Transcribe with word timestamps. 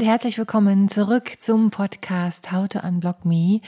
Und 0.00 0.06
herzlich 0.06 0.38
willkommen 0.38 0.88
zurück 0.88 1.32
zum 1.40 1.70
Podcast 1.70 2.52
How 2.52 2.66
to 2.66 2.78
Unblock 2.78 3.26
Me. 3.26 3.60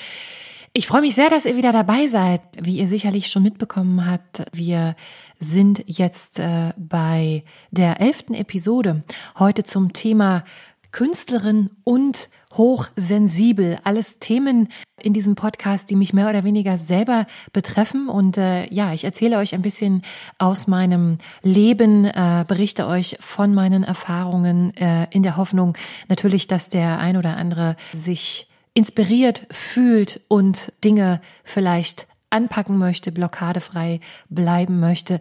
Ich 0.72 0.86
freue 0.86 1.02
mich 1.02 1.14
sehr, 1.14 1.28
dass 1.28 1.45
ihr 1.45 1.58
wieder 1.58 1.72
dabei 1.72 2.06
seid. 2.06 2.41
Wie 2.58 2.78
ihr 2.78 2.88
sicherlich 2.88 3.27
schon 3.27 3.42
mitbekommen 3.42 4.11
habt, 4.11 4.42
wir 4.55 4.97
sind 5.39 5.84
jetzt 5.86 6.39
äh, 6.39 6.72
bei 6.78 7.44
der 7.70 8.00
elften 8.00 8.33
Episode. 8.33 9.02
Heute 9.39 9.62
zum 9.64 9.92
Thema 9.92 10.42
Künstlerin 10.91 11.69
und 11.84 12.30
hochsensibel. 12.53 13.78
Alles 13.84 14.19
Themen 14.19 14.69
in 15.00 15.12
diesem 15.12 15.34
Podcast, 15.34 15.91
die 15.91 15.97
mich 15.97 16.12
mehr 16.12 16.28
oder 16.28 16.45
weniger 16.45 16.78
selber 16.78 17.27
betreffen. 17.53 18.08
Und 18.08 18.39
äh, 18.39 18.72
ja, 18.72 18.92
ich 18.92 19.05
erzähle 19.05 19.39
euch 19.39 19.55
ein 19.55 19.62
bisschen 19.62 20.03
aus 20.39 20.67
meinem 20.67 21.19
Leben, 21.42 22.05
äh, 22.05 22.45
berichte 22.47 22.86
euch 22.86 23.17
von 23.20 23.55
meinen 23.55 23.83
Erfahrungen 23.83 24.77
äh, 24.77 25.06
in 25.11 25.23
der 25.23 25.36
Hoffnung 25.36 25.77
natürlich, 26.08 26.47
dass 26.47 26.69
der 26.69 26.98
ein 26.98 27.17
oder 27.17 27.36
andere 27.36 27.77
sich 27.92 28.48
inspiriert 28.75 29.47
fühlt 29.50 30.20
und 30.28 30.73
Dinge 30.84 31.20
vielleicht 31.45 32.06
anpacken 32.30 32.78
möchte, 32.78 33.12
blockadefrei 33.12 34.00
bleiben 34.30 34.80
möchte. 34.80 35.20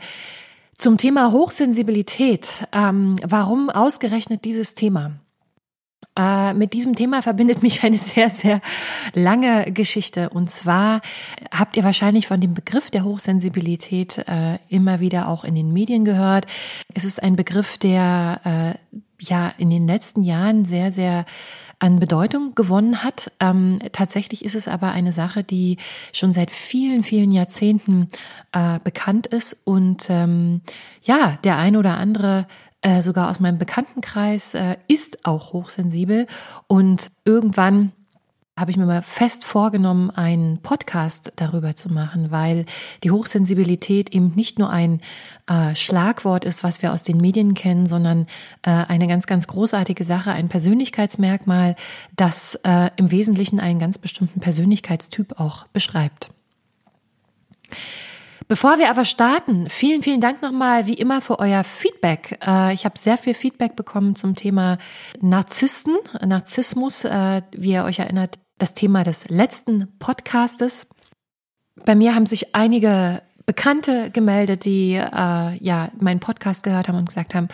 Zum 0.78 0.98
Thema 0.98 1.32
Hochsensibilität. 1.32 2.68
Ähm, 2.72 3.18
warum 3.24 3.70
ausgerechnet 3.70 4.46
dieses 4.46 4.74
Thema? 4.74 5.12
Äh, 6.18 6.54
mit 6.54 6.74
diesem 6.74 6.96
Thema 6.96 7.22
verbindet 7.22 7.64
mich 7.64 7.84
eine 7.84 7.98
sehr, 7.98 8.30
sehr 8.30 8.62
lange 9.14 9.72
Geschichte. 9.72 10.30
Und 10.30 10.52
zwar 10.52 11.02
habt 11.52 11.78
ihr 11.78 11.84
wahrscheinlich 11.84 12.28
von 12.28 12.40
dem 12.40 12.54
Begriff 12.54 12.92
der 12.92 13.04
Hochsensibilität 13.04 14.18
äh, 14.28 14.58
immer 14.68 15.00
wieder 15.00 15.28
auch 15.30 15.44
in 15.44 15.56
den 15.56 15.72
Medien 15.72 16.06
gehört. 16.06 16.48
Es 16.94 17.06
ist 17.06 17.24
ein 17.24 17.36
Begriff, 17.36 17.78
der 17.78 18.42
äh, 18.44 18.98
ja 19.20 19.54
in 19.58 19.70
den 19.70 19.88
letzten 19.88 20.24
Jahren 20.24 20.66
sehr, 20.66 20.92
sehr 20.92 21.26
an 21.82 22.00
Bedeutung 22.00 22.54
gewonnen 22.54 23.04
hat. 23.04 23.32
Ähm, 23.40 23.80
tatsächlich 23.92 24.46
ist 24.46 24.56
es 24.56 24.68
aber 24.68 24.92
eine 24.92 25.14
Sache, 25.14 25.44
die 25.44 25.78
schon 26.14 26.32
seit 26.32 26.52
vielen, 26.52 27.02
vielen 27.02 27.32
Jahrzehnten 27.32 28.10
äh, 28.52 28.80
bekannt 28.84 29.26
ist 29.26 29.58
und 29.66 30.08
ähm, 30.10 30.62
ja, 31.02 31.40
der 31.44 31.58
ein 31.58 31.76
oder 31.76 31.98
andere 31.98 32.46
äh, 32.81 33.02
sogar 33.02 33.30
aus 33.30 33.40
meinem 33.40 33.58
Bekanntenkreis, 33.58 34.53
äh, 34.53 34.78
ist 34.88 35.25
auch 35.25 35.53
hochsensibel. 35.53 36.28
Und 36.68 37.12
irgendwann 37.25 37.92
habe 38.58 38.69
ich 38.69 38.78
mir 38.78 38.86
mal 38.86 39.02
fest 39.02 39.46
vorgenommen, 39.46 40.12
einen 40.12 40.62
Podcast 40.62 41.34
darüber 41.38 41.75
zu 41.75 41.90
machen, 41.92 42.31
weil 42.31 42.66
die 43.03 43.09
Hochsensibilität 43.09 44.14
eben 44.14 44.34
nicht 44.36 44.59
nur 44.59 44.69
ein 44.69 45.02
äh, 45.47 45.74
Schlagwort 45.74 46.44
ist, 46.44 46.64
was 46.64 46.81
wir 46.81 46.92
aus 46.94 47.03
den 47.03 47.18
Medien 47.18 47.53
kennen, 47.53 47.88
sondern 47.88 48.28
äh, 48.62 48.69
eine 48.72 49.08
ganz, 49.08 49.25
ganz 49.25 49.48
großartige 49.48 50.03
Sache, 50.03 50.31
ein 50.31 50.50
Persönlichkeitsmerkmal, 50.50 51.75
das 52.16 52.56
äh, 52.63 52.92
im 52.98 53.09
Wesentlichen 53.09 53.59
einen 53.59 53.80
ganz 53.80 53.98
bestimmten 53.98 54.42
Persönlichkeitstyp 54.42 55.40
auch 55.40 55.66
beschreibt. 55.68 56.30
Bevor 58.47 58.79
wir 58.79 58.90
aber 58.90 59.06
starten, 59.06 59.69
vielen, 59.69 60.02
vielen 60.02 60.19
Dank 60.19 60.41
nochmal 60.41 60.88
wie 60.88 60.96
immer 60.96 61.22
für 61.22 61.40
euer 61.40 61.63
Feedback. 61.63 62.40
Äh, 62.46 62.74
ich 62.74 62.85
habe 62.85 62.97
sehr 62.97 63.18
viel 63.18 63.34
Feedback 63.34 63.75
bekommen 63.75 64.16
zum 64.16 64.35
Thema 64.35 64.78
Narzissten, 65.22 65.96
Narzissmus, 66.25 67.06
äh, 67.06 67.44
wie 67.56 67.72
ihr 67.72 67.85
euch 67.85 68.00
erinnert, 68.00 68.40
das 68.57 68.74
Thema 68.74 69.03
des 69.03 69.30
letzten 69.30 69.88
Podcastes. 70.00 70.88
Bei 71.85 71.96
mir 71.96 72.13
haben 72.13 72.25
sich 72.25 72.53
einige 72.53 73.22
Bekannte 73.46 74.12
gemeldet, 74.12 74.66
die 74.66 74.96
äh, 74.96 75.57
ja 75.63 75.90
meinen 76.00 76.19
Podcast 76.19 76.63
gehört 76.63 76.88
haben 76.88 76.97
und 76.97 77.07
gesagt 77.07 77.35
haben, 77.35 77.47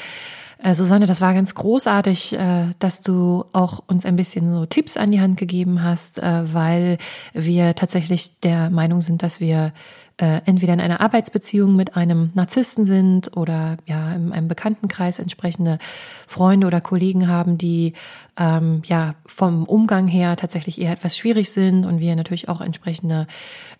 Susanne, 0.74 1.06
das 1.06 1.22
war 1.22 1.36
ganz 1.36 1.54
großartig, 1.54 2.36
dass 2.80 3.02
du 3.02 3.46
auch 3.54 3.84
uns 3.86 4.08
ein 4.08 4.16
bisschen 4.16 4.52
so 4.52 4.66
Tipps 4.66 4.98
an 4.98 5.12
die 5.12 5.22
Hand 5.22 5.38
gegeben 5.38 5.84
hast, 5.84 6.20
weil 6.20 6.98
wir 7.34 7.76
tatsächlich 7.76 8.40
der 8.40 8.72
Meinung 8.72 9.02
sind, 9.02 9.22
dass 9.22 9.40
wir 9.40 9.72
äh, 10.18 10.42
entweder 10.46 10.74
in 10.74 10.82
einer 10.82 11.00
Arbeitsbeziehung 11.00 11.76
mit 11.76 11.96
einem 11.96 12.32
Narzissten 12.34 12.86
sind 12.86 13.38
oder 13.38 13.78
ja 13.86 14.14
in 14.14 14.32
einem 14.34 14.48
Bekanntenkreis 14.48 15.20
entsprechende 15.20 15.78
Freunde 16.26 16.66
oder 16.66 16.82
Kollegen 16.82 17.28
haben, 17.28 17.58
die 17.60 17.94
ähm, 18.38 18.82
ja 18.86 19.14
vom 19.26 19.66
Umgang 19.66 20.08
her 20.08 20.36
tatsächlich 20.36 20.82
eher 20.82 20.92
etwas 20.92 21.16
schwierig 21.16 21.52
sind 21.52 21.86
und 21.86 22.00
wir 22.00 22.16
natürlich 22.16 22.50
auch 22.50 22.62
entsprechende 22.62 23.28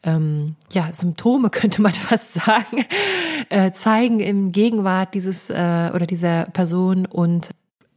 ähm, 0.04 0.56
ja 0.72 0.90
Symptome 0.94 1.50
könnte 1.52 1.82
man 1.82 1.94
fast 1.94 2.34
sagen 2.34 2.86
äh, 3.50 3.72
zeigen 3.72 4.20
im 4.20 4.52
Gegenwart 4.52 5.16
dieses 5.16 5.50
äh, 5.50 5.92
oder 5.94 6.06
dieser 6.06 6.46
Person 6.46 7.06
und 7.06 7.50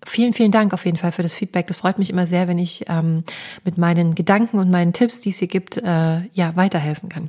Vielen, 0.07 0.33
vielen 0.33 0.51
Dank 0.51 0.73
auf 0.73 0.87
jeden 0.87 0.97
Fall 0.97 1.13
für 1.13 1.23
das 1.23 1.35
Feedback. 1.35 1.67
Das 1.67 1.77
freut 1.77 1.99
mich 1.99 2.09
immer 2.09 2.27
sehr, 2.27 2.49
wenn 2.49 2.59
ich 2.59 2.85
ähm, 2.89 3.23
mit 3.67 3.77
meinen 3.77 4.15
Gedanken 4.15 4.59
und 4.59 4.71
meinen 4.71 4.95
Tipps, 4.95 5.21
die 5.21 5.29
es 5.29 5.41
hier 5.41 5.49
gibt, 5.49 5.77
äh, 5.77 6.23
ja 6.33 6.57
weiterhelfen 6.57 7.11
kann. 7.11 7.29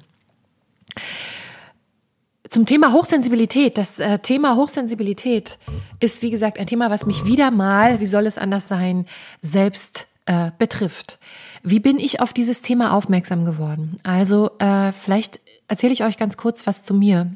Zum 2.50 2.66
Thema 2.66 2.91
Hochsensibilität. 2.91 3.78
Das 3.78 4.00
äh, 4.00 4.19
Thema 4.19 4.57
Hochsensibilität 4.57 5.57
ist, 6.02 6.22
wie 6.22 6.31
gesagt, 6.31 6.59
ein 6.59 6.68
Thema, 6.68 6.90
was 6.90 7.06
mich 7.06 7.24
wieder 7.24 7.50
mal, 7.50 8.02
wie 8.02 8.06
soll 8.06 8.25
es 8.25 8.38
anders 8.38 8.68
sein, 8.68 9.06
selbst 9.41 10.07
äh, 10.25 10.52
betrifft. 10.57 11.18
Wie 11.63 11.79
bin 11.79 11.97
ich 11.97 12.19
auf 12.19 12.34
dieses 12.34 12.62
Thema 12.62 12.94
aufmerksam 12.94 13.46
geworden? 13.46 13.97
Also 14.03 14.52
äh, 14.59 14.91
vielleicht 14.91 15.40
erzähle 15.68 15.94
ich 15.94 16.03
euch 16.03 16.18
ganz 16.18 16.35
kurz 16.35 16.68
was 16.68 16.84
zu 16.84 16.94
mir. 16.94 17.31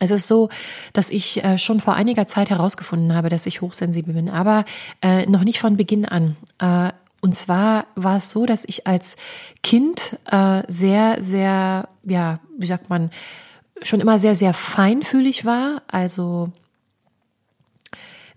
Es 0.00 0.10
ist 0.10 0.26
so, 0.26 0.48
dass 0.92 1.10
ich 1.10 1.44
äh, 1.44 1.58
schon 1.58 1.80
vor 1.80 1.94
einiger 1.94 2.26
Zeit 2.26 2.50
herausgefunden 2.50 3.14
habe, 3.14 3.28
dass 3.28 3.46
ich 3.46 3.60
hochsensibel 3.60 4.14
bin, 4.14 4.28
aber 4.30 4.64
äh, 5.02 5.26
noch 5.26 5.44
nicht 5.44 5.60
von 5.60 5.76
Beginn 5.76 6.04
an. 6.04 6.36
Und 7.24 7.34
zwar 7.34 7.86
war 7.94 8.18
es 8.18 8.30
so, 8.30 8.44
dass 8.44 8.66
ich 8.66 8.86
als 8.86 9.16
Kind 9.62 10.18
äh, 10.30 10.62
sehr, 10.68 11.22
sehr, 11.22 11.88
ja, 12.02 12.38
wie 12.58 12.66
sagt 12.66 12.90
man, 12.90 13.10
schon 13.80 14.00
immer 14.00 14.18
sehr, 14.18 14.36
sehr 14.36 14.52
feinfühlig 14.52 15.46
war. 15.46 15.80
Also 15.88 16.52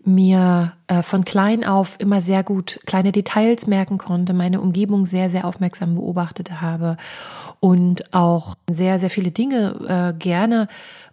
mir 0.05 0.71
äh, 0.87 1.03
von 1.03 1.25
klein 1.25 1.65
auf 1.65 1.99
immer 1.99 2.21
sehr 2.21 2.45
gut 2.45 2.79
kleine 2.85 3.11
Details 3.11 3.67
merken 3.67 3.97
konnte, 3.97 4.31
meine 4.31 4.61
Umgebung 4.61 5.05
sehr, 5.05 5.29
sehr 5.29 5.43
aufmerksam 5.43 5.95
beobachtet 5.95 6.61
habe 6.61 6.95
und 7.59 8.13
auch 8.13 8.55
sehr, 8.69 8.99
sehr 8.99 9.09
viele 9.09 9.31
Dinge 9.31 10.13
äh, 10.15 10.17
gerne 10.17 10.69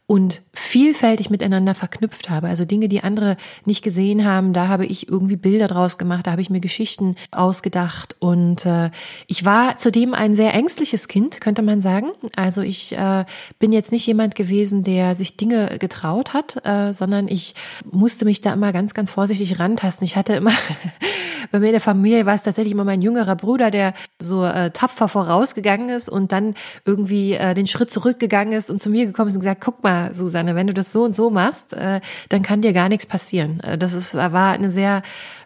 und 0.07 0.43
vielfältig 0.53 1.31
miteinander 1.31 1.75
verknüpft 1.75 2.29
habe. 2.29 2.49
Also 2.49 2.67
Dinge, 2.67 2.89
die 2.89 3.03
andere 3.03 3.39
nicht 3.65 3.83
gesehen 3.83 4.27
haben, 4.27 4.53
da 4.53 4.69
habe 4.69 4.85
ich 4.85 5.09
irgendwie 5.09 5.37
Bilder 5.37 5.67
draus 5.67 5.97
gemacht, 5.97 6.27
da 6.27 6.33
habe 6.33 6.43
ich 6.43 6.51
mir 6.51 6.61
Geschichten 6.61 7.17
ausgedacht. 7.31 8.15
Und 8.19 8.67
äh, 8.67 8.91
ich 9.29 9.47
war 9.47 9.79
zudem 9.79 10.13
ein 10.13 10.35
sehr 10.35 10.53
ängstliches 10.53 11.09
Kind, 11.09 11.41
könnte 11.41 11.63
man 11.63 11.81
sagen. 11.81 12.09
Also 12.37 12.61
ich 12.61 12.93
äh, 12.97 13.25
bin 13.59 13.73
jetzt 13.73 13.93
nicht 13.93 14.07
jemand 14.07 14.35
gewesen, 14.35 14.83
der 14.83 15.15
sich 15.15 15.39
Dinge 15.39 15.79
getraut 15.79 16.35
hat, 16.35 16.65
äh, 16.67 16.93
sondern 16.93 17.27
ich 17.27 17.55
musste 17.91 18.27
mich 18.27 18.43
da 18.43 18.53
immer 18.53 18.73
ganz, 18.73 18.93
ganz 18.93 19.11
vorsichtig 19.11 19.59
rantasten. 19.59 20.05
Ich 20.05 20.17
hatte 20.17 20.35
immer, 20.35 20.53
bei 21.51 21.61
mir 21.61 21.67
in 21.67 21.73
der 21.73 21.81
Familie 21.81 22.27
war 22.27 22.35
es 22.35 22.43
tatsächlich 22.43 22.73
immer 22.73 22.85
mein 22.85 23.01
jüngerer 23.01 23.37
Bruder, 23.37 23.71
der 23.71 23.95
so 24.21 24.45
äh, 24.45 24.71
tapfer 24.71 25.09
vorausgegangen 25.09 25.89
ist 25.89 26.11
und 26.11 26.31
dann 26.31 26.55
irgendwie 26.85 27.33
äh, 27.33 27.55
den 27.55 27.67
Schritt 27.67 27.91
zurückgegangen 27.91 28.53
ist 28.53 28.71
und 28.71 28.83
zu 28.83 28.91
mir 28.91 29.07
gekommen 29.07 29.29
ist 29.29 29.37
und 29.37 29.41
gesagt, 29.41 29.63
guck 29.65 29.83
mal, 29.83 29.94
Susanne, 30.13 30.55
wenn 30.55 30.67
du 30.67 30.75
das 30.75 30.93
so 30.93 31.05
und 31.05 31.15
so 31.15 31.31
machst, 31.31 31.73
äh, 31.73 32.01
dann 32.29 32.43
kann 32.43 32.63
dir 32.63 32.73
gar 32.73 32.89
nichts 32.89 33.07
passieren. 33.07 33.61
Äh, 33.61 33.79
das 33.79 33.93
ist, 33.93 34.15
war 34.15 34.53
eine 34.53 34.71
sehr, 34.71 35.03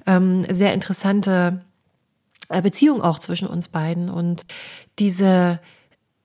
ähm, 0.06 0.46
sehr 0.48 0.72
interessante 0.74 1.60
äh, 2.48 2.62
Beziehung 2.62 3.02
auch 3.02 3.18
zwischen 3.18 3.48
uns 3.48 3.68
beiden 3.68 4.08
und 4.08 4.46
diese 4.98 5.60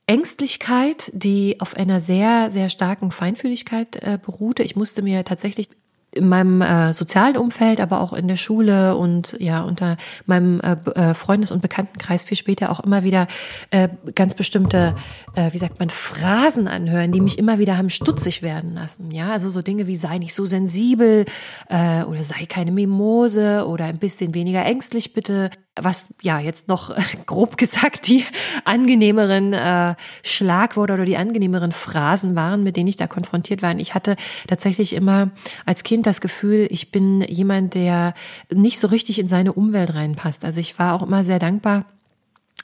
Ängstlichkeit, 0.05 1.11
die 1.13 1.61
auf 1.61 1.77
einer 1.77 2.01
sehr, 2.01 2.51
sehr 2.51 2.69
starken 2.69 3.09
Feinfühligkeit 3.09 4.21
beruhte. 4.25 4.61
Ich 4.61 4.75
musste 4.75 5.01
mir 5.01 5.23
tatsächlich 5.23 5.69
in 6.13 6.29
meinem 6.29 6.61
äh, 6.61 6.93
sozialen 6.93 7.37
Umfeld, 7.37 7.81
aber 7.81 8.01
auch 8.01 8.13
in 8.13 8.27
der 8.27 8.35
Schule 8.35 8.95
und 8.95 9.35
ja 9.39 9.63
unter 9.63 9.97
meinem 10.25 10.61
äh, 10.61 10.75
äh, 10.91 11.13
Freundes- 11.13 11.51
und 11.51 11.61
Bekanntenkreis 11.61 12.23
viel 12.23 12.37
später 12.37 12.71
auch 12.71 12.79
immer 12.79 13.03
wieder 13.03 13.27
äh, 13.71 13.89
ganz 14.15 14.35
bestimmte, 14.35 14.95
äh, 15.35 15.51
wie 15.53 15.57
sagt 15.57 15.79
man, 15.79 15.89
Phrasen 15.89 16.67
anhören, 16.67 17.11
die 17.11 17.21
mich 17.21 17.37
immer 17.37 17.59
wieder 17.59 17.77
haben 17.77 17.89
stutzig 17.89 18.41
werden 18.41 18.75
lassen. 18.75 19.11
Ja, 19.11 19.31
also 19.31 19.49
so 19.49 19.61
Dinge 19.61 19.87
wie 19.87 19.95
sei 19.95 20.17
nicht 20.17 20.33
so 20.33 20.45
sensibel 20.45 21.25
äh, 21.69 22.03
oder 22.03 22.23
sei 22.23 22.45
keine 22.47 22.71
Mimose 22.71 23.65
oder 23.67 23.85
ein 23.85 23.97
bisschen 23.97 24.33
weniger 24.33 24.65
ängstlich 24.65 25.13
bitte 25.13 25.49
was 25.75 26.13
ja 26.21 26.39
jetzt 26.39 26.67
noch 26.67 26.95
grob 27.25 27.57
gesagt 27.57 28.07
die 28.07 28.25
angenehmeren 28.63 29.53
äh, 29.53 29.95
Schlagworte 30.23 30.93
oder 30.93 31.05
die 31.05 31.17
angenehmeren 31.17 31.71
Phrasen 31.71 32.35
waren, 32.35 32.63
mit 32.63 32.77
denen 32.77 32.87
ich 32.87 32.97
da 32.97 33.07
konfrontiert 33.07 33.61
war. 33.61 33.71
Und 33.71 33.79
ich 33.79 33.95
hatte 33.95 34.15
tatsächlich 34.47 34.93
immer 34.93 35.31
als 35.65 35.83
Kind 35.83 36.05
das 36.05 36.21
Gefühl, 36.21 36.67
ich 36.69 36.91
bin 36.91 37.21
jemand, 37.21 37.73
der 37.73 38.13
nicht 38.51 38.79
so 38.79 38.87
richtig 38.87 39.19
in 39.19 39.27
seine 39.27 39.53
Umwelt 39.53 39.93
reinpasst. 39.93 40.45
Also 40.45 40.59
ich 40.59 40.77
war 40.79 40.93
auch 40.93 41.03
immer 41.03 41.23
sehr 41.23 41.39
dankbar 41.39 41.85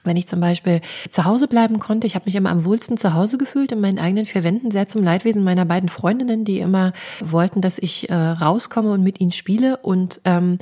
wenn 0.04 0.18
ich 0.18 0.28
zum 0.28 0.40
Beispiel 0.40 0.82
zu 1.10 1.26
Hause 1.26 1.48
bleiben 1.48 1.80
konnte, 1.80 2.08
ich 2.08 2.16
habe 2.16 2.26
mich 2.26 2.36
immer 2.36 2.50
am 2.50 2.66
wohlsten 2.66 2.98
zu 2.98 3.14
Hause 3.14 3.38
gefühlt 3.38 3.72
in 3.72 3.82
meinen 3.82 4.00
eigenen 4.00 4.26
vier 4.26 4.44
Wänden, 4.44 4.72
sehr 4.72 4.88
zum 4.88 5.04
Leidwesen 5.04 5.44
meiner 5.44 5.66
beiden 5.66 5.90
Freundinnen, 5.90 6.46
die 6.46 6.60
immer 6.60 6.94
wollten, 7.20 7.62
dass 7.62 7.80
ich 7.80 8.10
äh, 8.10 8.16
rauskomme 8.16 8.92
und 8.92 9.04
mit 9.04 9.20
ihnen 9.20 9.32
spiele. 9.32 9.78
Und 9.78 10.22
ähm, 10.26 10.58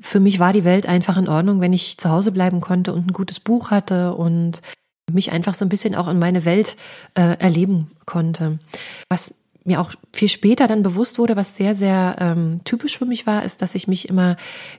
für 0.00 0.20
mich 0.20 0.38
war 0.38 0.52
die 0.52 0.64
Welt 0.64 0.86
einfach 0.86 1.16
in 1.16 1.28
Ordnung, 1.28 1.60
wenn 1.60 1.72
ich 1.72 1.98
zu 1.98 2.10
Hause 2.10 2.32
bleiben 2.32 2.60
konnte 2.60 2.92
und 2.92 3.08
ein 3.08 3.12
gutes 3.12 3.40
Buch 3.40 3.70
hatte 3.70 4.14
und 4.14 4.60
mich 5.10 5.32
einfach 5.32 5.54
so 5.54 5.64
ein 5.64 5.68
bisschen 5.68 5.94
auch 5.94 6.08
in 6.08 6.18
meine 6.18 6.44
Welt 6.44 6.76
äh, 7.14 7.36
erleben 7.38 7.90
konnte. 8.06 8.58
Was 9.08 9.41
mir 9.64 9.80
auch 9.80 9.92
viel 10.12 10.28
später 10.28 10.66
dann 10.66 10.82
bewusst 10.82 11.18
wurde, 11.18 11.36
was 11.36 11.56
sehr, 11.56 11.74
sehr 11.74 12.16
ähm, 12.18 12.60
typisch 12.64 12.98
für 12.98 13.06
mich 13.06 13.26
war, 13.26 13.44
ist, 13.44 13.62
dass 13.62 13.74
ich 13.74 13.88
mich 13.88 14.08
immer 14.08 14.36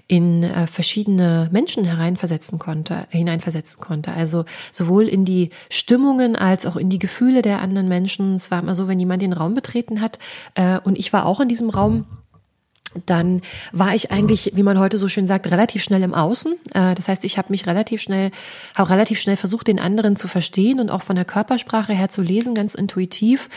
in 0.07 0.43
äh, 0.43 0.67
verschiedene 0.67 1.49
Menschen 1.51 1.83
hereinversetzen 1.83 2.59
konnte, 2.59 3.07
hineinversetzen 3.09 3.81
konnte. 3.81 4.11
Also 4.13 4.45
sowohl 4.71 5.07
in 5.07 5.25
die 5.25 5.49
Stimmungen 5.69 6.35
als 6.35 6.65
auch 6.65 6.75
in 6.75 6.89
die 6.89 6.99
Gefühle 6.99 7.41
der 7.41 7.61
anderen 7.61 7.87
Menschen. 7.87 8.35
Es 8.35 8.51
war 8.51 8.61
immer 8.61 8.75
so, 8.75 8.87
wenn 8.87 8.99
jemand 8.99 9.21
den 9.21 9.33
Raum 9.33 9.53
betreten 9.53 10.01
hat 10.01 10.19
äh, 10.55 10.79
und 10.79 10.97
ich 10.97 11.13
war 11.13 11.25
auch 11.25 11.39
in 11.39 11.47
diesem 11.47 11.69
Raum, 11.69 12.05
dann 13.05 13.41
war 13.71 13.95
ich 13.95 14.11
eigentlich, 14.11 14.51
wie 14.55 14.63
man 14.63 14.79
heute 14.79 14.97
so 14.97 15.07
schön 15.07 15.27
sagt, 15.27 15.49
relativ 15.49 15.83
schnell 15.83 16.03
im 16.03 16.13
Außen. 16.13 16.53
Äh, 16.73 16.95
das 16.95 17.07
heißt, 17.07 17.25
ich 17.25 17.37
habe 17.37 17.47
mich 17.49 17.67
relativ 17.67 18.01
schnell, 18.01 18.31
habe 18.75 18.89
relativ 18.89 19.19
schnell 19.19 19.37
versucht, 19.37 19.67
den 19.67 19.79
anderen 19.79 20.15
zu 20.15 20.27
verstehen 20.27 20.79
und 20.79 20.89
auch 20.89 21.01
von 21.01 21.15
der 21.15 21.25
Körpersprache 21.25 21.93
her 21.93 22.09
zu 22.09 22.21
lesen, 22.21 22.55
ganz 22.55 22.75
intuitiv. 22.75 23.49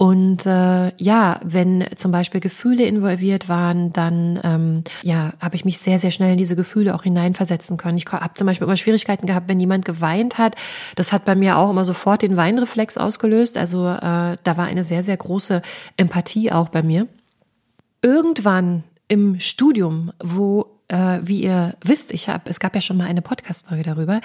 Und 0.00 0.46
äh, 0.46 0.92
ja, 0.96 1.40
wenn 1.42 1.84
zum 1.96 2.12
Beispiel 2.12 2.40
Gefühle 2.40 2.84
involviert 2.84 3.48
waren, 3.48 3.92
dann 3.92 4.38
ähm, 4.44 4.84
ja, 5.02 5.32
habe 5.40 5.56
ich 5.56 5.64
mich 5.64 5.78
sehr, 5.78 5.98
sehr 5.98 6.12
schnell 6.12 6.30
in 6.30 6.38
diese 6.38 6.54
Gefühle 6.54 6.94
auch 6.94 7.02
hineinversetzen 7.02 7.76
können. 7.78 7.98
Ich 7.98 8.06
habe 8.06 8.34
zum 8.34 8.46
Beispiel 8.46 8.64
immer 8.64 8.76
Schwierigkeiten 8.76 9.26
gehabt, 9.26 9.48
wenn 9.48 9.58
jemand 9.58 9.84
geweint 9.84 10.38
hat. 10.38 10.54
Das 10.94 11.12
hat 11.12 11.24
bei 11.24 11.34
mir 11.34 11.58
auch 11.58 11.70
immer 11.70 11.84
sofort 11.84 12.22
den 12.22 12.36
Weinreflex 12.36 12.96
ausgelöst. 12.96 13.58
Also 13.58 13.88
äh, 13.88 13.98
da 14.00 14.56
war 14.56 14.66
eine 14.66 14.84
sehr, 14.84 15.02
sehr 15.02 15.16
große 15.16 15.62
Empathie 15.96 16.52
auch 16.52 16.68
bei 16.68 16.84
mir. 16.84 17.08
Irgendwann 18.02 18.84
im 19.08 19.40
Studium, 19.40 20.12
wo 20.22 20.78
äh, 20.88 21.20
wie 21.22 21.42
ihr 21.42 21.76
wisst, 21.82 22.12
ich 22.12 22.28
habe, 22.28 22.48
es 22.50 22.60
gab 22.60 22.74
ja 22.74 22.80
schon 22.80 22.96
mal 22.96 23.06
eine 23.06 23.22
Podcast-Folge 23.22 23.82
darüber, 23.82 24.20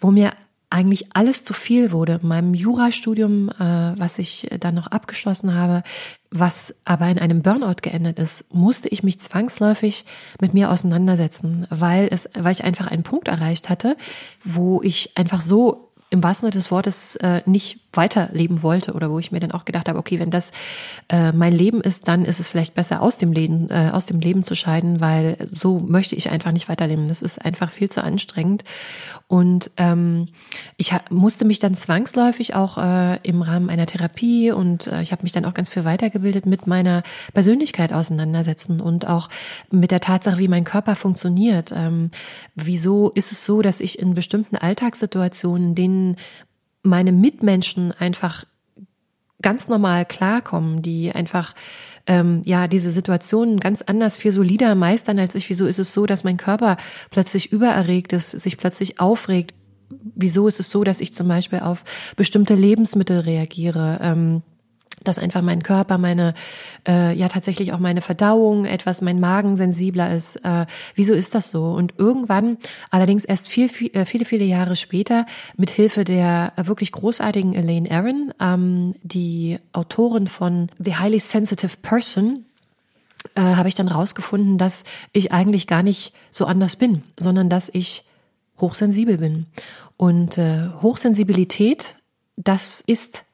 wo 0.00 0.10
mir 0.10 0.32
eigentlich 0.68 1.14
alles 1.14 1.44
zu 1.44 1.54
viel 1.54 1.92
wurde. 1.92 2.18
In 2.22 2.28
meinem 2.28 2.54
Jurastudium, 2.54 3.50
äh, 3.50 3.98
was 3.98 4.18
ich 4.18 4.48
dann 4.58 4.74
noch 4.74 4.88
abgeschlossen 4.88 5.54
habe, 5.54 5.82
was 6.30 6.74
aber 6.84 7.06
in 7.08 7.18
einem 7.18 7.42
Burnout 7.42 7.76
geendet 7.82 8.18
ist, 8.18 8.52
musste 8.52 8.88
ich 8.88 9.02
mich 9.02 9.20
zwangsläufig 9.20 10.04
mit 10.40 10.54
mir 10.54 10.70
auseinandersetzen, 10.70 11.66
weil 11.70 12.08
es, 12.10 12.28
weil 12.34 12.52
ich 12.52 12.64
einfach 12.64 12.88
einen 12.88 13.04
Punkt 13.04 13.28
erreicht 13.28 13.68
hatte, 13.68 13.96
wo 14.42 14.82
ich 14.82 15.16
einfach 15.16 15.40
so 15.40 15.92
im 16.10 16.22
wahrsten 16.22 16.46
Sinne 16.46 16.60
des 16.60 16.70
Wortes 16.70 17.16
äh, 17.16 17.42
nicht 17.46 17.85
weiterleben 17.96 18.62
wollte 18.62 18.92
oder 18.92 19.10
wo 19.10 19.18
ich 19.18 19.32
mir 19.32 19.40
dann 19.40 19.52
auch 19.52 19.64
gedacht 19.64 19.88
habe, 19.88 19.98
okay, 19.98 20.18
wenn 20.18 20.30
das 20.30 20.52
äh, 21.08 21.32
mein 21.32 21.52
Leben 21.52 21.80
ist, 21.80 22.08
dann 22.08 22.24
ist 22.24 22.40
es 22.40 22.48
vielleicht 22.48 22.74
besser 22.74 23.02
aus 23.02 23.16
dem 23.16 23.32
Leben 23.32 23.68
äh, 23.70 23.90
aus 23.92 24.06
dem 24.06 24.20
Leben 24.20 24.44
zu 24.44 24.54
scheiden, 24.54 25.00
weil 25.00 25.36
so 25.52 25.78
möchte 25.78 26.14
ich 26.14 26.30
einfach 26.30 26.52
nicht 26.52 26.68
weiterleben. 26.68 27.08
Das 27.08 27.22
ist 27.22 27.44
einfach 27.44 27.70
viel 27.70 27.88
zu 27.88 28.02
anstrengend 28.02 28.64
und 29.28 29.70
ähm, 29.76 30.28
ich 30.76 30.92
musste 31.10 31.44
mich 31.44 31.58
dann 31.58 31.74
zwangsläufig 31.76 32.54
auch 32.54 32.78
äh, 32.78 33.18
im 33.22 33.42
Rahmen 33.42 33.70
einer 33.70 33.86
Therapie 33.86 34.52
und 34.52 34.86
äh, 34.86 35.02
ich 35.02 35.12
habe 35.12 35.22
mich 35.22 35.32
dann 35.32 35.44
auch 35.44 35.54
ganz 35.54 35.68
viel 35.68 35.84
weitergebildet 35.84 36.46
mit 36.46 36.66
meiner 36.66 37.02
Persönlichkeit 37.32 37.92
auseinandersetzen 37.92 38.80
und 38.80 39.06
auch 39.06 39.28
mit 39.70 39.90
der 39.90 40.00
Tatsache, 40.00 40.38
wie 40.38 40.48
mein 40.48 40.64
Körper 40.64 40.94
funktioniert. 40.94 41.72
Ähm, 41.74 42.10
wieso 42.54 43.10
ist 43.10 43.32
es 43.32 43.44
so, 43.44 43.62
dass 43.62 43.80
ich 43.80 43.98
in 43.98 44.14
bestimmten 44.14 44.56
Alltagssituationen, 44.56 45.74
denen 45.74 46.16
meine 46.86 47.12
Mitmenschen 47.12 47.92
einfach 47.92 48.44
ganz 49.42 49.68
normal 49.68 50.06
klarkommen, 50.06 50.82
die 50.82 51.12
einfach 51.12 51.54
ähm, 52.06 52.42
ja 52.44 52.68
diese 52.68 52.90
Situationen 52.90 53.60
ganz 53.60 53.82
anders, 53.82 54.16
viel 54.16 54.32
solider 54.32 54.74
meistern 54.74 55.18
als 55.18 55.34
ich. 55.34 55.48
Wieso 55.48 55.66
ist 55.66 55.78
es 55.78 55.92
so, 55.92 56.06
dass 56.06 56.24
mein 56.24 56.36
Körper 56.36 56.76
plötzlich 57.10 57.52
übererregt 57.52 58.12
ist, 58.12 58.30
sich 58.30 58.56
plötzlich 58.56 59.00
aufregt? 59.00 59.54
Wieso 60.14 60.48
ist 60.48 60.58
es 60.58 60.70
so, 60.70 60.84
dass 60.84 61.00
ich 61.00 61.14
zum 61.14 61.28
Beispiel 61.28 61.60
auf 61.60 61.84
bestimmte 62.16 62.54
Lebensmittel 62.54 63.20
reagiere? 63.20 63.98
Ähm, 64.02 64.42
dass 65.08 65.18
einfach 65.18 65.42
mein 65.42 65.62
Körper, 65.62 65.98
meine, 65.98 66.34
äh, 66.86 67.14
ja 67.14 67.28
tatsächlich 67.28 67.72
auch 67.72 67.78
meine 67.78 68.00
Verdauung, 68.00 68.64
etwas 68.64 69.02
mein 69.02 69.20
Magen 69.20 69.56
sensibler 69.56 70.14
ist. 70.14 70.36
Äh, 70.44 70.66
wieso 70.94 71.14
ist 71.14 71.34
das 71.34 71.50
so? 71.50 71.72
Und 71.72 71.94
irgendwann, 71.98 72.58
allerdings 72.90 73.24
erst 73.24 73.48
viel, 73.48 73.68
viel, 73.68 73.94
äh, 73.94 74.04
viele, 74.04 74.24
viele 74.24 74.44
Jahre 74.44 74.76
später, 74.76 75.26
mit 75.56 75.70
Hilfe 75.70 76.04
der 76.04 76.52
wirklich 76.56 76.92
großartigen 76.92 77.54
Elaine 77.54 77.90
Aaron, 77.90 78.32
ähm, 78.40 78.94
die 79.02 79.58
Autorin 79.72 80.28
von 80.28 80.68
The 80.78 80.96
Highly 80.96 81.20
Sensitive 81.20 81.76
Person, 81.82 82.44
äh, 83.34 83.40
habe 83.40 83.68
ich 83.68 83.74
dann 83.74 83.88
rausgefunden, 83.88 84.58
dass 84.58 84.84
ich 85.12 85.32
eigentlich 85.32 85.66
gar 85.66 85.82
nicht 85.82 86.12
so 86.30 86.46
anders 86.46 86.76
bin, 86.76 87.02
sondern 87.18 87.48
dass 87.48 87.68
ich 87.72 88.04
hochsensibel 88.60 89.18
bin. 89.18 89.46
Und 89.96 90.38
äh, 90.38 90.68
Hochsensibilität, 90.80 91.96
das 92.36 92.80
ist 92.80 93.25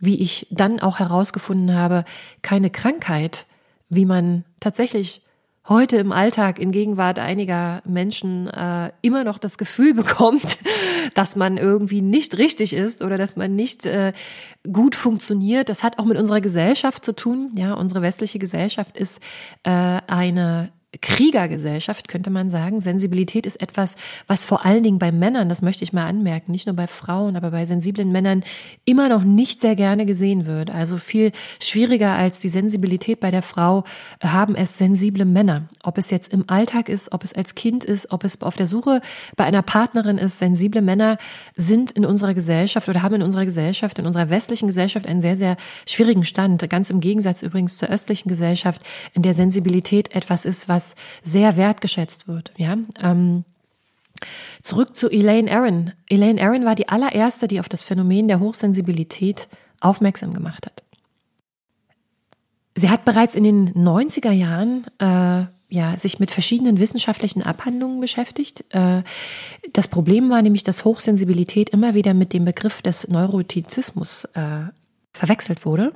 wie 0.00 0.20
ich 0.20 0.46
dann 0.50 0.80
auch 0.80 0.98
herausgefunden 0.98 1.74
habe, 1.74 2.04
keine 2.42 2.70
Krankheit, 2.70 3.46
wie 3.88 4.04
man 4.04 4.44
tatsächlich 4.60 5.22
heute 5.68 5.98
im 5.98 6.12
Alltag 6.12 6.58
in 6.58 6.72
Gegenwart 6.72 7.18
einiger 7.18 7.82
Menschen 7.84 8.48
äh, 8.48 8.90
immer 9.02 9.24
noch 9.24 9.38
das 9.38 9.58
Gefühl 9.58 9.94
bekommt, 9.94 10.58
dass 11.14 11.36
man 11.36 11.58
irgendwie 11.58 12.00
nicht 12.00 12.38
richtig 12.38 12.72
ist 12.72 13.02
oder 13.02 13.18
dass 13.18 13.36
man 13.36 13.54
nicht 13.54 13.86
äh, 13.86 14.12
gut 14.72 14.94
funktioniert. 14.94 15.68
Das 15.68 15.82
hat 15.82 15.98
auch 15.98 16.04
mit 16.04 16.18
unserer 16.18 16.40
Gesellschaft 16.40 17.04
zu 17.04 17.14
tun. 17.14 17.52
Ja, 17.54 17.74
unsere 17.74 18.02
westliche 18.02 18.38
Gesellschaft 18.38 18.96
ist 18.96 19.20
äh, 19.64 19.70
eine 20.06 20.70
Kriegergesellschaft, 21.02 22.08
könnte 22.08 22.30
man 22.30 22.48
sagen. 22.48 22.80
Sensibilität 22.80 23.44
ist 23.44 23.60
etwas, 23.60 23.96
was 24.26 24.46
vor 24.46 24.64
allen 24.64 24.82
Dingen 24.82 24.98
bei 24.98 25.12
Männern, 25.12 25.50
das 25.50 25.60
möchte 25.60 25.84
ich 25.84 25.92
mal 25.92 26.06
anmerken, 26.06 26.50
nicht 26.50 26.66
nur 26.66 26.76
bei 26.76 26.86
Frauen, 26.86 27.36
aber 27.36 27.50
bei 27.50 27.66
sensiblen 27.66 28.10
Männern 28.10 28.42
immer 28.86 29.10
noch 29.10 29.22
nicht 29.22 29.60
sehr 29.60 29.76
gerne 29.76 30.06
gesehen 30.06 30.46
wird. 30.46 30.70
Also 30.70 30.96
viel 30.96 31.32
schwieriger 31.60 32.12
als 32.12 32.38
die 32.38 32.48
Sensibilität 32.48 33.20
bei 33.20 33.30
der 33.30 33.42
Frau 33.42 33.84
haben 34.22 34.54
es 34.54 34.78
sensible 34.78 35.26
Männer. 35.26 35.68
Ob 35.82 35.98
es 35.98 36.10
jetzt 36.10 36.32
im 36.32 36.48
Alltag 36.48 36.88
ist, 36.88 37.12
ob 37.12 37.22
es 37.22 37.34
als 37.34 37.54
Kind 37.54 37.84
ist, 37.84 38.10
ob 38.10 38.24
es 38.24 38.40
auf 38.40 38.56
der 38.56 38.66
Suche 38.66 39.02
bei 39.36 39.44
einer 39.44 39.62
Partnerin 39.62 40.16
ist. 40.16 40.38
Sensible 40.38 40.80
Männer 40.80 41.18
sind 41.54 41.92
in 41.92 42.06
unserer 42.06 42.32
Gesellschaft 42.32 42.88
oder 42.88 43.02
haben 43.02 43.16
in 43.16 43.22
unserer 43.22 43.44
Gesellschaft, 43.44 43.98
in 43.98 44.06
unserer 44.06 44.30
westlichen 44.30 44.68
Gesellschaft 44.68 45.06
einen 45.06 45.20
sehr, 45.20 45.36
sehr 45.36 45.58
schwierigen 45.86 46.24
Stand. 46.24 46.68
Ganz 46.70 46.88
im 46.88 47.00
Gegensatz 47.00 47.42
übrigens 47.42 47.76
zur 47.76 47.90
östlichen 47.90 48.30
Gesellschaft, 48.30 48.80
in 49.12 49.20
der 49.20 49.34
Sensibilität 49.34 50.14
etwas 50.14 50.46
ist, 50.46 50.66
was 50.66 50.87
was 50.88 50.96
sehr 51.22 51.56
wertgeschätzt 51.56 52.28
wird. 52.28 52.52
Ja. 52.56 52.76
Ähm, 53.00 53.44
zurück 54.62 54.96
zu 54.96 55.10
Elaine 55.10 55.50
Aaron. 55.50 55.92
Elaine 56.08 56.40
Aaron 56.40 56.64
war 56.64 56.74
die 56.74 56.88
allererste, 56.88 57.48
die 57.48 57.60
auf 57.60 57.68
das 57.68 57.82
Phänomen 57.82 58.28
der 58.28 58.40
Hochsensibilität 58.40 59.48
aufmerksam 59.80 60.34
gemacht 60.34 60.66
hat. 60.66 60.82
Sie 62.74 62.90
hat 62.90 63.04
bereits 63.04 63.34
in 63.34 63.44
den 63.44 63.74
90er 63.74 64.30
Jahren 64.30 64.86
äh, 64.98 65.46
ja, 65.70 65.96
sich 65.98 66.18
mit 66.18 66.30
verschiedenen 66.30 66.78
wissenschaftlichen 66.78 67.42
Abhandlungen 67.42 68.00
beschäftigt. 68.00 68.64
Äh, 68.70 69.02
das 69.72 69.88
Problem 69.88 70.30
war 70.30 70.42
nämlich, 70.42 70.62
dass 70.62 70.84
Hochsensibilität 70.84 71.70
immer 71.70 71.94
wieder 71.94 72.14
mit 72.14 72.32
dem 72.32 72.44
Begriff 72.44 72.80
des 72.82 73.08
Neurotizismus 73.08 74.24
äh, 74.34 74.66
verwechselt 75.12 75.66
wurde. 75.66 75.92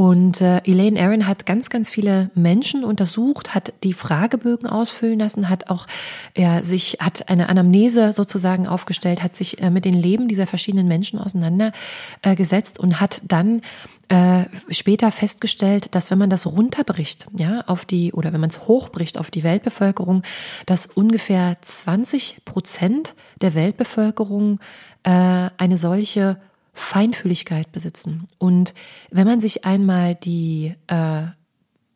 Und 0.00 0.40
äh, 0.40 0.62
Elaine 0.64 0.98
Aaron 0.98 1.26
hat 1.26 1.44
ganz, 1.44 1.68
ganz 1.68 1.90
viele 1.90 2.30
Menschen 2.34 2.84
untersucht, 2.84 3.54
hat 3.54 3.74
die 3.84 3.92
Fragebögen 3.92 4.66
ausfüllen 4.66 5.18
lassen, 5.18 5.50
hat 5.50 5.68
auch 5.68 5.86
ja, 6.34 6.62
sich, 6.62 6.96
hat 7.00 7.28
eine 7.28 7.50
Anamnese 7.50 8.14
sozusagen 8.14 8.66
aufgestellt, 8.66 9.22
hat 9.22 9.36
sich 9.36 9.60
äh, 9.60 9.68
mit 9.68 9.84
den 9.84 9.92
Leben 9.92 10.26
dieser 10.26 10.46
verschiedenen 10.46 10.88
Menschen 10.88 11.18
auseinandergesetzt 11.18 12.78
äh, 12.78 12.80
und 12.80 12.98
hat 12.98 13.20
dann 13.28 13.60
äh, 14.08 14.44
später 14.70 15.12
festgestellt, 15.12 15.94
dass 15.94 16.10
wenn 16.10 16.16
man 16.16 16.30
das 16.30 16.46
runterbricht, 16.46 17.26
ja, 17.36 17.60
auf 17.66 17.84
die, 17.84 18.14
oder 18.14 18.32
wenn 18.32 18.40
man 18.40 18.48
es 18.48 18.66
hochbricht 18.66 19.18
auf 19.18 19.30
die 19.30 19.42
Weltbevölkerung, 19.42 20.22
dass 20.64 20.86
ungefähr 20.86 21.58
20 21.60 22.46
Prozent 22.46 23.14
der 23.42 23.52
Weltbevölkerung 23.52 24.60
äh, 25.02 25.10
eine 25.58 25.76
solche 25.76 26.38
Feinfühligkeit 26.72 27.72
besitzen. 27.72 28.28
Und 28.38 28.74
wenn 29.10 29.26
man 29.26 29.40
sich 29.40 29.64
einmal 29.64 30.14
die 30.14 30.74
äh, 30.86 31.22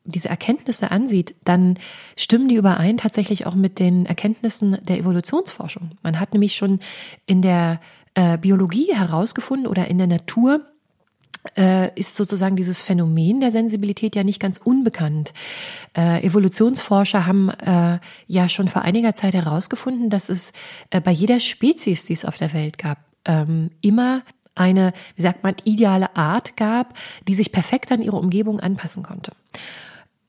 diese 0.05 0.29
Erkenntnisse 0.29 0.91
ansieht, 0.91 1.35
dann 1.45 1.79
stimmen 2.17 2.49
die 2.49 2.57
überein 2.57 2.99
tatsächlich 2.99 3.47
auch 3.47 3.55
mit 3.55 3.79
den 3.79 4.05
Erkenntnissen 4.07 4.77
der 4.83 4.99
Evolutionsforschung. 4.99 5.93
Man 6.03 6.21
hat 6.21 6.35
nämlich 6.35 6.55
schon 6.55 6.81
in 7.27 7.41
der 7.41 7.81
äh, 8.15 8.37
Biologie 8.39 8.95
herausgefunden 8.95 9.67
oder 9.67 9.89
in 9.89 9.99
der 9.99 10.07
Natur 10.07 10.61
äh, 11.57 11.91
ist 11.99 12.17
sozusagen 12.17 12.57
dieses 12.57 12.81
Phänomen 12.81 13.41
der 13.41 13.51
Sensibilität 13.51 14.17
ja 14.17 14.25
nicht 14.25 14.41
ganz 14.41 14.59
unbekannt. 14.63 15.33
Äh, 15.97 16.25
Evolutionsforscher 16.25 17.27
haben 17.27 17.51
äh, 17.51 17.99
ja 18.27 18.49
schon 18.49 18.69
vor 18.69 18.83
einiger 18.83 19.15
Zeit 19.15 19.35
herausgefunden, 19.35 20.11
dass 20.11 20.29
es 20.29 20.53
äh, 20.91 21.01
bei 21.01 21.11
jeder 21.11 21.41
Spezies, 21.41 22.05
die 22.07 22.15
es 22.15 22.25
auf 22.25 22.37
der 22.37 22.53
Welt 22.53 22.79
gab, 22.79 22.99
ähm, 23.27 23.71
immer 23.81 24.23
eine, 24.55 24.93
wie 25.17 25.23
sagt 25.23 25.43
man, 25.43 25.57
ideale 25.65 26.17
Art 26.17 26.57
gab, 26.57 26.97
die 27.27 27.35
sich 27.35 27.53
perfekt 27.53 27.93
an 27.93 28.03
ihre 28.03 28.17
Umgebung 28.17 28.61
anpassen 28.61 29.03
konnte. 29.03 29.33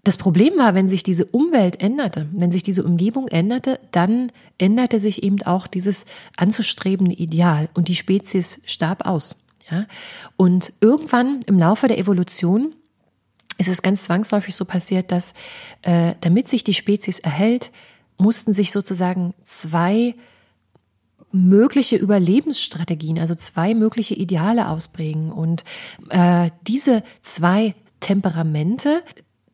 Das 0.05 0.17
Problem 0.17 0.57
war, 0.57 0.75
wenn 0.75 0.87
sich 0.87 1.01
diese 1.01 1.25
Umwelt 1.25 1.81
änderte, 1.81 2.27
wenn 2.31 2.51
sich 2.51 2.61
diese 2.61 2.83
Umgebung 2.83 3.27
änderte, 3.27 3.79
dann 3.91 4.31
änderte 4.59 4.99
sich 4.99 5.23
eben 5.23 5.41
auch 5.41 5.65
dieses 5.65 6.05
anzustrebende 6.37 7.15
Ideal 7.15 7.69
und 7.73 7.87
die 7.87 7.95
Spezies 7.95 8.61
starb 8.65 9.07
aus. 9.07 9.35
Ja? 9.69 9.87
Und 10.37 10.73
irgendwann 10.79 11.39
im 11.47 11.57
Laufe 11.57 11.87
der 11.87 11.97
Evolution 11.97 12.75
ist 13.57 13.67
es 13.67 13.81
ganz 13.81 14.03
zwangsläufig 14.03 14.53
so 14.55 14.63
passiert, 14.63 15.11
dass 15.11 15.33
äh, 15.81 16.13
damit 16.21 16.49
sich 16.49 16.63
die 16.63 16.75
Spezies 16.75 17.19
erhält, 17.19 17.71
mussten 18.19 18.53
sich 18.53 18.71
sozusagen 18.71 19.33
zwei 19.43 20.13
mögliche 21.35 21.97
Überlebensstrategien, 21.97 23.19
also 23.19 23.35
zwei 23.35 23.73
mögliche 23.73 24.15
Ideale 24.15 24.69
ausprägen. 24.69 25.31
Und 25.31 25.63
äh, 26.09 26.49
diese 26.65 27.03
zwei 27.21 27.75
Temperamente, 27.99 29.03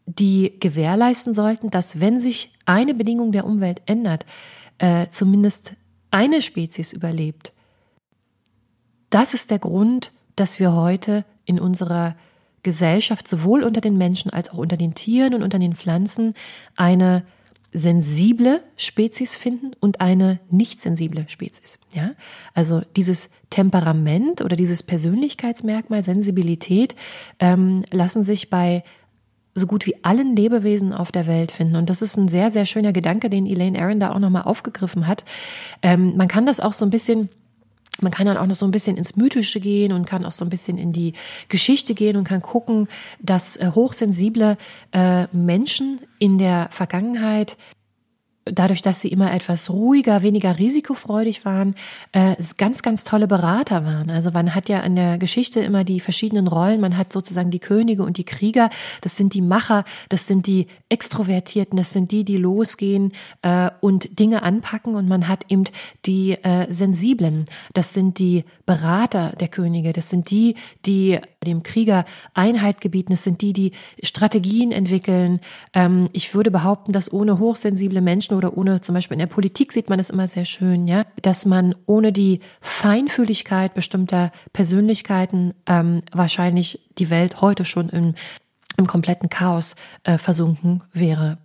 die 0.05 0.59
gewährleisten 0.59 1.33
sollten, 1.33 1.69
dass 1.69 1.99
wenn 1.99 2.19
sich 2.19 2.51
eine 2.65 2.93
Bedingung 2.93 3.31
der 3.31 3.45
Umwelt 3.45 3.81
ändert, 3.85 4.25
äh, 4.77 5.07
zumindest 5.09 5.73
eine 6.11 6.41
Spezies 6.41 6.93
überlebt. 6.93 7.53
Das 9.09 9.33
ist 9.33 9.51
der 9.51 9.59
Grund, 9.59 10.11
dass 10.35 10.59
wir 10.59 10.73
heute 10.73 11.25
in 11.45 11.59
unserer 11.59 12.15
Gesellschaft 12.63 13.27
sowohl 13.27 13.63
unter 13.63 13.81
den 13.81 13.97
Menschen 13.97 14.31
als 14.31 14.49
auch 14.49 14.57
unter 14.57 14.77
den 14.77 14.93
Tieren 14.93 15.33
und 15.33 15.43
unter 15.43 15.59
den 15.59 15.75
Pflanzen 15.75 16.35
eine 16.75 17.23
sensible 17.73 18.61
Spezies 18.75 19.35
finden 19.35 19.71
und 19.79 20.01
eine 20.01 20.39
nicht 20.49 20.81
sensible 20.81 21.25
Spezies. 21.27 21.79
Ja, 21.93 22.11
also 22.53 22.81
dieses 22.95 23.29
Temperament 23.49 24.41
oder 24.41 24.55
dieses 24.55 24.83
Persönlichkeitsmerkmal 24.83 26.03
Sensibilität 26.03 26.95
ähm, 27.39 27.83
lassen 27.91 28.23
sich 28.23 28.49
bei 28.49 28.83
so 29.53 29.67
gut 29.67 29.85
wie 29.85 30.03
allen 30.03 30.35
Lebewesen 30.35 30.93
auf 30.93 31.11
der 31.11 31.27
Welt 31.27 31.51
finden. 31.51 31.75
Und 31.75 31.89
das 31.89 32.01
ist 32.01 32.17
ein 32.17 32.29
sehr, 32.29 32.51
sehr 32.51 32.65
schöner 32.65 32.93
Gedanke, 32.93 33.29
den 33.29 33.45
Elaine 33.45 33.79
Aaron 33.81 33.99
da 33.99 34.13
auch 34.13 34.19
nochmal 34.19 34.43
aufgegriffen 34.43 35.07
hat. 35.07 35.25
Ähm, 35.81 36.15
man 36.15 36.27
kann 36.27 36.45
das 36.45 36.59
auch 36.59 36.73
so 36.73 36.85
ein 36.85 36.89
bisschen 36.89 37.29
man 38.01 38.11
kann 38.11 38.25
dann 38.25 38.37
auch 38.37 38.45
noch 38.45 38.55
so 38.55 38.65
ein 38.65 38.71
bisschen 38.71 38.97
ins 38.97 39.15
Mythische 39.15 39.59
gehen 39.59 39.93
und 39.93 40.05
kann 40.05 40.25
auch 40.25 40.31
so 40.31 40.45
ein 40.45 40.49
bisschen 40.49 40.77
in 40.77 40.91
die 40.91 41.13
Geschichte 41.49 41.93
gehen 41.93 42.17
und 42.17 42.23
kann 42.23 42.41
gucken, 42.41 42.87
dass 43.19 43.57
äh, 43.57 43.71
hochsensible 43.73 44.57
äh, 44.91 45.27
Menschen 45.31 46.01
in 46.19 46.37
der 46.37 46.69
Vergangenheit 46.71 47.57
dadurch, 48.45 48.81
dass 48.81 49.01
sie 49.01 49.09
immer 49.09 49.33
etwas 49.33 49.69
ruhiger, 49.69 50.21
weniger 50.23 50.57
risikofreudig 50.57 51.45
waren, 51.45 51.75
äh, 52.11 52.35
ganz, 52.57 52.81
ganz 52.81 53.03
tolle 53.03 53.27
Berater 53.27 53.85
waren. 53.85 54.09
Also 54.09 54.31
man 54.31 54.55
hat 54.55 54.67
ja 54.67 54.79
in 54.79 54.95
der 54.95 55.17
Geschichte 55.17 55.59
immer 55.59 55.83
die 55.83 55.99
verschiedenen 55.99 56.47
Rollen. 56.47 56.81
Man 56.81 56.97
hat 56.97 57.13
sozusagen 57.13 57.51
die 57.51 57.59
Könige 57.59 58.03
und 58.03 58.17
die 58.17 58.23
Krieger. 58.23 58.69
Das 59.01 59.15
sind 59.15 59.33
die 59.33 59.41
Macher, 59.41 59.83
das 60.09 60.27
sind 60.27 60.47
die 60.47 60.67
Extrovertierten, 60.89 61.77
das 61.77 61.91
sind 61.91 62.11
die, 62.11 62.23
die 62.23 62.37
losgehen 62.37 63.13
äh, 63.43 63.69
und 63.79 64.19
Dinge 64.19 64.43
anpacken. 64.43 64.95
Und 64.95 65.07
man 65.07 65.27
hat 65.27 65.45
eben 65.49 65.65
die 66.05 66.31
äh, 66.31 66.71
Sensiblen. 66.71 67.45
Das 67.73 67.93
sind 67.93 68.17
die 68.17 68.43
Berater 68.65 69.33
der 69.39 69.49
Könige. 69.49 69.93
Das 69.93 70.09
sind 70.09 70.31
die, 70.31 70.55
die 70.85 71.19
dem 71.45 71.63
Krieger 71.63 72.05
Einheit 72.33 72.81
gebieten. 72.81 73.11
Das 73.11 73.23
sind 73.23 73.41
die, 73.41 73.53
die 73.53 73.71
Strategien 74.03 74.71
entwickeln. 74.71 75.39
Ähm, 75.73 76.09
ich 76.13 76.33
würde 76.33 76.51
behaupten, 76.51 76.91
dass 76.91 77.11
ohne 77.11 77.39
hochsensible 77.39 78.01
Menschen 78.01 78.37
oder 78.41 78.57
ohne, 78.57 78.81
zum 78.81 78.95
Beispiel 78.95 79.15
in 79.15 79.19
der 79.19 79.27
Politik 79.27 79.71
sieht 79.71 79.89
man 79.89 79.97
das 79.97 80.09
immer 80.09 80.27
sehr 80.27 80.45
schön, 80.45 80.87
ja, 80.87 81.05
dass 81.21 81.45
man 81.45 81.75
ohne 81.85 82.11
die 82.11 82.39
Feinfühligkeit 82.59 83.73
bestimmter 83.73 84.31
Persönlichkeiten 84.53 85.53
ähm, 85.67 86.01
wahrscheinlich 86.11 86.89
die 86.97 87.09
Welt 87.09 87.41
heute 87.41 87.65
schon 87.65 87.89
im, 87.89 88.15
im 88.77 88.87
kompletten 88.87 89.29
Chaos 89.29 89.75
äh, 90.03 90.17
versunken 90.17 90.83
wäre. 90.91 91.37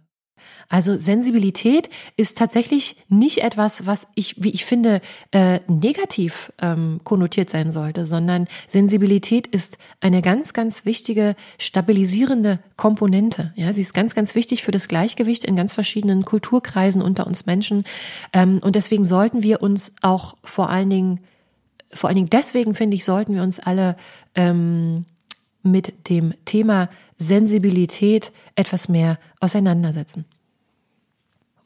Also 0.68 0.96
Sensibilität 0.96 1.88
ist 2.16 2.36
tatsächlich 2.36 2.96
nicht 3.08 3.38
etwas, 3.38 3.86
was 3.86 4.08
ich, 4.14 4.42
wie 4.42 4.50
ich 4.50 4.64
finde, 4.64 5.00
äh, 5.30 5.60
negativ 5.68 6.52
ähm, 6.60 7.00
konnotiert 7.04 7.50
sein 7.50 7.70
sollte, 7.70 8.04
sondern 8.04 8.48
Sensibilität 8.66 9.46
ist 9.46 9.78
eine 10.00 10.22
ganz, 10.22 10.52
ganz 10.52 10.84
wichtige 10.84 11.36
stabilisierende 11.58 12.58
Komponente. 12.76 13.52
Ja, 13.56 13.72
sie 13.72 13.82
ist 13.82 13.94
ganz, 13.94 14.14
ganz 14.14 14.34
wichtig 14.34 14.64
für 14.64 14.72
das 14.72 14.88
Gleichgewicht 14.88 15.44
in 15.44 15.56
ganz 15.56 15.74
verschiedenen 15.74 16.24
Kulturkreisen 16.24 17.00
unter 17.00 17.26
uns 17.26 17.46
Menschen. 17.46 17.84
Ähm, 18.32 18.58
und 18.62 18.74
deswegen 18.74 19.04
sollten 19.04 19.42
wir 19.42 19.62
uns 19.62 19.92
auch 20.02 20.36
vor 20.42 20.68
allen 20.68 20.90
Dingen, 20.90 21.20
vor 21.92 22.08
allen 22.08 22.16
Dingen 22.16 22.30
deswegen 22.30 22.74
finde 22.74 22.96
ich, 22.96 23.04
sollten 23.04 23.34
wir 23.34 23.42
uns 23.42 23.60
alle 23.60 23.96
ähm, 24.34 25.04
mit 25.62 26.08
dem 26.08 26.34
Thema 26.44 26.88
Sensibilität 27.18 28.32
etwas 28.54 28.88
mehr 28.88 29.18
auseinandersetzen. 29.40 30.24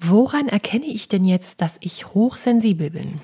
Woran 0.02 0.48
erkenne 0.48 0.86
ich 0.86 1.08
denn 1.08 1.26
jetzt, 1.26 1.60
dass 1.60 1.76
ich 1.80 2.06
hochsensibel 2.14 2.90
bin? 2.90 3.20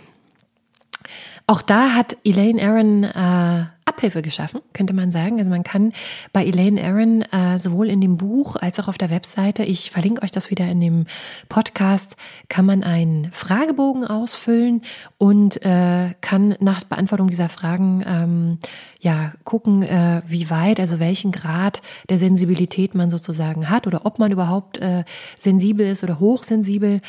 Auch 1.46 1.62
da 1.62 1.90
hat 1.94 2.16
Elaine 2.25 2.60
Aaron 2.62 3.04
äh, 3.04 3.66
Abhilfe 3.88 4.20
geschaffen, 4.20 4.62
könnte 4.72 4.94
man 4.94 5.12
sagen. 5.12 5.38
Also 5.38 5.48
man 5.48 5.62
kann 5.62 5.92
bei 6.32 6.44
Elaine 6.44 6.82
Aaron 6.82 7.22
äh, 7.22 7.56
sowohl 7.60 7.88
in 7.88 8.00
dem 8.00 8.16
Buch 8.16 8.56
als 8.56 8.80
auch 8.80 8.88
auf 8.88 8.98
der 8.98 9.10
Webseite, 9.10 9.62
ich 9.62 9.92
verlinke 9.92 10.22
euch 10.22 10.32
das 10.32 10.50
wieder 10.50 10.66
in 10.66 10.80
dem 10.80 11.06
Podcast, 11.48 12.16
kann 12.48 12.66
man 12.66 12.82
einen 12.82 13.30
Fragebogen 13.30 14.04
ausfüllen 14.04 14.82
und 15.18 15.64
äh, 15.64 16.14
kann 16.20 16.56
nach 16.58 16.82
Beantwortung 16.82 17.28
dieser 17.28 17.48
Fragen 17.48 18.04
ähm, 18.04 18.58
ja 18.98 19.32
gucken, 19.44 19.84
äh, 19.84 20.20
wie 20.26 20.50
weit, 20.50 20.80
also 20.80 20.98
welchen 20.98 21.30
Grad 21.30 21.80
der 22.08 22.18
Sensibilität 22.18 22.96
man 22.96 23.08
sozusagen 23.08 23.70
hat 23.70 23.86
oder 23.86 24.04
ob 24.04 24.18
man 24.18 24.32
überhaupt 24.32 24.78
äh, 24.78 25.04
sensibel 25.38 25.86
ist 25.86 26.02
oder 26.02 26.18
hochsensibel. 26.18 27.00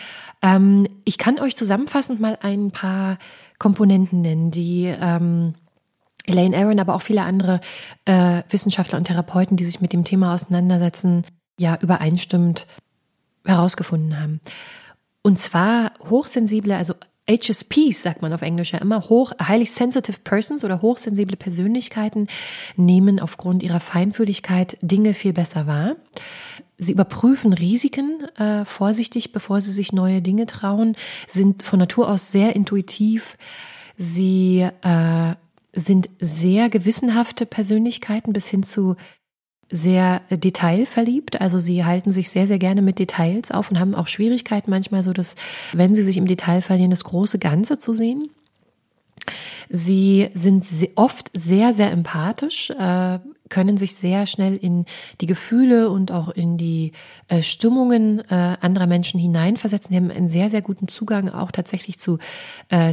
Ähm, 0.43 0.87
ich 1.05 1.17
kann 1.17 1.39
euch 1.39 1.55
zusammenfassend 1.55 2.19
mal 2.19 2.37
ein 2.39 2.69
paar 2.69 3.17
Komponenten 3.59 4.21
nennen, 4.21 4.51
die 4.51 4.85
ähm, 4.85 5.55
Elaine 6.25 6.55
Aaron, 6.55 6.79
aber 6.79 6.95
auch 6.95 7.01
viele 7.01 7.23
andere 7.23 7.59
äh, 8.05 8.43
Wissenschaftler 8.49 8.97
und 8.97 9.05
Therapeuten, 9.05 9.57
die 9.57 9.63
sich 9.63 9.81
mit 9.81 9.93
dem 9.93 10.03
Thema 10.03 10.33
auseinandersetzen, 10.33 11.25
ja 11.59 11.77
übereinstimmend 11.81 12.67
herausgefunden 13.45 14.19
haben. 14.19 14.41
Und 15.23 15.39
zwar 15.39 15.93
hochsensible, 16.09 16.75
also 16.75 16.93
HSPs 17.29 18.01
sagt 18.03 18.21
man 18.21 18.31
auf 18.31 18.41
Englisch 18.41 18.71
ja 18.71 18.79
immer, 18.79 19.09
hoch, 19.09 19.33
highly 19.41 19.65
sensitive 19.65 20.19
persons 20.23 20.63
oder 20.63 20.81
hochsensible 20.81 21.35
Persönlichkeiten 21.35 22.27
nehmen 22.75 23.19
aufgrund 23.19 23.63
ihrer 23.63 23.79
Feinfühligkeit 23.79 24.77
Dinge 24.81 25.13
viel 25.13 25.33
besser 25.33 25.67
wahr. 25.67 25.95
Sie 26.77 26.91
überprüfen 26.91 27.53
Risiken 27.53 28.23
äh, 28.37 28.63
vorsichtig, 28.63 29.31
bevor 29.31 29.61
sie 29.61 29.71
sich 29.71 29.93
neue 29.93 30.21
Dinge 30.21 30.45
trauen, 30.45 30.95
sind 31.27 31.63
von 31.63 31.79
Natur 31.79 32.09
aus 32.09 32.31
sehr 32.31 32.55
intuitiv. 32.55 33.37
Sie 33.95 34.67
äh, 34.83 35.35
sind 35.73 36.09
sehr 36.19 36.69
gewissenhafte 36.69 37.47
Persönlichkeiten 37.47 38.31
bis 38.31 38.47
hin 38.47 38.63
zu 38.63 38.95
sehr 39.69 40.21
detailverliebt. 40.29 41.41
Also 41.41 41.59
sie 41.59 41.83
halten 41.83 42.11
sich 42.11 42.29
sehr, 42.29 42.47
sehr 42.47 42.59
gerne 42.59 42.81
mit 42.81 42.99
Details 42.99 43.51
auf 43.51 43.69
und 43.69 43.79
haben 43.79 43.95
auch 43.95 44.07
Schwierigkeiten 44.07 44.69
manchmal 44.69 45.03
so, 45.03 45.13
dass, 45.13 45.35
wenn 45.73 45.93
sie 45.93 46.03
sich 46.03 46.17
im 46.17 46.27
Detail 46.27 46.61
verlieren, 46.61 46.91
das 46.91 47.03
große 47.03 47.39
Ganze 47.39 47.79
zu 47.79 47.93
sehen. 47.93 48.29
Sie 49.69 50.29
sind 50.33 50.65
oft 50.95 51.29
sehr, 51.33 51.73
sehr 51.73 51.91
empathisch, 51.91 52.69
äh, 52.69 53.19
können 53.49 53.77
sich 53.77 53.95
sehr 53.95 54.25
schnell 54.25 54.55
in 54.55 54.85
die 55.21 55.25
Gefühle 55.25 55.89
und 55.89 56.11
auch 56.11 56.29
in 56.29 56.57
die 56.57 56.91
äh, 57.27 57.41
Stimmungen 57.41 58.19
äh, 58.29 58.57
anderer 58.61 58.87
Menschen 58.87 59.19
hineinversetzen. 59.19 59.91
Sie 59.91 59.95
haben 59.95 60.11
einen 60.11 60.29
sehr, 60.29 60.49
sehr 60.49 60.61
guten 60.61 60.87
Zugang 60.87 61.29
auch 61.29 61.51
tatsächlich 61.51 61.99
zu, 61.99 62.17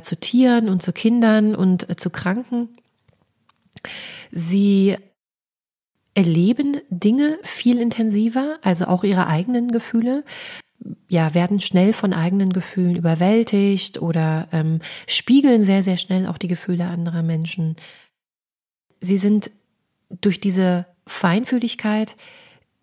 zu 0.03 0.17
Tieren 0.17 0.69
und 0.69 0.83
zu 0.83 0.93
Kindern 0.93 1.55
und 1.55 2.01
zu 2.01 2.11
Kranken. 2.11 2.69
Sie 4.31 4.97
erleben 6.15 6.77
Dinge 6.91 7.39
viel 7.43 7.81
intensiver, 7.81 8.59
also 8.63 8.87
auch 8.87 9.05
ihre 9.05 9.27
eigenen 9.27 9.73
Gefühle 9.73 10.25
ja, 11.09 11.35
werden 11.35 11.61
schnell 11.61 11.93
von 11.93 12.13
eigenen 12.13 12.53
Gefühlen 12.53 12.97
überwältigt 12.97 14.01
oder 14.03 14.49
ähm, 14.53 14.81
spiegeln 15.07 15.63
sehr, 15.63 15.83
sehr 15.83 15.97
schnell 15.97 16.27
auch 16.27 16.39
die 16.39 16.49
Gefühle 16.49 16.87
anderer 16.87 17.23
Menschen. 17.23 17.77
Sie 19.01 19.17
sind 19.17 19.51
durch 20.11 20.41
diese 20.41 20.87
Feinfühligkeit 21.07 22.17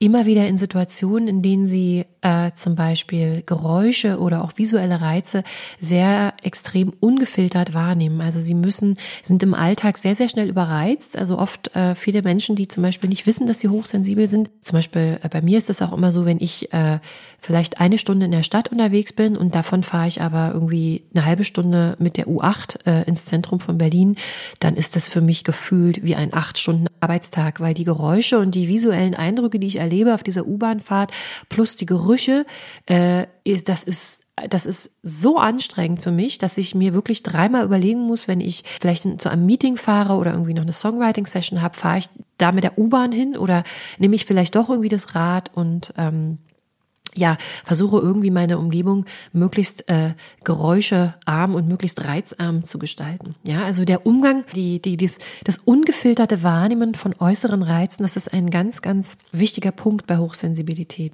immer 0.02 0.26
wieder 0.26 0.48
in 0.48 0.58
Situationen, 0.58 1.28
in 1.28 1.42
denen 1.44 1.68
sie 1.68 2.06
äh, 2.22 2.52
zum 2.56 2.74
Beispiel 2.74 3.44
Geräusche 3.46 4.18
oder 4.20 4.44
auch 4.44 4.54
visuelle 4.58 5.00
Reize 5.00 5.44
sehr 5.80 6.34
extrem 6.42 6.92
ungefiltert 7.00 7.76
wahrnehmen. 7.76 8.20
Also 8.20 8.42
sie 8.42 8.56
müssen, 8.56 8.98
sind 9.22 9.44
im 9.44 9.54
Alltag 9.54 10.00
sehr, 10.00 10.16
sehr 10.16 10.28
schnell 10.28 10.50
überreizt. 10.50 11.16
Also 11.16 11.38
oft 11.38 11.76
äh, 11.76 11.94
viele 11.94 12.24
Menschen, 12.24 12.56
die 12.56 12.68
zum 12.68 12.82
Beispiel 12.82 13.10
nicht 13.10 13.28
wissen, 13.28 13.46
dass 13.46 13.60
sie 13.60 13.70
hochsensibel 13.70 14.26
sind. 14.26 14.50
Zum 14.62 14.78
Beispiel 14.78 15.20
äh, 15.22 15.30
bei 15.30 15.42
mir 15.44 15.60
ist 15.60 15.70
es 15.70 15.84
auch 15.84 15.94
immer 15.94 16.12
so, 16.12 16.26
wenn 16.26 16.40
ich 16.40 16.74
äh, 16.74 16.98
vielleicht 17.40 17.80
eine 17.80 18.00
Stunde 18.00 18.26
in 18.26 18.32
der 18.32 18.44
Stadt 18.44 18.72
unterwegs 18.72 19.14
bin 19.14 19.38
und 19.38 19.54
davon 19.54 19.84
fahre 19.84 20.08
ich 20.08 20.20
aber 20.22 20.52
irgendwie 20.52 21.04
eine 21.14 21.26
halbe 21.26 21.44
Stunde 21.44 21.96
mit 22.00 22.18
der 22.18 22.28
U8 22.28 22.88
äh, 22.88 23.04
ins 23.08 23.26
Zentrum 23.26 23.60
von 23.60 23.78
Berlin, 23.78 24.16
dann 24.60 24.76
ist 24.76 24.96
das 24.96 25.08
für 25.08 25.22
mich 25.22 25.44
gefühlt 25.44 26.04
wie 26.04 26.16
ein 26.16 26.34
acht 26.34 26.58
Stunden 26.58 26.88
Arbeitstag, 27.00 27.60
weil 27.60 27.76
die 27.76 27.84
Geräusche 27.84 28.40
und 28.40 28.56
die 28.56 28.68
visuellen 28.68 29.16
Eindrücke, 29.16 29.60
die 29.60 29.68
ich 29.68 29.78
erlebe 29.78 29.91
auf 30.14 30.24
dieser 30.24 30.48
U-Bahnfahrt, 30.48 31.12
plus 31.50 31.76
die 31.76 31.86
Gerüche, 31.86 32.46
äh, 32.86 33.26
das 33.66 33.84
ist 33.84 34.26
das 34.50 34.66
ist 34.66 34.98
so 35.04 35.38
anstrengend 35.38 36.02
für 36.02 36.12
mich, 36.12 36.38
dass 36.38 36.58
ich 36.58 36.74
mir 36.74 36.94
wirklich 36.94 37.22
dreimal 37.22 37.64
überlegen 37.64 38.02
muss, 38.02 38.28
wenn 38.28 38.42
ich 38.42 38.64
vielleicht 38.82 39.22
zu 39.22 39.30
einem 39.30 39.46
Meeting 39.46 39.78
fahre 39.78 40.14
oder 40.14 40.32
irgendwie 40.32 40.54
noch 40.54 40.64
eine 40.64 40.74
Songwriting-Session 40.74 41.62
habe, 41.62 41.78
fahre 41.78 42.00
ich 42.00 42.10
da 42.38 42.52
mit 42.52 42.64
der 42.64 42.78
U-Bahn 42.78 43.12
hin 43.12 43.38
oder 43.38 43.64
nehme 44.00 44.16
ich 44.16 44.26
vielleicht 44.26 44.56
doch 44.56 44.70
irgendwie 44.70 44.90
das 44.90 45.16
Rad 45.16 45.52
und 45.54 45.94
ähm, 45.98 46.40
ja, 47.16 47.38
versuche 47.66 47.98
irgendwie 47.98 48.32
meine 48.32 48.58
Umgebung 48.58 49.06
möglichst 49.34 49.90
äh, 49.90 50.14
geräuschearm 50.44 51.56
und 51.56 51.68
möglichst 51.68 52.04
reizarm 52.04 52.64
zu 52.64 52.80
gestalten. 52.80 53.36
Ja, 53.44 53.64
also 53.64 53.86
der 53.86 54.06
Umgang, 54.06 54.46
die, 54.56 54.82
die, 54.82 54.98
dies, 54.98 55.20
das 55.44 55.58
ungefilterte 55.60 56.44
Wahrnehmen 56.44 56.96
von 56.96 57.14
äußeren 57.18 57.64
Reizen, 57.64 58.04
das 58.04 58.16
ist 58.16 58.34
ein 58.34 58.50
ganz, 58.50 58.82
ganz 58.82 59.18
wichtiger 59.32 59.72
Punkt 59.72 60.08
bei 60.08 60.18
Hochsensibilität. 60.18 61.14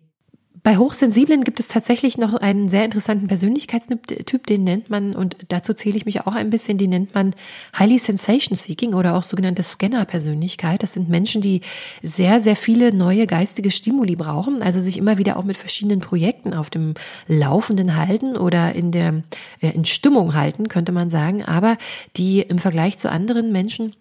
Bei 0.67 0.75
Hochsensiblen 0.75 1.45
gibt 1.45 1.61
es 1.61 1.69
tatsächlich 1.69 2.17
noch 2.17 2.33
einen 2.33 2.67
sehr 2.67 2.83
interessanten 2.83 3.27
Persönlichkeitstyp, 3.27 4.45
den 4.47 4.65
nennt 4.65 4.89
man, 4.89 5.15
und 5.15 5.37
dazu 5.47 5.73
zähle 5.73 5.95
ich 5.95 6.05
mich 6.05 6.27
auch 6.27 6.35
ein 6.35 6.49
bisschen, 6.49 6.77
den 6.77 6.89
nennt 6.89 7.15
man 7.15 7.33
Highly 7.79 7.97
Sensation 7.97 8.57
Seeking 8.57 8.93
oder 8.93 9.15
auch 9.15 9.23
sogenannte 9.23 9.63
Scanner-Persönlichkeit. 9.63 10.83
Das 10.83 10.91
sind 10.91 11.07
Menschen, 11.07 11.39
die 11.39 11.61
sehr, 12.03 12.41
sehr 12.41 12.57
viele 12.57 12.93
neue 12.93 13.27
geistige 13.27 13.71
Stimuli 13.71 14.17
brauchen, 14.17 14.61
also 14.61 14.81
sich 14.81 14.97
immer 14.97 15.17
wieder 15.17 15.37
auch 15.37 15.45
mit 15.45 15.55
verschiedenen 15.55 16.01
Projekten 16.01 16.53
auf 16.53 16.69
dem 16.69 16.95
Laufenden 17.29 17.95
halten 17.95 18.35
oder 18.35 18.75
in 18.75 18.91
der 18.91 19.23
äh, 19.61 19.69
in 19.69 19.85
Stimmung 19.85 20.33
halten, 20.33 20.67
könnte 20.67 20.91
man 20.91 21.09
sagen, 21.09 21.45
aber 21.45 21.77
die 22.17 22.41
im 22.41 22.59
Vergleich 22.59 22.97
zu 22.97 23.09
anderen 23.09 23.53
Menschen 23.53 23.93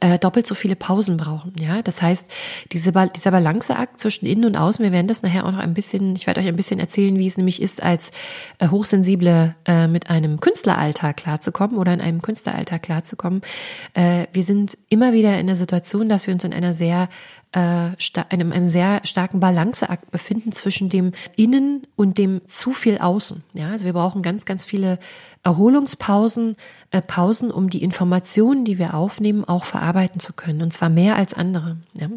äh, 0.00 0.18
doppelt 0.18 0.46
so 0.46 0.54
viele 0.54 0.76
Pausen 0.76 1.16
brauchen. 1.16 1.52
Ja, 1.58 1.82
das 1.82 2.00
heißt, 2.00 2.28
diese, 2.72 2.92
dieser 2.92 3.30
Balanceakt 3.30 4.00
zwischen 4.00 4.26
innen 4.26 4.44
und 4.44 4.56
außen, 4.56 4.82
wir 4.82 4.92
werden 4.92 5.08
das 5.08 5.22
nachher 5.22 5.46
auch 5.46 5.52
noch 5.52 5.58
ein 5.58 5.74
bisschen, 5.74 6.14
ich 6.16 6.26
werde 6.26 6.40
euch 6.40 6.46
ein 6.46 6.56
bisschen 6.56 6.80
erzählen, 6.80 7.18
wie 7.18 7.26
es 7.26 7.36
nämlich 7.36 7.60
ist, 7.60 7.82
als 7.82 8.10
äh, 8.58 8.68
Hochsensible 8.68 9.56
äh, 9.66 9.86
mit 9.88 10.10
einem 10.10 10.40
Künstleralltag 10.40 11.16
klarzukommen 11.16 11.78
oder 11.78 11.92
in 11.92 12.00
einem 12.00 12.22
Künstleralltag 12.22 12.82
klarzukommen. 12.82 13.42
Äh, 13.94 14.26
wir 14.32 14.44
sind 14.44 14.78
immer 14.88 15.12
wieder 15.12 15.38
in 15.38 15.46
der 15.46 15.56
Situation, 15.56 16.08
dass 16.08 16.26
wir 16.26 16.34
uns 16.34 16.44
in 16.44 16.54
einer 16.54 16.74
sehr 16.74 17.08
äh, 17.52 17.90
einem, 18.28 18.52
einem 18.52 18.66
sehr 18.66 19.00
starken 19.04 19.40
Balanceakt 19.40 20.10
befinden 20.10 20.52
zwischen 20.52 20.88
dem 20.88 21.12
Innen 21.36 21.86
und 21.96 22.16
dem 22.18 22.46
zu 22.46 22.72
viel 22.72 22.98
Außen. 22.98 23.42
Ja, 23.54 23.70
also 23.70 23.86
wir 23.86 23.92
brauchen 23.92 24.22
ganz, 24.22 24.44
ganz 24.44 24.64
viele 24.64 24.98
Erholungspausen, 25.42 26.56
äh, 26.90 27.00
Pausen, 27.00 27.50
um 27.50 27.70
die 27.70 27.82
Informationen, 27.82 28.64
die 28.64 28.78
wir 28.78 28.94
aufnehmen, 28.94 29.44
auch 29.44 29.64
verarbeiten 29.64 30.20
zu 30.20 30.32
können. 30.32 30.62
Und 30.62 30.72
zwar 30.72 30.90
mehr 30.90 31.16
als 31.16 31.34
andere. 31.34 31.78
Ja. 31.98 32.08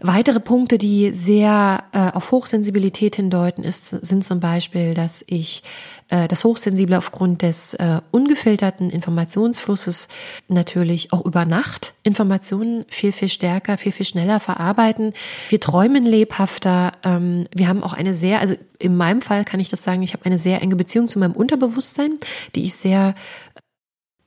Weitere 0.00 0.38
Punkte, 0.38 0.78
die 0.78 1.12
sehr 1.12 1.82
äh, 1.92 2.12
auf 2.12 2.30
Hochsensibilität 2.30 3.16
hindeuten, 3.16 3.64
ist, 3.64 3.88
sind 3.88 4.24
zum 4.24 4.38
Beispiel, 4.38 4.94
dass 4.94 5.24
ich 5.26 5.64
das 6.08 6.44
Hochsensible 6.44 6.96
aufgrund 6.96 7.42
des 7.42 7.74
äh, 7.74 8.00
ungefilterten 8.10 8.88
Informationsflusses 8.88 10.08
natürlich 10.48 11.12
auch 11.12 11.24
über 11.24 11.44
Nacht 11.44 11.92
Informationen 12.02 12.86
viel, 12.88 13.12
viel 13.12 13.28
stärker, 13.28 13.76
viel, 13.76 13.92
viel 13.92 14.06
schneller 14.06 14.40
verarbeiten. 14.40 15.12
Wir 15.50 15.60
träumen 15.60 16.06
lebhafter. 16.06 16.92
Ähm, 17.04 17.46
wir 17.54 17.68
haben 17.68 17.82
auch 17.82 17.92
eine 17.92 18.14
sehr, 18.14 18.40
also 18.40 18.54
in 18.78 18.96
meinem 18.96 19.20
Fall 19.20 19.44
kann 19.44 19.60
ich 19.60 19.68
das 19.68 19.82
sagen, 19.82 20.02
ich 20.02 20.14
habe 20.14 20.24
eine 20.24 20.38
sehr 20.38 20.62
enge 20.62 20.76
Beziehung 20.76 21.08
zu 21.08 21.18
meinem 21.18 21.32
Unterbewusstsein, 21.32 22.18
die 22.54 22.64
ich 22.64 22.74
sehr 22.74 23.14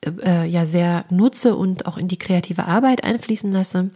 äh, 0.05 0.45
ja 0.45 0.65
sehr 0.65 1.05
nutze 1.09 1.55
und 1.55 1.85
auch 1.85 1.97
in 1.97 2.07
die 2.07 2.17
kreative 2.17 2.65
Arbeit 2.65 3.03
einfließen 3.03 3.51
lasse. 3.51 3.89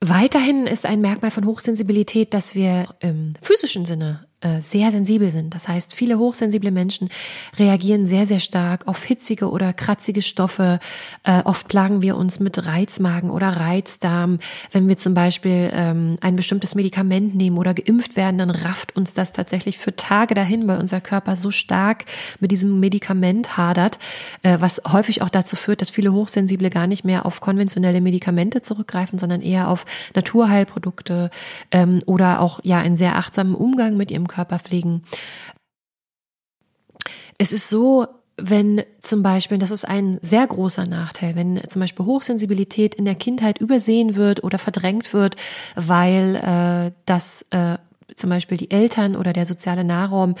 Weiterhin 0.00 0.66
ist 0.66 0.86
ein 0.86 1.02
Merkmal 1.02 1.30
von 1.30 1.44
Hochsensibilität, 1.44 2.32
dass 2.32 2.54
wir 2.54 2.94
im 3.00 3.34
physischen 3.42 3.84
Sinne 3.84 4.24
äh, 4.24 4.29
sehr 4.58 4.90
sensibel 4.90 5.30
sind. 5.30 5.54
Das 5.54 5.68
heißt, 5.68 5.94
viele 5.94 6.18
hochsensible 6.18 6.70
Menschen 6.70 7.10
reagieren 7.58 8.06
sehr, 8.06 8.26
sehr 8.26 8.40
stark 8.40 8.88
auf 8.88 9.04
hitzige 9.04 9.50
oder 9.50 9.72
kratzige 9.72 10.22
Stoffe. 10.22 10.78
Äh, 11.24 11.42
oft 11.44 11.68
plagen 11.68 12.02
wir 12.02 12.16
uns 12.16 12.40
mit 12.40 12.64
Reizmagen 12.64 13.30
oder 13.30 13.48
Reizdarm. 13.48 14.38
Wenn 14.72 14.88
wir 14.88 14.96
zum 14.96 15.14
Beispiel 15.14 15.70
ähm, 15.72 16.16
ein 16.20 16.36
bestimmtes 16.36 16.74
Medikament 16.74 17.34
nehmen 17.34 17.58
oder 17.58 17.74
geimpft 17.74 18.16
werden, 18.16 18.38
dann 18.38 18.50
rafft 18.50 18.96
uns 18.96 19.14
das 19.14 19.32
tatsächlich 19.32 19.78
für 19.78 19.94
Tage 19.94 20.34
dahin, 20.34 20.66
weil 20.68 20.80
unser 20.80 21.00
Körper 21.00 21.36
so 21.36 21.50
stark 21.50 22.04
mit 22.38 22.50
diesem 22.50 22.80
Medikament 22.80 23.56
hadert, 23.56 23.98
äh, 24.42 24.56
was 24.60 24.82
häufig 24.90 25.22
auch 25.22 25.28
dazu 25.28 25.56
führt, 25.56 25.80
dass 25.80 25.90
viele 25.90 26.12
Hochsensible 26.12 26.70
gar 26.70 26.86
nicht 26.86 27.04
mehr 27.04 27.26
auf 27.26 27.40
konventionelle 27.40 28.00
Medikamente 28.00 28.62
zurückgreifen, 28.62 29.18
sondern 29.18 29.42
eher 29.42 29.68
auf 29.68 29.84
Naturheilprodukte 30.14 31.30
ähm, 31.70 32.00
oder 32.06 32.40
auch 32.40 32.60
ja 32.62 32.78
einen 32.78 32.96
sehr 32.96 33.16
achtsamen 33.16 33.54
Umgang 33.54 33.96
mit 33.96 34.10
ihrem 34.10 34.26
Körper 34.30 34.58
pflegen. 34.58 35.02
Es 37.38 37.52
ist 37.52 37.68
so, 37.68 38.06
wenn 38.36 38.82
zum 39.00 39.22
Beispiel, 39.22 39.58
das 39.58 39.70
ist 39.70 39.86
ein 39.86 40.18
sehr 40.22 40.46
großer 40.46 40.84
Nachteil, 40.84 41.36
wenn 41.36 41.60
zum 41.68 41.80
Beispiel 41.80 42.06
Hochsensibilität 42.06 42.94
in 42.94 43.04
der 43.04 43.14
Kindheit 43.14 43.58
übersehen 43.58 44.14
wird 44.14 44.42
oder 44.44 44.58
verdrängt 44.58 45.12
wird, 45.12 45.36
weil 45.74 46.36
äh, 46.36 46.92
das 47.06 47.46
äh, 47.50 47.76
zum 48.20 48.30
Beispiel 48.30 48.58
die 48.58 48.70
Eltern 48.70 49.16
oder 49.16 49.32
der 49.32 49.46
soziale 49.46 49.84
Nahraum 49.84 50.34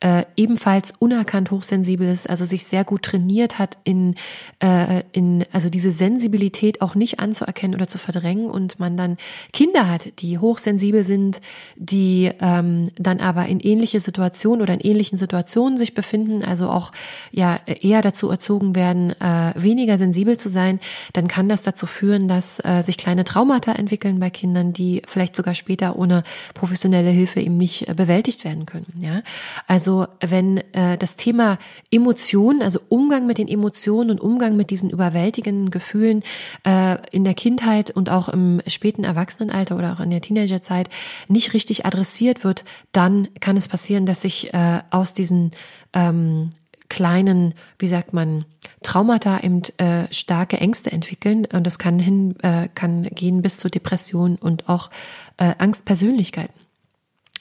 äh, 0.00 0.24
ebenfalls 0.36 0.92
unerkannt 0.98 1.50
hochsensibel 1.50 2.08
ist, 2.08 2.28
also 2.28 2.44
sich 2.44 2.66
sehr 2.66 2.84
gut 2.84 3.02
trainiert 3.02 3.58
hat, 3.58 3.78
in, 3.84 4.14
äh, 4.60 5.02
in 5.12 5.44
also 5.52 5.70
diese 5.70 5.90
Sensibilität 5.90 6.82
auch 6.82 6.94
nicht 6.94 7.18
anzuerkennen 7.20 7.74
oder 7.74 7.88
zu 7.88 7.98
verdrängen 7.98 8.50
und 8.50 8.78
man 8.78 8.96
dann 8.96 9.16
Kinder 9.52 9.88
hat, 9.88 10.20
die 10.20 10.38
hochsensibel 10.38 11.04
sind, 11.04 11.40
die 11.76 12.30
ähm, 12.40 12.90
dann 12.96 13.20
aber 13.20 13.46
in 13.46 13.60
ähnliche 13.60 14.00
Situationen 14.00 14.62
oder 14.62 14.74
in 14.74 14.80
ähnlichen 14.80 15.18
Situationen 15.18 15.76
sich 15.76 15.94
befinden, 15.94 16.42
also 16.42 16.68
auch 16.68 16.92
ja 17.30 17.58
eher 17.66 18.02
dazu 18.02 18.30
erzogen 18.30 18.74
werden, 18.74 19.10
äh, 19.20 19.52
weniger 19.56 19.98
sensibel 19.98 20.38
zu 20.38 20.48
sein, 20.48 20.80
dann 21.12 21.28
kann 21.28 21.48
das 21.48 21.62
dazu 21.62 21.86
führen, 21.86 22.28
dass 22.28 22.58
äh, 22.64 22.82
sich 22.82 22.96
kleine 22.96 23.24
Traumata 23.24 23.72
entwickeln 23.72 24.18
bei 24.18 24.30
Kindern, 24.30 24.72
die 24.72 25.02
vielleicht 25.06 25.36
sogar 25.36 25.54
später 25.54 25.96
ohne 25.96 26.22
professionelle 26.54 27.10
Hilfe 27.10 27.25
eben 27.34 27.56
nicht 27.56 27.88
äh, 27.88 27.94
bewältigt 27.94 28.44
werden 28.44 28.66
können. 28.66 28.86
Ja, 29.00 29.22
also 29.66 30.06
wenn 30.20 30.58
äh, 30.72 30.96
das 30.98 31.16
Thema 31.16 31.58
Emotionen, 31.90 32.62
also 32.62 32.80
Umgang 32.88 33.26
mit 33.26 33.38
den 33.38 33.48
Emotionen 33.48 34.10
und 34.10 34.20
Umgang 34.20 34.56
mit 34.56 34.70
diesen 34.70 34.90
überwältigenden 34.90 35.70
Gefühlen 35.70 36.22
äh, 36.64 36.96
in 37.10 37.24
der 37.24 37.34
Kindheit 37.34 37.90
und 37.90 38.10
auch 38.10 38.28
im 38.28 38.60
späten 38.66 39.04
Erwachsenenalter 39.04 39.76
oder 39.76 39.94
auch 39.94 40.00
in 40.00 40.10
der 40.10 40.20
Teenagerzeit 40.20 40.88
nicht 41.28 41.54
richtig 41.54 41.86
adressiert 41.86 42.44
wird, 42.44 42.64
dann 42.92 43.28
kann 43.40 43.56
es 43.56 43.68
passieren, 43.68 44.06
dass 44.06 44.22
sich 44.22 44.52
äh, 44.54 44.80
aus 44.90 45.14
diesen 45.14 45.50
ähm, 45.92 46.50
kleinen, 46.88 47.54
wie 47.78 47.86
sagt 47.86 48.12
man, 48.12 48.44
Traumata 48.82 49.40
eben 49.40 49.62
äh, 49.78 50.12
starke 50.12 50.58
Ängste 50.58 50.92
entwickeln 50.92 51.46
und 51.52 51.66
das 51.66 51.78
kann 51.78 51.98
hin, 51.98 52.36
äh, 52.42 52.68
kann 52.74 53.02
gehen 53.04 53.42
bis 53.42 53.58
zur 53.58 53.70
Depression 53.70 54.36
und 54.36 54.68
auch 54.68 54.90
äh, 55.38 55.54
Angstpersönlichkeiten. 55.58 56.54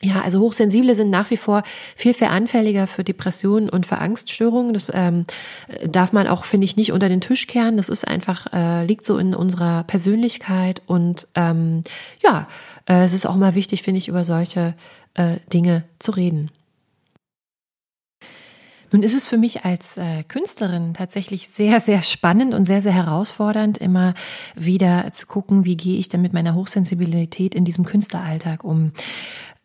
Ja, 0.02 0.22
also 0.22 0.40
Hochsensible 0.42 0.94
sind 0.94 1.10
nach 1.10 1.30
wie 1.32 1.38
vor 1.38 1.64
viel, 1.96 2.14
viel 2.14 2.28
anfälliger 2.28 2.86
für 2.86 3.04
Depressionen 3.04 3.70
und 3.70 3.86
für 3.86 3.98
Angststörungen. 3.98 4.74
Das 4.74 4.92
ähm, 4.94 5.26
darf 5.86 6.12
man 6.12 6.28
auch, 6.28 6.44
finde 6.44 6.66
ich, 6.66 6.76
nicht 6.76 6.92
unter 6.92 7.10
den 7.10 7.22
Tisch 7.22 7.48
kehren. 7.48 7.78
Das 7.78 7.90
ist 7.90 8.06
einfach, 8.06 8.52
äh, 8.54 8.86
liegt 8.86 9.06
so 9.06 9.18
in 9.18 9.34
unserer 9.34 9.84
Persönlichkeit. 9.84 10.82
Und 10.86 11.28
ähm, 11.36 11.84
ja, 12.22 12.48
äh, 12.88 13.04
es 13.04 13.14
ist 13.14 13.26
auch 13.26 13.36
mal 13.36 13.56
wichtig, 13.56 13.84
finde 13.84 14.00
ich, 14.00 14.08
über 14.08 14.24
solche 14.24 14.76
äh, 15.14 15.38
Dinge 15.52 15.86
zu 16.00 16.12
reden. 16.12 16.52
Nun 18.92 19.04
ist 19.04 19.16
es 19.16 19.28
für 19.28 19.38
mich 19.38 19.66
als 19.66 19.98
äh, 19.98 20.24
Künstlerin 20.24 20.94
tatsächlich 20.94 21.50
sehr, 21.50 21.82
sehr 21.82 22.02
spannend 22.02 22.54
und 22.54 22.66
sehr, 22.66 22.82
sehr 22.82 22.94
herausfordernd, 22.94 23.78
immer 23.78 24.14
wieder 24.56 25.12
zu 25.12 25.26
gucken, 25.26 25.66
wie 25.66 25.76
gehe 25.76 25.98
ich 25.98 26.08
denn 26.08 26.22
mit 26.22 26.34
meiner 26.34 26.56
Hochsensibilität 26.56 27.56
in 27.56 27.66
diesem 27.66 27.86
Künstleralltag 27.86 28.64
um. 28.64 28.92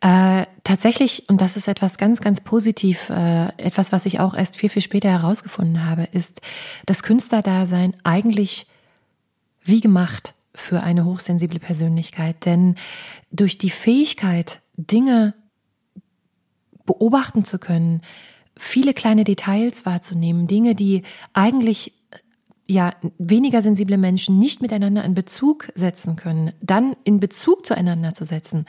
Äh, 0.01 0.47
tatsächlich, 0.63 1.29
und 1.29 1.41
das 1.41 1.57
ist 1.57 1.67
etwas 1.67 1.99
ganz, 1.99 2.21
ganz 2.21 2.41
positiv, 2.41 3.09
äh, 3.09 3.49
etwas, 3.57 3.91
was 3.91 4.07
ich 4.07 4.19
auch 4.19 4.33
erst 4.33 4.57
viel, 4.57 4.69
viel 4.69 4.81
später 4.81 5.09
herausgefunden 5.09 5.85
habe, 5.85 6.07
ist 6.11 6.41
das 6.87 7.03
Künstlerdasein 7.03 7.93
eigentlich 8.03 8.65
wie 9.63 9.79
gemacht 9.79 10.33
für 10.55 10.81
eine 10.81 11.05
hochsensible 11.05 11.59
Persönlichkeit. 11.59 12.45
Denn 12.45 12.75
durch 13.31 13.59
die 13.59 13.69
Fähigkeit, 13.69 14.61
Dinge 14.75 15.35
beobachten 16.85 17.45
zu 17.45 17.59
können, 17.59 18.01
viele 18.57 18.95
kleine 18.95 19.23
Details 19.23 19.85
wahrzunehmen, 19.85 20.47
Dinge, 20.47 20.73
die 20.73 21.03
eigentlich 21.33 21.93
ja 22.71 22.93
weniger 23.17 23.61
sensible 23.61 23.97
Menschen 23.97 24.39
nicht 24.39 24.61
miteinander 24.61 25.03
in 25.03 25.13
Bezug 25.13 25.69
setzen 25.75 26.15
können, 26.15 26.53
dann 26.61 26.95
in 27.03 27.19
Bezug 27.19 27.65
zueinander 27.65 28.13
zu 28.13 28.25
setzen, 28.25 28.65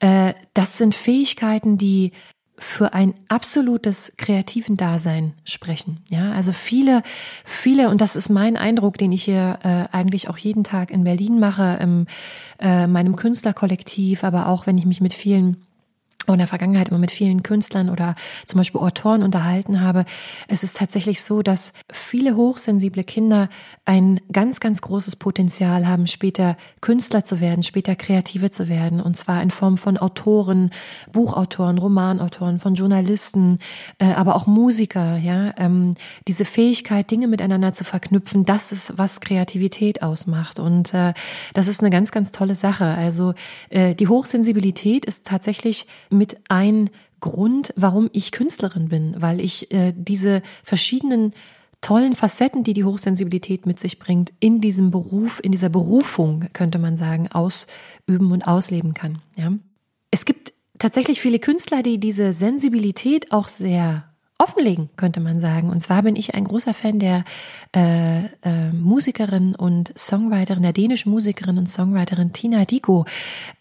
äh, 0.00 0.34
das 0.54 0.78
sind 0.78 0.94
Fähigkeiten, 0.94 1.78
die 1.78 2.12
für 2.60 2.92
ein 2.92 3.14
absolutes 3.28 4.12
kreativen 4.18 4.76
Dasein 4.76 5.32
sprechen. 5.44 6.04
Ja, 6.10 6.32
also 6.32 6.52
viele, 6.52 7.02
viele, 7.42 7.88
und 7.88 8.02
das 8.02 8.16
ist 8.16 8.28
mein 8.28 8.58
Eindruck, 8.58 8.98
den 8.98 9.12
ich 9.12 9.24
hier 9.24 9.58
äh, 9.62 9.96
eigentlich 9.96 10.28
auch 10.28 10.36
jeden 10.36 10.62
Tag 10.62 10.90
in 10.90 11.04
Berlin 11.04 11.40
mache, 11.40 11.78
im 11.80 12.06
äh, 12.58 12.86
meinem 12.86 13.16
Künstlerkollektiv, 13.16 14.24
aber 14.24 14.48
auch 14.48 14.66
wenn 14.66 14.76
ich 14.76 14.84
mich 14.84 15.00
mit 15.00 15.14
vielen 15.14 15.64
in 16.26 16.38
der 16.38 16.46
Vergangenheit 16.46 16.88
immer 16.88 16.98
mit 16.98 17.10
vielen 17.10 17.42
Künstlern 17.42 17.90
oder 17.90 18.14
zum 18.46 18.58
Beispiel 18.58 18.80
Autoren 18.80 19.22
unterhalten 19.22 19.80
habe, 19.80 20.04
es 20.48 20.62
ist 20.62 20.76
tatsächlich 20.76 21.22
so, 21.22 21.42
dass 21.42 21.72
viele 21.90 22.36
hochsensible 22.36 23.04
Kinder 23.04 23.48
ein 23.84 24.20
ganz, 24.30 24.60
ganz 24.60 24.80
großes 24.82 25.16
Potenzial 25.16 25.88
haben, 25.88 26.06
später 26.06 26.56
Künstler 26.80 27.24
zu 27.24 27.40
werden, 27.40 27.62
später 27.62 27.96
Kreative 27.96 28.50
zu 28.50 28.68
werden. 28.68 29.00
Und 29.00 29.16
zwar 29.16 29.42
in 29.42 29.50
Form 29.50 29.78
von 29.78 29.96
Autoren, 29.96 30.70
Buchautoren, 31.12 31.78
Romanautoren, 31.78 32.60
von 32.60 32.74
Journalisten, 32.74 33.58
äh, 33.98 34.12
aber 34.12 34.36
auch 34.36 34.46
Musiker. 34.46 35.16
Ja, 35.16 35.52
ähm, 35.56 35.94
diese 36.28 36.44
Fähigkeit, 36.44 37.10
Dinge 37.10 37.26
miteinander 37.26 37.74
zu 37.74 37.84
verknüpfen, 37.84 38.44
das 38.44 38.72
ist, 38.72 38.96
was 38.96 39.20
Kreativität 39.20 40.02
ausmacht. 40.02 40.60
Und 40.60 40.94
äh, 40.94 41.14
das 41.54 41.66
ist 41.66 41.80
eine 41.80 41.90
ganz, 41.90 42.12
ganz 42.12 42.30
tolle 42.30 42.54
Sache. 42.54 42.84
Also 42.84 43.34
äh, 43.70 43.94
die 43.94 44.08
Hochsensibilität 44.08 45.04
ist 45.04 45.26
tatsächlich 45.26 45.86
mit 46.20 46.36
ein 46.50 46.90
Grund, 47.20 47.72
warum 47.76 48.10
ich 48.12 48.30
Künstlerin 48.30 48.90
bin, 48.90 49.16
weil 49.18 49.40
ich 49.40 49.72
äh, 49.72 49.94
diese 49.96 50.42
verschiedenen 50.62 51.32
tollen 51.80 52.14
Facetten, 52.14 52.62
die 52.62 52.74
die 52.74 52.84
Hochsensibilität 52.84 53.64
mit 53.64 53.80
sich 53.80 53.98
bringt, 53.98 54.34
in 54.38 54.60
diesem 54.60 54.90
Beruf, 54.90 55.40
in 55.42 55.50
dieser 55.50 55.70
Berufung, 55.70 56.44
könnte 56.52 56.78
man 56.78 56.98
sagen, 56.98 57.28
ausüben 57.32 58.32
und 58.32 58.46
ausleben 58.46 58.92
kann. 58.92 59.22
Ja? 59.34 59.52
Es 60.10 60.26
gibt 60.26 60.52
tatsächlich 60.78 61.22
viele 61.22 61.38
Künstler, 61.38 61.82
die 61.82 61.98
diese 61.98 62.34
Sensibilität 62.34 63.32
auch 63.32 63.48
sehr 63.48 64.09
offenlegen, 64.40 64.88
könnte 64.96 65.20
man 65.20 65.40
sagen. 65.40 65.70
Und 65.70 65.80
zwar 65.80 66.02
bin 66.02 66.16
ich 66.16 66.34
ein 66.34 66.44
großer 66.44 66.74
Fan 66.74 66.98
der 66.98 67.24
äh, 67.76 68.24
äh, 68.24 68.72
Musikerin 68.72 69.54
und 69.54 69.96
Songwriterin, 69.96 70.62
der 70.62 70.72
dänischen 70.72 71.10
Musikerin 71.10 71.58
und 71.58 71.68
Songwriterin 71.68 72.32
Tina 72.32 72.64
Diko. 72.64 73.04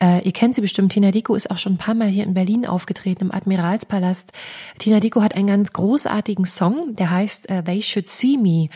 Äh, 0.02 0.24
ihr 0.24 0.32
kennt 0.32 0.56
sie 0.56 0.62
bestimmt. 0.62 0.94
Tina 0.94 1.12
Diko 1.12 1.36
ist 1.36 1.52
auch 1.52 1.58
schon 1.58 1.74
ein 1.74 1.78
paar 1.78 1.96
Mal 1.96 2.08
hier 2.08 2.24
in 2.24 2.34
Berlin 2.34 2.66
aufgetreten, 2.66 3.26
im 3.26 3.32
Admiralspalast. 3.32 4.32
Tina 4.80 5.00
Diko 5.00 5.22
hat 5.22 5.36
einen 5.36 5.48
ganz 5.48 5.74
großartigen 5.74 6.46
Song, 6.46 6.96
der 6.96 7.10
heißt 7.12 7.52
uh, 7.52 7.62
They 7.62 7.82
Should 7.82 8.08
See 8.08 8.38
Me. 8.38 8.70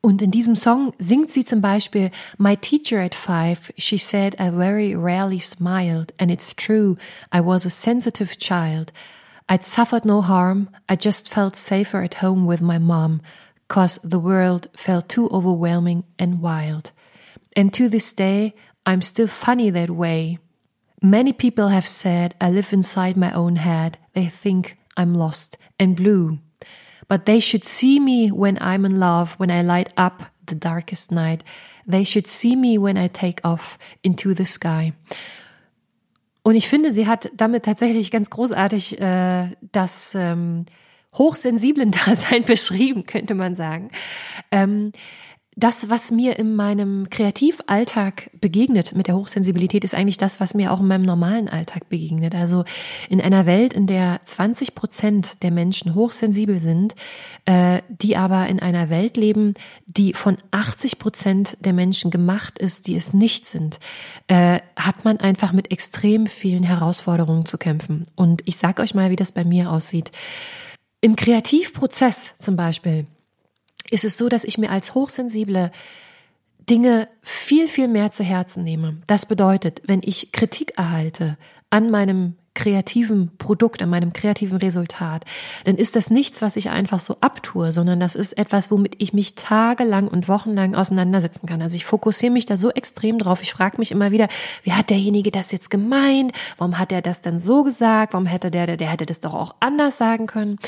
Und 0.00 0.20
in 0.20 0.30
diesem 0.30 0.54
Song 0.54 0.92
singt 0.98 1.32
sie 1.32 1.46
zum 1.46 1.62
Beispiel, 1.62 2.10
My 2.36 2.58
teacher 2.58 3.00
at 3.00 3.14
five, 3.14 3.72
she 3.78 3.96
said 3.96 4.34
I 4.34 4.50
very 4.50 4.94
rarely 4.94 5.40
smiled, 5.40 6.12
and 6.18 6.30
it's 6.30 6.54
true, 6.54 6.96
I 7.34 7.40
was 7.40 7.64
a 7.64 7.70
sensitive 7.70 8.38
child. 8.38 8.92
I'd 9.48 9.64
suffered 9.64 10.04
no 10.04 10.20
harm. 10.22 10.70
I 10.88 10.96
just 10.96 11.28
felt 11.28 11.56
safer 11.56 12.02
at 12.02 12.14
home 12.14 12.46
with 12.46 12.62
my 12.62 12.78
mom, 12.78 13.20
cause 13.68 13.98
the 13.98 14.18
world 14.18 14.68
felt 14.76 15.08
too 15.08 15.28
overwhelming 15.30 16.04
and 16.18 16.40
wild. 16.40 16.92
And 17.54 17.72
to 17.74 17.88
this 17.88 18.12
day, 18.12 18.54
I'm 18.86 19.02
still 19.02 19.26
funny 19.26 19.70
that 19.70 19.90
way. 19.90 20.38
Many 21.02 21.32
people 21.32 21.68
have 21.68 21.86
said 21.86 22.34
I 22.40 22.50
live 22.50 22.72
inside 22.72 23.16
my 23.16 23.32
own 23.32 23.56
head. 23.56 23.98
They 24.14 24.26
think 24.26 24.78
I'm 24.96 25.14
lost 25.14 25.58
and 25.78 25.94
blue. 25.94 26.38
But 27.08 27.26
they 27.26 27.40
should 27.40 27.64
see 27.64 28.00
me 28.00 28.30
when 28.30 28.56
I'm 28.60 28.86
in 28.86 28.98
love, 28.98 29.32
when 29.32 29.50
I 29.50 29.60
light 29.60 29.92
up 29.96 30.24
the 30.46 30.54
darkest 30.54 31.12
night. 31.12 31.44
They 31.86 32.04
should 32.04 32.26
see 32.26 32.56
me 32.56 32.78
when 32.78 32.96
I 32.96 33.08
take 33.08 33.40
off 33.44 33.78
into 34.02 34.32
the 34.32 34.46
sky. 34.46 34.94
Und 36.44 36.56
ich 36.56 36.68
finde, 36.68 36.92
sie 36.92 37.08
hat 37.08 37.30
damit 37.34 37.64
tatsächlich 37.64 38.10
ganz 38.10 38.28
großartig 38.28 39.00
äh, 39.00 39.48
das 39.72 40.14
ähm, 40.14 40.66
hochsensiblen 41.14 41.90
Dasein 42.06 42.44
beschrieben, 42.44 43.06
könnte 43.06 43.34
man 43.34 43.54
sagen. 43.54 43.90
Ähm, 44.50 44.92
das, 45.56 45.88
was 45.88 46.10
mir 46.10 46.38
in 46.38 46.56
meinem 46.56 47.08
Kreativalltag 47.10 48.30
begegnet 48.40 48.94
mit 48.94 49.06
der 49.06 49.16
Hochsensibilität, 49.16 49.84
ist 49.84 49.94
eigentlich 49.94 50.18
das, 50.18 50.40
was 50.40 50.54
mir 50.54 50.72
auch 50.72 50.80
in 50.80 50.88
meinem 50.88 51.04
normalen 51.04 51.48
Alltag 51.48 51.88
begegnet. 51.88 52.34
Also 52.34 52.64
in 53.08 53.20
einer 53.20 53.46
Welt, 53.46 53.72
in 53.72 53.86
der 53.86 54.20
20 54.24 54.74
Prozent 54.74 55.42
der 55.44 55.52
Menschen 55.52 55.94
hochsensibel 55.94 56.58
sind, 56.58 56.96
äh, 57.44 57.82
die 57.88 58.16
aber 58.16 58.48
in 58.48 58.58
einer 58.58 58.90
Welt 58.90 59.16
leben, 59.16 59.54
die 59.86 60.12
von 60.12 60.38
80 60.50 60.98
Prozent 60.98 61.56
der 61.60 61.72
Menschen 61.72 62.10
gemacht 62.10 62.58
ist, 62.58 62.88
die 62.88 62.96
es 62.96 63.14
nicht 63.14 63.46
sind, 63.46 63.78
äh, 64.26 64.58
hat 64.76 65.04
man 65.04 65.18
einfach 65.18 65.52
mit 65.52 65.70
extrem 65.70 66.26
vielen 66.26 66.64
Herausforderungen 66.64 67.46
zu 67.46 67.58
kämpfen. 67.58 68.06
Und 68.16 68.42
ich 68.44 68.56
sage 68.56 68.82
euch 68.82 68.94
mal, 68.94 69.10
wie 69.10 69.16
das 69.16 69.30
bei 69.30 69.44
mir 69.44 69.70
aussieht. 69.70 70.10
Im 71.00 71.14
Kreativprozess 71.14 72.34
zum 72.38 72.56
Beispiel 72.56 73.06
ist 73.94 74.04
es 74.04 74.18
so, 74.18 74.28
dass 74.28 74.44
ich 74.44 74.58
mir 74.58 74.70
als 74.70 74.94
Hochsensible 74.94 75.70
Dinge 76.68 77.08
viel, 77.22 77.68
viel 77.68 77.88
mehr 77.88 78.10
zu 78.10 78.24
Herzen 78.24 78.64
nehme. 78.64 79.00
Das 79.06 79.26
bedeutet, 79.26 79.82
wenn 79.86 80.00
ich 80.02 80.32
Kritik 80.32 80.76
erhalte 80.76 81.38
an 81.70 81.90
meinem 81.90 82.36
kreativen 82.54 83.36
Produkt, 83.36 83.82
an 83.82 83.90
meinem 83.90 84.12
kreativen 84.12 84.58
Resultat, 84.58 85.24
dann 85.64 85.76
ist 85.76 85.96
das 85.96 86.10
nichts, 86.10 86.40
was 86.40 86.56
ich 86.56 86.70
einfach 86.70 87.00
so 87.00 87.16
abtue, 87.20 87.72
sondern 87.72 88.00
das 88.00 88.14
ist 88.14 88.38
etwas, 88.38 88.70
womit 88.70 88.94
ich 88.98 89.12
mich 89.12 89.34
tagelang 89.34 90.08
und 90.08 90.28
wochenlang 90.28 90.74
auseinandersetzen 90.74 91.46
kann. 91.46 91.60
Also 91.62 91.76
ich 91.76 91.84
fokussiere 91.84 92.32
mich 92.32 92.46
da 92.46 92.56
so 92.56 92.70
extrem 92.70 93.18
drauf. 93.18 93.42
Ich 93.42 93.52
frage 93.52 93.78
mich 93.78 93.90
immer 93.90 94.12
wieder, 94.12 94.28
wie 94.62 94.72
hat 94.72 94.90
derjenige 94.90 95.30
das 95.30 95.50
jetzt 95.52 95.70
gemeint? 95.70 96.32
Warum 96.56 96.78
hat 96.78 96.92
er 96.92 97.02
das 97.02 97.20
dann 97.20 97.40
so 97.40 97.64
gesagt? 97.64 98.12
Warum 98.12 98.26
hätte 98.26 98.50
der, 98.50 98.66
der, 98.66 98.76
der 98.76 98.88
hätte 98.88 99.06
das 99.06 99.20
doch 99.20 99.34
auch 99.34 99.56
anders 99.60 99.98
sagen 99.98 100.26
können? 100.26 100.58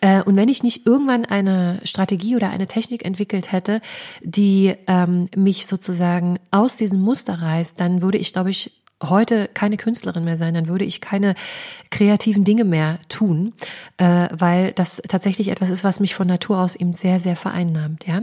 Äh, 0.00 0.22
und 0.22 0.36
wenn 0.36 0.48
ich 0.48 0.62
nicht 0.62 0.86
irgendwann 0.86 1.24
eine 1.24 1.80
Strategie 1.84 2.36
oder 2.36 2.50
eine 2.50 2.68
Technik 2.68 3.04
entwickelt 3.04 3.50
hätte, 3.50 3.80
die 4.22 4.74
ähm, 4.86 5.28
mich 5.34 5.66
sozusagen 5.66 6.38
aus 6.50 6.76
diesem 6.76 7.00
Muster 7.00 7.34
reißt, 7.34 7.80
dann 7.80 8.02
würde 8.02 8.18
ich, 8.18 8.32
glaube 8.32 8.50
ich, 8.50 8.81
heute 9.02 9.48
keine 9.52 9.76
Künstlerin 9.76 10.24
mehr 10.24 10.36
sein, 10.36 10.54
dann 10.54 10.68
würde 10.68 10.84
ich 10.84 11.00
keine 11.00 11.34
kreativen 11.90 12.44
Dinge 12.44 12.64
mehr 12.64 12.98
tun, 13.08 13.52
äh, 13.98 14.28
weil 14.32 14.72
das 14.72 15.02
tatsächlich 15.08 15.48
etwas 15.48 15.70
ist, 15.70 15.84
was 15.84 16.00
mich 16.00 16.14
von 16.14 16.26
Natur 16.26 16.58
aus 16.60 16.76
eben 16.76 16.94
sehr, 16.94 17.20
sehr 17.20 17.36
vereinnahmt. 17.36 18.06
Ja. 18.06 18.22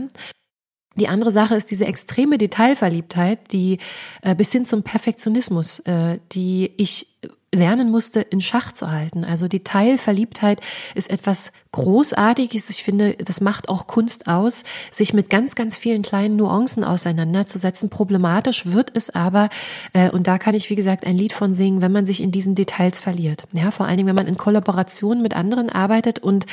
Die 0.96 1.08
andere 1.08 1.30
Sache 1.30 1.54
ist 1.54 1.70
diese 1.70 1.86
extreme 1.86 2.36
Detailverliebtheit, 2.36 3.52
die 3.52 3.78
äh, 4.22 4.34
bis 4.34 4.52
hin 4.52 4.64
zum 4.64 4.82
Perfektionismus, 4.82 5.80
äh, 5.80 6.18
die 6.32 6.72
ich 6.76 7.06
lernen 7.52 7.90
musste, 7.90 8.20
in 8.20 8.40
Schach 8.40 8.72
zu 8.72 8.92
halten. 8.92 9.24
Also 9.24 9.48
die 9.48 9.64
Teilverliebtheit 9.64 10.60
ist 10.94 11.10
etwas 11.10 11.52
Großartiges. 11.72 12.70
Ich 12.70 12.84
finde, 12.84 13.14
das 13.14 13.40
macht 13.40 13.68
auch 13.68 13.88
Kunst 13.88 14.28
aus, 14.28 14.62
sich 14.92 15.14
mit 15.14 15.30
ganz, 15.30 15.56
ganz 15.56 15.76
vielen 15.76 16.02
kleinen 16.02 16.36
Nuancen 16.36 16.84
auseinanderzusetzen. 16.84 17.90
Problematisch 17.90 18.66
wird 18.66 18.92
es 18.94 19.10
aber, 19.10 19.50
äh, 19.92 20.10
und 20.10 20.28
da 20.28 20.38
kann 20.38 20.54
ich, 20.54 20.70
wie 20.70 20.76
gesagt, 20.76 21.04
ein 21.04 21.16
Lied 21.16 21.32
von 21.32 21.52
singen, 21.52 21.80
wenn 21.80 21.90
man 21.90 22.06
sich 22.06 22.20
in 22.20 22.30
diesen 22.30 22.54
Details 22.54 23.00
verliert. 23.00 23.44
Ja, 23.52 23.72
vor 23.72 23.86
allen 23.86 23.96
Dingen, 23.96 24.08
wenn 24.08 24.16
man 24.16 24.28
in 24.28 24.36
Kollaboration 24.36 25.20
mit 25.20 25.34
anderen 25.34 25.70
arbeitet 25.70 26.20
und 26.20 26.46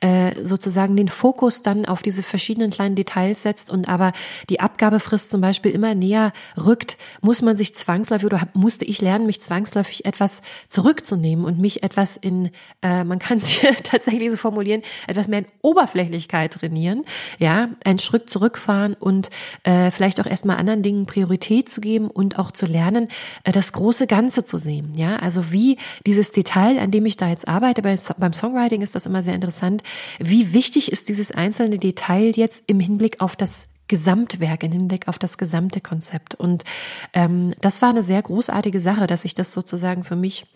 äh, 0.00 0.32
sozusagen 0.44 0.96
den 0.96 1.08
Fokus 1.08 1.62
dann 1.62 1.84
auf 1.84 2.02
diese 2.02 2.22
verschiedenen 2.22 2.70
kleinen 2.70 2.94
Details 2.94 3.42
setzt 3.42 3.70
und 3.70 3.88
aber 3.88 4.12
die 4.50 4.60
Abgabefrist 4.60 5.30
zum 5.30 5.40
Beispiel 5.40 5.72
immer 5.72 5.96
näher 5.96 6.32
rückt, 6.56 6.96
muss 7.20 7.42
man 7.42 7.56
sich 7.56 7.74
zwangsläufig 7.74 8.26
oder 8.26 8.48
musste 8.54 8.84
ich 8.84 9.00
lernen, 9.00 9.26
mich 9.26 9.40
zwangsläufig 9.40 10.04
etwas 10.04 10.42
zurückzunehmen 10.68 11.44
und 11.44 11.58
mich 11.58 11.82
etwas 11.82 12.16
in, 12.16 12.50
äh, 12.82 13.04
man 13.04 13.18
kann 13.18 13.38
es 13.38 13.48
hier 13.48 13.74
tatsächlich 13.76 14.30
so 14.30 14.36
formulieren, 14.36 14.82
etwas 15.06 15.28
mehr 15.28 15.40
in 15.40 15.46
Oberflächlichkeit 15.62 16.54
trainieren, 16.54 17.04
ja, 17.38 17.68
einen 17.84 17.98
Schritt 17.98 18.30
zurückfahren 18.30 18.94
und 18.94 19.30
äh, 19.62 19.90
vielleicht 19.90 20.20
auch 20.20 20.26
erstmal 20.26 20.56
anderen 20.56 20.82
Dingen 20.82 21.06
Priorität 21.06 21.68
zu 21.68 21.80
geben 21.80 22.08
und 22.10 22.38
auch 22.38 22.50
zu 22.50 22.66
lernen, 22.66 23.08
äh, 23.44 23.52
das 23.52 23.72
große 23.72 24.06
Ganze 24.06 24.44
zu 24.44 24.58
sehen, 24.58 24.92
ja, 24.96 25.16
also 25.16 25.52
wie 25.52 25.78
dieses 26.06 26.32
Detail, 26.32 26.78
an 26.78 26.90
dem 26.90 27.06
ich 27.06 27.16
da 27.16 27.28
jetzt 27.28 27.48
arbeite, 27.48 27.82
bei, 27.82 27.96
beim 28.18 28.32
Songwriting 28.32 28.82
ist 28.82 28.94
das 28.94 29.06
immer 29.06 29.22
sehr 29.22 29.34
interessant, 29.34 29.82
wie 30.18 30.52
wichtig 30.52 30.92
ist 30.92 31.08
dieses 31.08 31.30
einzelne 31.30 31.78
Detail 31.78 32.32
jetzt 32.34 32.64
im 32.66 32.80
Hinblick 32.80 33.20
auf 33.20 33.36
das 33.36 33.66
Gesamtwerk, 33.94 34.64
im 34.64 34.72
Hinblick 34.72 35.06
auf 35.06 35.20
das 35.20 35.38
gesamte 35.38 35.80
Konzept. 35.80 36.34
Und 36.34 36.64
ähm, 37.12 37.54
das 37.60 37.80
war 37.80 37.90
eine 37.90 38.02
sehr 38.02 38.20
großartige 38.20 38.80
Sache, 38.80 39.06
dass 39.06 39.24
ich 39.24 39.34
das 39.34 39.52
sozusagen 39.52 40.02
für 40.02 40.16
mich 40.16 40.46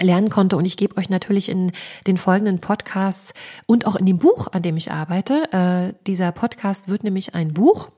lernen 0.00 0.30
konnte. 0.30 0.56
Und 0.56 0.64
ich 0.64 0.78
gebe 0.78 0.96
euch 0.96 1.10
natürlich 1.10 1.50
in 1.50 1.72
den 2.06 2.16
folgenden 2.16 2.60
Podcasts 2.60 3.34
und 3.66 3.86
auch 3.86 3.96
in 3.96 4.06
dem 4.06 4.16
Buch, 4.16 4.48
an 4.52 4.62
dem 4.62 4.78
ich 4.78 4.90
arbeite. 4.90 5.52
Äh, 5.52 5.94
dieser 6.06 6.32
Podcast 6.32 6.88
wird 6.88 7.04
nämlich 7.04 7.34
ein 7.34 7.52
Buch. 7.52 7.90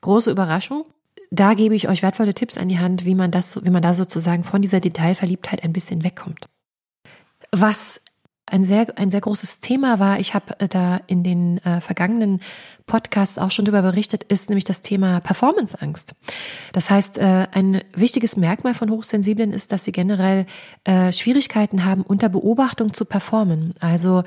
Große 0.00 0.30
Überraschung. 0.30 0.86
Da 1.30 1.52
gebe 1.52 1.74
ich 1.74 1.90
euch 1.90 2.00
wertvolle 2.02 2.32
Tipps 2.32 2.56
an 2.56 2.70
die 2.70 2.78
Hand, 2.78 3.04
wie 3.04 3.14
man 3.14 3.30
das, 3.30 3.62
wie 3.62 3.70
man 3.70 3.82
da 3.82 3.92
sozusagen 3.92 4.42
von 4.42 4.62
dieser 4.62 4.80
Detailverliebtheit 4.80 5.62
ein 5.64 5.74
bisschen 5.74 6.02
wegkommt. 6.02 6.46
Was 7.52 8.00
ein 8.46 8.62
sehr, 8.62 8.86
ein 8.96 9.10
sehr 9.10 9.20
großes 9.20 9.60
Thema 9.60 9.98
war, 9.98 10.20
ich 10.20 10.34
habe 10.34 10.58
äh, 10.60 10.68
da 10.68 11.00
in 11.06 11.22
den 11.22 11.58
äh, 11.64 11.80
vergangenen 11.80 12.40
Podcasts 12.86 13.38
auch 13.38 13.50
schon 13.50 13.64
darüber 13.64 13.82
berichtet, 13.82 14.24
ist 14.24 14.50
nämlich 14.50 14.64
das 14.64 14.82
Thema 14.82 15.20
Performanceangst. 15.20 16.14
Das 16.72 16.90
heißt, 16.90 17.18
äh, 17.18 17.46
ein 17.52 17.82
wichtiges 17.94 18.36
Merkmal 18.36 18.74
von 18.74 18.90
Hochsensiblen 18.90 19.52
ist, 19.52 19.72
dass 19.72 19.84
sie 19.84 19.92
generell 19.92 20.46
äh, 20.84 21.12
Schwierigkeiten 21.12 21.84
haben, 21.84 22.02
unter 22.02 22.28
Beobachtung 22.28 22.92
zu 22.92 23.04
performen. 23.04 23.74
Also 23.80 24.22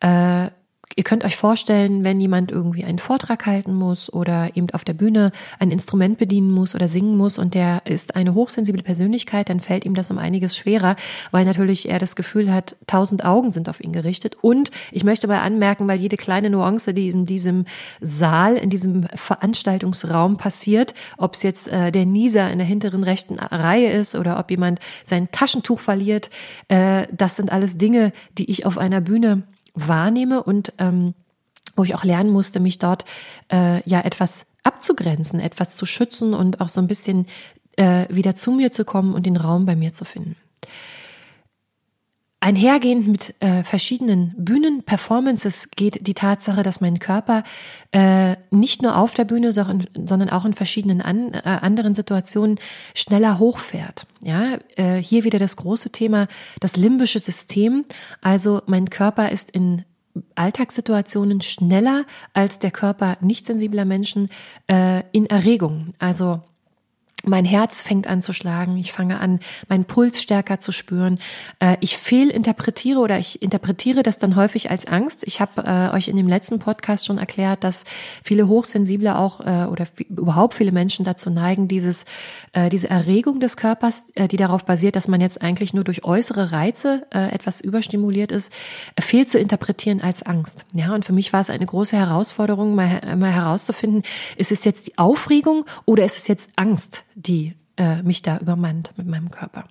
äh, 0.00 0.48
Ihr 0.94 1.04
könnt 1.04 1.24
euch 1.24 1.36
vorstellen, 1.36 2.04
wenn 2.04 2.20
jemand 2.20 2.52
irgendwie 2.52 2.84
einen 2.84 3.00
Vortrag 3.00 3.44
halten 3.44 3.74
muss 3.74 4.10
oder 4.10 4.56
eben 4.56 4.70
auf 4.70 4.84
der 4.84 4.94
Bühne 4.94 5.32
ein 5.58 5.72
Instrument 5.72 6.16
bedienen 6.16 6.50
muss 6.52 6.74
oder 6.74 6.86
singen 6.86 7.16
muss 7.16 7.38
und 7.38 7.54
der 7.54 7.82
ist 7.84 8.14
eine 8.14 8.34
hochsensible 8.34 8.82
Persönlichkeit, 8.82 9.48
dann 9.48 9.60
fällt 9.60 9.84
ihm 9.84 9.94
das 9.94 10.10
um 10.10 10.16
einiges 10.16 10.56
schwerer, 10.56 10.94
weil 11.32 11.44
natürlich 11.44 11.88
er 11.88 11.98
das 11.98 12.14
Gefühl 12.14 12.52
hat, 12.52 12.76
tausend 12.86 13.24
Augen 13.24 13.50
sind 13.50 13.68
auf 13.68 13.82
ihn 13.82 13.92
gerichtet. 13.92 14.36
Und 14.40 14.70
ich 14.92 15.02
möchte 15.02 15.26
mal 15.26 15.40
anmerken, 15.40 15.88
weil 15.88 16.00
jede 16.00 16.16
kleine 16.16 16.50
Nuance, 16.50 16.94
die 16.94 17.08
in 17.08 17.26
diesem 17.26 17.64
Saal, 18.00 18.54
in 18.54 18.70
diesem 18.70 19.08
Veranstaltungsraum 19.14 20.36
passiert, 20.36 20.94
ob 21.18 21.34
es 21.34 21.42
jetzt 21.42 21.68
äh, 21.68 21.90
der 21.90 22.06
Nieser 22.06 22.50
in 22.50 22.58
der 22.58 22.66
hinteren 22.66 23.02
rechten 23.02 23.40
Reihe 23.40 23.90
ist 23.90 24.14
oder 24.14 24.38
ob 24.38 24.50
jemand 24.50 24.78
sein 25.02 25.28
Taschentuch 25.32 25.80
verliert, 25.80 26.30
äh, 26.68 27.06
das 27.12 27.36
sind 27.36 27.50
alles 27.50 27.76
Dinge, 27.76 28.12
die 28.38 28.50
ich 28.50 28.64
auf 28.64 28.78
einer 28.78 29.00
Bühne 29.00 29.42
wahrnehme 29.76 30.42
und 30.42 30.72
ähm, 30.78 31.14
wo 31.76 31.84
ich 31.84 31.94
auch 31.94 32.04
lernen 32.04 32.30
musste, 32.30 32.58
mich 32.58 32.78
dort 32.78 33.04
äh, 33.52 33.88
ja 33.88 34.00
etwas 34.00 34.46
abzugrenzen, 34.62 35.38
etwas 35.38 35.76
zu 35.76 35.86
schützen 35.86 36.34
und 36.34 36.60
auch 36.60 36.68
so 36.68 36.80
ein 36.80 36.88
bisschen 36.88 37.26
äh, 37.76 38.06
wieder 38.08 38.34
zu 38.34 38.50
mir 38.50 38.72
zu 38.72 38.84
kommen 38.84 39.14
und 39.14 39.26
den 39.26 39.36
Raum 39.36 39.66
bei 39.66 39.76
mir 39.76 39.92
zu 39.94 40.04
finden. 40.04 40.36
Einhergehend 42.46 43.08
mit 43.08 43.34
äh, 43.40 43.64
verschiedenen 43.64 44.32
Bühnenperformances 44.38 45.72
geht 45.72 46.06
die 46.06 46.14
Tatsache, 46.14 46.62
dass 46.62 46.80
mein 46.80 47.00
Körper 47.00 47.42
äh, 47.90 48.36
nicht 48.52 48.82
nur 48.82 48.96
auf 48.96 49.14
der 49.14 49.24
Bühne, 49.24 49.50
sondern 49.50 50.30
auch 50.30 50.44
in 50.44 50.54
verschiedenen 50.54 51.02
an, 51.02 51.34
äh, 51.34 51.40
anderen 51.42 51.96
Situationen 51.96 52.60
schneller 52.94 53.40
hochfährt. 53.40 54.06
Ja, 54.22 54.58
äh, 54.76 54.94
hier 54.98 55.24
wieder 55.24 55.40
das 55.40 55.56
große 55.56 55.90
Thema, 55.90 56.28
das 56.60 56.76
limbische 56.76 57.18
System. 57.18 57.84
Also 58.20 58.62
mein 58.66 58.90
Körper 58.90 59.32
ist 59.32 59.50
in 59.50 59.82
Alltagssituationen 60.36 61.40
schneller 61.40 62.04
als 62.32 62.60
der 62.60 62.70
Körper 62.70 63.16
nicht 63.20 63.44
sensibler 63.44 63.84
Menschen 63.84 64.28
äh, 64.68 65.02
in 65.10 65.26
Erregung. 65.26 65.94
Also 65.98 66.42
mein 67.26 67.44
Herz 67.44 67.82
fängt 67.82 68.06
an 68.06 68.22
zu 68.22 68.32
schlagen, 68.32 68.76
ich 68.76 68.92
fange 68.92 69.20
an, 69.20 69.40
meinen 69.68 69.84
Puls 69.84 70.22
stärker 70.22 70.58
zu 70.58 70.72
spüren. 70.72 71.18
Äh, 71.60 71.76
ich 71.80 71.96
fehlinterpretiere 71.96 73.00
oder 73.00 73.18
ich 73.18 73.42
interpretiere 73.42 74.02
das 74.02 74.18
dann 74.18 74.36
häufig 74.36 74.70
als 74.70 74.86
Angst. 74.86 75.24
Ich 75.26 75.40
habe 75.40 75.64
äh, 75.64 75.94
euch 75.94 76.08
in 76.08 76.16
dem 76.16 76.28
letzten 76.28 76.58
Podcast 76.58 77.06
schon 77.06 77.18
erklärt, 77.18 77.64
dass 77.64 77.84
viele 78.22 78.48
Hochsensible 78.48 79.18
auch 79.18 79.40
äh, 79.40 79.66
oder 79.66 79.86
überhaupt 80.08 80.54
viele 80.54 80.72
Menschen 80.72 81.04
dazu 81.04 81.30
neigen, 81.30 81.68
dieses, 81.68 82.04
diese 82.70 82.88
Erregung 82.88 83.40
des 83.40 83.56
Körpers, 83.56 84.06
die 84.30 84.36
darauf 84.36 84.64
basiert, 84.64 84.96
dass 84.96 85.08
man 85.08 85.20
jetzt 85.20 85.42
eigentlich 85.42 85.74
nur 85.74 85.84
durch 85.84 86.04
äußere 86.04 86.52
Reize 86.52 87.06
etwas 87.10 87.60
überstimuliert 87.60 88.32
ist, 88.32 88.52
fehl 88.98 89.26
zu 89.26 89.38
interpretieren 89.38 90.00
als 90.00 90.22
Angst. 90.22 90.64
Ja, 90.72 90.94
und 90.94 91.04
für 91.04 91.12
mich 91.12 91.32
war 91.32 91.40
es 91.40 91.50
eine 91.50 91.66
große 91.66 91.96
Herausforderung, 91.96 92.74
mal, 92.74 93.16
mal 93.16 93.32
herauszufinden, 93.32 94.02
ist 94.36 94.52
es 94.52 94.64
jetzt 94.64 94.86
die 94.86 94.98
Aufregung 94.98 95.64
oder 95.84 96.04
ist 96.04 96.16
es 96.16 96.28
jetzt 96.28 96.48
Angst? 96.56 97.04
Die 97.16 97.54
äh, 97.76 98.02
mich 98.02 98.22
da 98.22 98.38
übermannt 98.38 98.92
mit 98.96 99.08
meinem 99.08 99.30
Körper. 99.30 99.64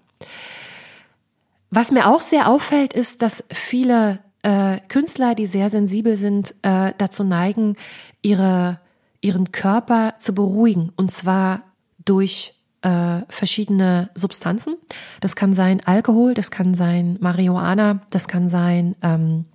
Was 1.69 1.91
mir 1.91 2.07
auch 2.07 2.21
sehr 2.21 2.49
auffällt, 2.49 2.93
ist, 2.93 3.21
dass 3.21 3.43
viele 3.51 4.19
äh, 4.43 4.79
Künstler, 4.87 5.35
die 5.35 5.45
sehr 5.45 5.69
sensibel 5.69 6.17
sind, 6.17 6.55
äh, 6.61 6.93
dazu 6.97 7.23
neigen, 7.23 7.75
ihre, 8.21 8.79
ihren 9.21 9.51
Körper 9.51 10.15
zu 10.19 10.33
beruhigen. 10.33 10.91
Und 10.95 11.11
zwar 11.11 11.61
durch 12.03 12.53
äh, 12.81 13.21
verschiedene 13.29 14.09
Substanzen. 14.13 14.75
Das 15.19 15.35
kann 15.35 15.53
sein 15.53 15.81
Alkohol, 15.85 16.33
das 16.33 16.51
kann 16.51 16.75
sein 16.75 17.17
Marihuana, 17.19 18.01
das 18.11 18.27
kann 18.27 18.47
sein 18.47 18.95
ähm, 19.01 19.45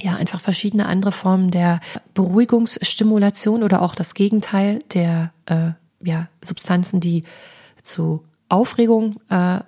ja 0.00 0.16
einfach 0.16 0.40
verschiedene 0.40 0.86
andere 0.86 1.12
Formen 1.12 1.52
der 1.52 1.80
Beruhigungsstimulation 2.14 3.62
oder 3.62 3.80
auch 3.80 3.94
das 3.94 4.14
Gegenteil 4.14 4.80
der 4.92 5.32
äh, 5.46 5.70
ja, 6.04 6.28
Substanzen, 6.40 7.00
die 7.00 7.24
zu 7.82 8.24
Aufregung 8.48 9.16
äh, 9.30 9.60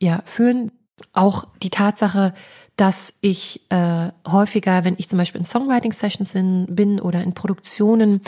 ja, 0.00 0.22
führen. 0.24 0.72
Auch 1.12 1.46
die 1.62 1.70
Tatsache, 1.70 2.34
dass 2.76 3.14
ich 3.20 3.60
äh, 3.70 4.10
häufiger, 4.26 4.84
wenn 4.84 4.94
ich 4.98 5.08
zum 5.08 5.18
Beispiel 5.18 5.40
in 5.40 5.44
Songwriting-Sessions 5.44 6.32
bin 6.68 7.00
oder 7.00 7.22
in 7.22 7.34
Produktionen, 7.34 8.20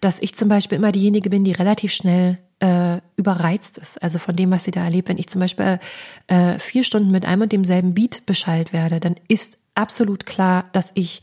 dass 0.00 0.20
ich 0.20 0.34
zum 0.34 0.48
Beispiel 0.48 0.78
immer 0.78 0.92
diejenige 0.92 1.30
bin, 1.30 1.44
die 1.44 1.52
relativ 1.52 1.92
schnell 1.92 2.38
äh, 2.60 2.98
überreizt 3.16 3.78
ist. 3.78 4.02
Also 4.02 4.18
von 4.18 4.36
dem, 4.36 4.50
was 4.50 4.64
sie 4.64 4.70
da 4.70 4.84
erlebt. 4.84 5.08
Wenn 5.08 5.18
ich 5.18 5.28
zum 5.28 5.40
Beispiel 5.40 5.80
äh, 6.28 6.58
vier 6.58 6.84
Stunden 6.84 7.10
mit 7.10 7.26
einem 7.26 7.42
und 7.42 7.52
demselben 7.52 7.94
Beat 7.94 8.24
beschallt 8.26 8.72
werde, 8.72 9.00
dann 9.00 9.16
ist 9.28 9.58
absolut 9.74 10.26
klar, 10.26 10.66
dass 10.72 10.92
ich 10.94 11.22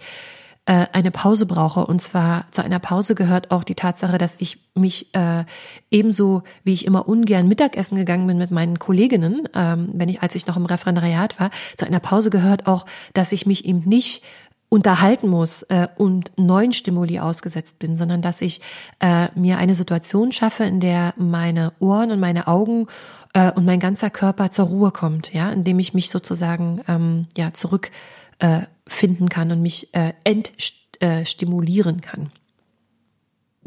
eine 0.74 1.12
Pause 1.12 1.46
brauche. 1.46 1.86
Und 1.86 2.02
zwar 2.02 2.46
zu 2.52 2.62
einer 2.62 2.80
Pause 2.80 3.16
gehört 3.16 3.52
auch 3.52 3.64
die 3.64 3.76
Tatsache, 3.76 4.18
dass 4.18 4.36
ich 4.40 4.60
mich 4.76 5.14
äh, 5.16 5.46
ebenso, 5.92 6.44
wie 6.64 6.74
ich 6.74 6.86
immer 6.86 7.08
ungern 7.08 7.48
Mittagessen 7.48 7.98
gegangen 7.98 8.28
bin 8.28 8.38
mit 8.38 8.52
meinen 8.52 8.78
Kolleginnen, 8.78 9.48
ähm, 9.56 9.90
wenn 9.94 10.10
ich, 10.10 10.22
als 10.22 10.36
ich 10.36 10.46
noch 10.46 10.58
im 10.58 10.66
Referendariat 10.66 11.40
war, 11.40 11.52
zu 11.78 11.86
einer 11.86 12.02
Pause 12.02 12.30
gehört 12.30 12.68
auch, 12.68 12.86
dass 13.14 13.32
ich 13.32 13.46
mich 13.46 13.66
eben 13.66 13.84
nicht 13.86 14.24
unterhalten 14.70 15.30
muss 15.30 15.64
äh, 15.64 15.88
und 15.96 16.32
neuen 16.38 16.74
Stimuli 16.74 17.20
ausgesetzt 17.20 17.80
bin, 17.80 17.96
sondern 17.96 18.22
dass 18.22 18.42
ich 18.42 18.60
äh, 19.00 19.28
mir 19.36 19.58
eine 19.58 19.76
Situation 19.76 20.32
schaffe, 20.32 20.66
in 20.66 20.80
der 20.80 21.14
meine 21.16 21.72
Ohren 21.80 22.12
und 22.12 22.20
meine 22.20 22.48
Augen 22.48 22.88
äh, 23.34 23.52
und 23.52 23.66
mein 23.66 23.80
ganzer 23.80 24.10
Körper 24.10 24.52
zur 24.52 24.66
Ruhe 24.66 24.92
kommt, 24.92 25.34
ja, 25.34 25.52
indem 25.52 25.80
ich 25.80 25.94
mich 25.94 26.10
sozusagen 26.10 26.82
ähm, 26.88 27.28
ja 27.38 27.54
zurück 27.54 27.92
äh, 28.40 28.62
finden 28.88 29.30
kann 29.30 29.52
und 29.52 29.62
mich 29.62 29.94
äh, 29.94 30.14
entstimulieren 30.24 32.02
kann. 32.02 32.32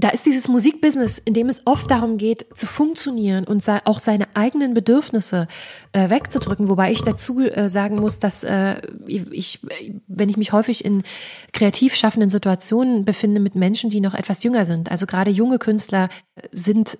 Da 0.01 0.09
ist 0.09 0.25
dieses 0.25 0.49
Musikbusiness, 0.49 1.19
in 1.19 1.35
dem 1.35 1.51
es 1.51 1.67
oft 1.67 1.91
darum 1.91 2.17
geht, 2.17 2.47
zu 2.57 2.67
funktionieren 2.67 3.45
und 3.45 3.63
auch 3.85 3.99
seine 3.99 4.29
eigenen 4.35 4.73
Bedürfnisse 4.73 5.47
äh, 5.93 6.09
wegzudrücken. 6.09 6.69
Wobei 6.69 6.91
ich 6.91 7.03
dazu 7.03 7.41
äh, 7.41 7.69
sagen 7.69 7.97
muss, 7.97 8.19
dass 8.19 8.43
äh, 8.43 8.81
ich, 9.07 9.61
wenn 10.07 10.31
ich 10.31 10.39
mich 10.39 10.53
häufig 10.53 10.87
in 10.87 11.03
kreativ 11.53 11.95
schaffenden 11.97 12.31
Situationen 12.31 13.05
befinde 13.05 13.43
mit 13.43 13.57
Menschen, 13.57 13.91
die 13.91 14.01
noch 14.01 14.15
etwas 14.15 14.43
jünger 14.43 14.65
sind, 14.65 14.91
also 14.91 15.05
gerade 15.05 15.31
junge 15.31 15.59
Künstler 15.59 16.09
sind 16.51 16.97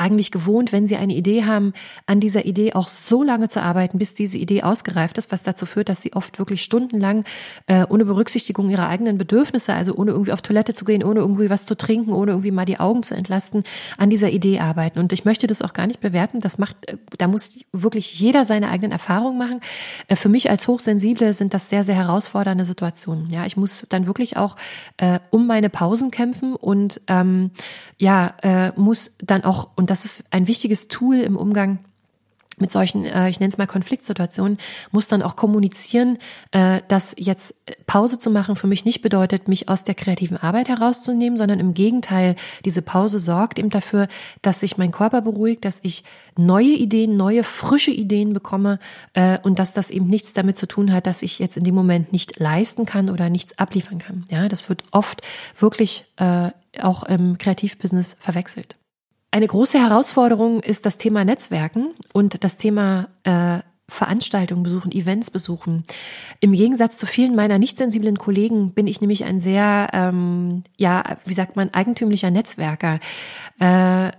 eigentlich 0.00 0.30
gewohnt, 0.30 0.72
wenn 0.72 0.86
sie 0.86 0.96
eine 0.96 1.14
Idee 1.14 1.44
haben, 1.44 1.74
an 2.06 2.20
dieser 2.20 2.46
Idee 2.46 2.72
auch 2.72 2.88
so 2.88 3.22
lange 3.22 3.48
zu 3.48 3.62
arbeiten, 3.62 3.98
bis 3.98 4.14
diese 4.14 4.38
Idee 4.38 4.62
ausgereift 4.62 5.18
ist, 5.18 5.30
was 5.30 5.42
dazu 5.42 5.66
führt, 5.66 5.88
dass 5.88 6.02
sie 6.02 6.14
oft 6.14 6.38
wirklich 6.38 6.62
stundenlang 6.62 7.24
äh, 7.66 7.84
ohne 7.88 8.04
Berücksichtigung 8.04 8.70
ihrer 8.70 8.88
eigenen 8.88 9.18
Bedürfnisse, 9.18 9.74
also 9.74 9.94
ohne 9.94 10.12
irgendwie 10.12 10.32
auf 10.32 10.42
Toilette 10.42 10.74
zu 10.74 10.84
gehen, 10.84 11.04
ohne 11.04 11.20
irgendwie 11.20 11.50
was 11.50 11.66
zu 11.66 11.76
trinken, 11.76 12.12
ohne 12.12 12.32
irgendwie 12.32 12.50
mal 12.50 12.64
die 12.64 12.80
Augen 12.80 13.02
zu 13.02 13.14
entlasten, 13.14 13.64
an 13.98 14.10
dieser 14.10 14.30
Idee 14.30 14.60
arbeiten. 14.60 14.98
Und 14.98 15.12
ich 15.12 15.24
möchte 15.24 15.46
das 15.46 15.62
auch 15.62 15.74
gar 15.74 15.86
nicht 15.86 16.00
bewerten. 16.00 16.40
Das 16.40 16.58
macht, 16.58 16.88
äh, 16.88 16.96
da 17.18 17.28
muss 17.28 17.58
wirklich 17.72 18.18
jeder 18.18 18.44
seine 18.44 18.70
eigenen 18.70 18.92
Erfahrungen 18.92 19.38
machen. 19.38 19.60
Äh, 20.08 20.16
für 20.16 20.30
mich 20.30 20.50
als 20.50 20.66
Hochsensible 20.66 21.32
sind 21.34 21.52
das 21.52 21.68
sehr, 21.68 21.84
sehr 21.84 21.96
herausfordernde 21.96 22.64
Situationen. 22.64 23.28
Ja, 23.30 23.44
ich 23.44 23.56
muss 23.56 23.86
dann 23.90 24.06
wirklich 24.06 24.36
auch 24.38 24.56
äh, 24.96 25.18
um 25.30 25.46
meine 25.46 25.68
Pausen 25.68 26.10
kämpfen 26.10 26.54
und 26.54 27.00
ähm, 27.06 27.50
ja, 27.98 28.34
äh, 28.42 28.72
muss 28.76 29.12
dann 29.18 29.44
auch, 29.44 29.68
und 29.76 29.89
das 29.90 30.04
ist 30.04 30.22
ein 30.30 30.46
wichtiges 30.46 30.88
Tool 30.88 31.16
im 31.16 31.36
Umgang 31.36 31.80
mit 32.60 32.70
solchen, 32.70 33.04
äh, 33.04 33.28
ich 33.28 33.40
nenne 33.40 33.50
es 33.50 33.58
mal 33.58 33.66
Konfliktsituationen, 33.66 34.58
muss 34.92 35.08
dann 35.08 35.22
auch 35.22 35.34
kommunizieren, 35.34 36.18
äh, 36.52 36.80
dass 36.88 37.14
jetzt 37.18 37.54
Pause 37.86 38.18
zu 38.18 38.30
machen 38.30 38.54
für 38.54 38.66
mich 38.66 38.84
nicht 38.84 39.00
bedeutet, 39.00 39.48
mich 39.48 39.68
aus 39.68 39.82
der 39.82 39.94
kreativen 39.94 40.36
Arbeit 40.36 40.68
herauszunehmen, 40.68 41.38
sondern 41.38 41.58
im 41.58 41.74
Gegenteil, 41.74 42.36
diese 42.64 42.82
Pause 42.82 43.18
sorgt 43.18 43.58
eben 43.58 43.70
dafür, 43.70 44.08
dass 44.42 44.60
sich 44.60 44.76
mein 44.76 44.90
Körper 44.92 45.22
beruhigt, 45.22 45.64
dass 45.64 45.80
ich 45.82 46.04
neue 46.36 46.74
Ideen, 46.74 47.16
neue, 47.16 47.44
frische 47.44 47.90
Ideen 47.90 48.32
bekomme 48.32 48.78
äh, 49.14 49.38
und 49.42 49.58
dass 49.58 49.72
das 49.72 49.90
eben 49.90 50.08
nichts 50.08 50.34
damit 50.34 50.58
zu 50.58 50.68
tun 50.68 50.92
hat, 50.92 51.06
dass 51.06 51.22
ich 51.22 51.38
jetzt 51.38 51.56
in 51.56 51.64
dem 51.64 51.74
Moment 51.74 52.12
nicht 52.12 52.38
leisten 52.38 52.84
kann 52.84 53.10
oder 53.10 53.30
nichts 53.30 53.58
abliefern 53.58 53.98
kann. 53.98 54.26
Ja, 54.30 54.48
das 54.48 54.68
wird 54.68 54.82
oft 54.90 55.22
wirklich 55.58 56.04
äh, 56.16 56.50
auch 56.80 57.02
im 57.04 57.38
Kreativbusiness 57.38 58.16
verwechselt. 58.20 58.76
Eine 59.32 59.46
große 59.46 59.78
Herausforderung 59.78 60.60
ist 60.60 60.86
das 60.86 60.98
Thema 60.98 61.24
Netzwerken 61.24 61.94
und 62.12 62.42
das 62.42 62.56
Thema 62.56 63.08
äh, 63.22 63.60
Veranstaltungen 63.88 64.62
besuchen, 64.62 64.92
Events 64.92 65.30
besuchen. 65.30 65.84
Im 66.40 66.52
Gegensatz 66.52 66.96
zu 66.96 67.06
vielen 67.06 67.36
meiner 67.36 67.58
nicht 67.58 67.78
sensiblen 67.78 68.18
Kollegen 68.18 68.72
bin 68.72 68.86
ich 68.86 69.00
nämlich 69.00 69.24
ein 69.24 69.38
sehr, 69.38 69.88
ähm, 69.92 70.64
ja, 70.78 71.02
wie 71.24 71.34
sagt 71.34 71.56
man, 71.56 71.72
eigentümlicher 71.74 72.30
Netzwerker. 72.30 72.98
Äh, 73.58 74.10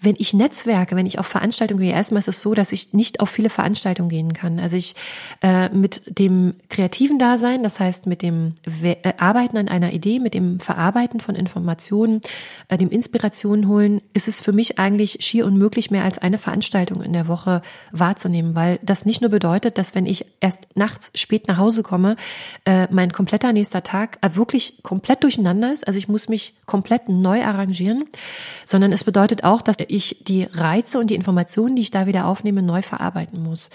wenn 0.00 0.14
ich 0.18 0.32
netzwerke, 0.32 0.94
wenn 0.94 1.06
ich 1.06 1.18
auf 1.18 1.26
Veranstaltungen 1.26 1.80
gehe, 1.80 1.92
erstmal 1.92 2.20
ist 2.20 2.28
es 2.28 2.40
so, 2.40 2.54
dass 2.54 2.70
ich 2.70 2.92
nicht 2.92 3.18
auf 3.18 3.30
viele 3.30 3.50
Veranstaltungen 3.50 4.08
gehen 4.08 4.32
kann. 4.32 4.60
Also 4.60 4.76
ich 4.76 4.94
äh, 5.42 5.68
mit 5.70 6.18
dem 6.18 6.54
kreativen 6.68 7.18
Dasein, 7.18 7.64
das 7.64 7.80
heißt 7.80 8.06
mit 8.06 8.22
dem 8.22 8.54
We 8.64 8.96
äh, 9.02 9.14
Arbeiten 9.18 9.56
an 9.56 9.66
einer 9.68 9.92
Idee, 9.92 10.20
mit 10.20 10.34
dem 10.34 10.60
Verarbeiten 10.60 11.20
von 11.20 11.34
Informationen, 11.34 12.20
äh, 12.68 12.78
dem 12.78 12.90
Inspirationen 12.90 13.66
holen, 13.66 14.00
ist 14.14 14.28
es 14.28 14.40
für 14.40 14.52
mich 14.52 14.78
eigentlich 14.78 15.18
schier 15.20 15.46
unmöglich, 15.46 15.90
mehr 15.90 16.04
als 16.04 16.18
eine 16.18 16.38
Veranstaltung 16.38 17.02
in 17.02 17.12
der 17.12 17.26
Woche 17.26 17.62
wahrzunehmen, 17.90 18.54
weil 18.54 18.78
das 18.82 19.04
nicht 19.04 19.20
nur 19.20 19.30
bedeutet, 19.30 19.78
dass 19.78 19.96
wenn 19.96 20.06
ich 20.06 20.26
erst 20.40 20.76
nachts 20.76 21.10
spät 21.16 21.48
nach 21.48 21.58
Hause 21.58 21.82
komme, 21.82 22.14
äh, 22.66 22.86
mein 22.92 23.10
kompletter 23.10 23.52
nächster 23.52 23.82
Tag 23.82 24.18
äh, 24.20 24.36
wirklich 24.36 24.80
komplett 24.84 25.24
durcheinander 25.24 25.72
ist. 25.72 25.88
Also 25.88 25.98
ich 25.98 26.06
muss 26.06 26.28
mich 26.28 26.54
komplett 26.66 27.08
neu 27.08 27.42
arrangieren, 27.42 28.04
sondern 28.64 28.92
es 28.92 29.02
bedeutet 29.02 29.42
auch, 29.42 29.60
dass 29.60 29.76
ich 29.88 30.18
die 30.20 30.44
Reize 30.44 30.98
und 30.98 31.08
die 31.08 31.14
Informationen, 31.14 31.76
die 31.76 31.82
ich 31.82 31.90
da 31.90 32.06
wieder 32.06 32.26
aufnehme, 32.26 32.62
neu 32.62 32.82
verarbeiten 32.82 33.42
muss. 33.42 33.70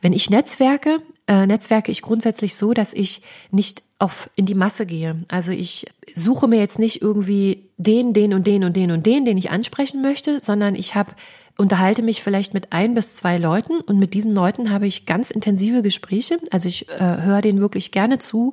Wenn 0.00 0.12
ich 0.12 0.30
netzwerke, 0.30 0.98
äh, 1.26 1.46
netzwerke 1.46 1.90
ich 1.90 2.02
grundsätzlich 2.02 2.54
so, 2.54 2.72
dass 2.74 2.92
ich 2.92 3.22
nicht 3.50 3.82
auf 3.98 4.28
in 4.34 4.46
die 4.46 4.54
Masse 4.54 4.84
gehe. 4.84 5.24
Also 5.28 5.52
ich 5.52 5.86
suche 6.12 6.48
mir 6.48 6.58
jetzt 6.58 6.78
nicht 6.78 7.00
irgendwie 7.02 7.68
den, 7.76 8.12
den 8.12 8.34
und 8.34 8.46
den 8.46 8.64
und 8.64 8.76
den 8.76 8.90
und 8.90 9.06
den, 9.06 9.24
den 9.24 9.38
ich 9.38 9.50
ansprechen 9.50 10.02
möchte, 10.02 10.40
sondern 10.40 10.74
ich 10.74 10.96
habe 10.96 11.12
unterhalte 11.58 12.02
mich 12.02 12.22
vielleicht 12.22 12.54
mit 12.54 12.72
ein 12.72 12.94
bis 12.94 13.14
zwei 13.14 13.38
Leuten 13.38 13.80
und 13.80 13.98
mit 13.98 14.14
diesen 14.14 14.32
Leuten 14.32 14.70
habe 14.70 14.86
ich 14.86 15.06
ganz 15.06 15.30
intensive 15.30 15.82
Gespräche. 15.82 16.38
Also 16.50 16.68
ich 16.68 16.88
äh, 16.88 16.98
höre 16.98 17.42
denen 17.42 17.60
wirklich 17.60 17.92
gerne 17.92 18.18
zu 18.18 18.52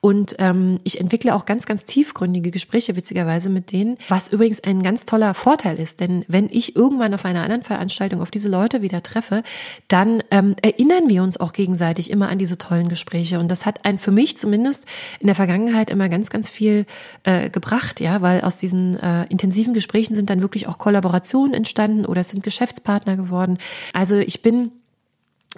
und 0.00 0.36
ähm, 0.38 0.78
ich 0.84 1.00
entwickle 1.00 1.34
auch 1.34 1.44
ganz, 1.44 1.66
ganz 1.66 1.84
tiefgründige 1.84 2.50
Gespräche, 2.50 2.96
witzigerweise 2.96 3.50
mit 3.50 3.72
denen, 3.72 3.98
was 4.08 4.32
übrigens 4.32 4.62
ein 4.64 4.82
ganz 4.82 5.04
toller 5.04 5.34
Vorteil 5.34 5.78
ist. 5.78 6.00
Denn 6.00 6.24
wenn 6.26 6.48
ich 6.50 6.74
irgendwann 6.74 7.14
auf 7.14 7.24
einer 7.24 7.42
anderen 7.42 7.62
Veranstaltung 7.62 8.22
auf 8.22 8.30
diese 8.30 8.48
Leute 8.48 8.82
wieder 8.82 9.02
treffe, 9.02 9.42
dann 9.88 10.22
ähm, 10.30 10.56
erinnern 10.62 11.08
wir 11.08 11.22
uns 11.22 11.38
auch 11.38 11.52
gegenseitig 11.52 12.10
immer 12.10 12.28
an 12.28 12.38
diese 12.38 12.58
tollen 12.58 12.88
Gespräche. 12.88 13.38
Und 13.38 13.48
das 13.48 13.66
hat 13.66 13.84
ein 13.84 13.98
für 13.98 14.10
mich 14.10 14.36
zumindest 14.38 14.86
in 15.20 15.26
der 15.26 15.36
Vergangenheit 15.36 15.90
immer 15.90 16.08
ganz, 16.08 16.30
ganz 16.30 16.48
viel 16.48 16.86
äh, 17.24 17.50
gebracht, 17.50 18.00
ja, 18.00 18.22
weil 18.22 18.40
aus 18.40 18.56
diesen 18.56 18.98
äh, 18.98 19.26
intensiven 19.26 19.74
Gesprächen 19.74 20.14
sind 20.14 20.30
dann 20.30 20.42
wirklich 20.42 20.66
auch 20.66 20.78
Kollaborationen 20.78 21.54
entstanden 21.54 22.06
oder 22.06 22.22
es 22.22 22.30
sind 22.30 22.37
sind 22.38 22.44
Geschäftspartner 22.44 23.16
geworden. 23.16 23.58
Also 23.92 24.16
ich 24.16 24.42
bin 24.42 24.70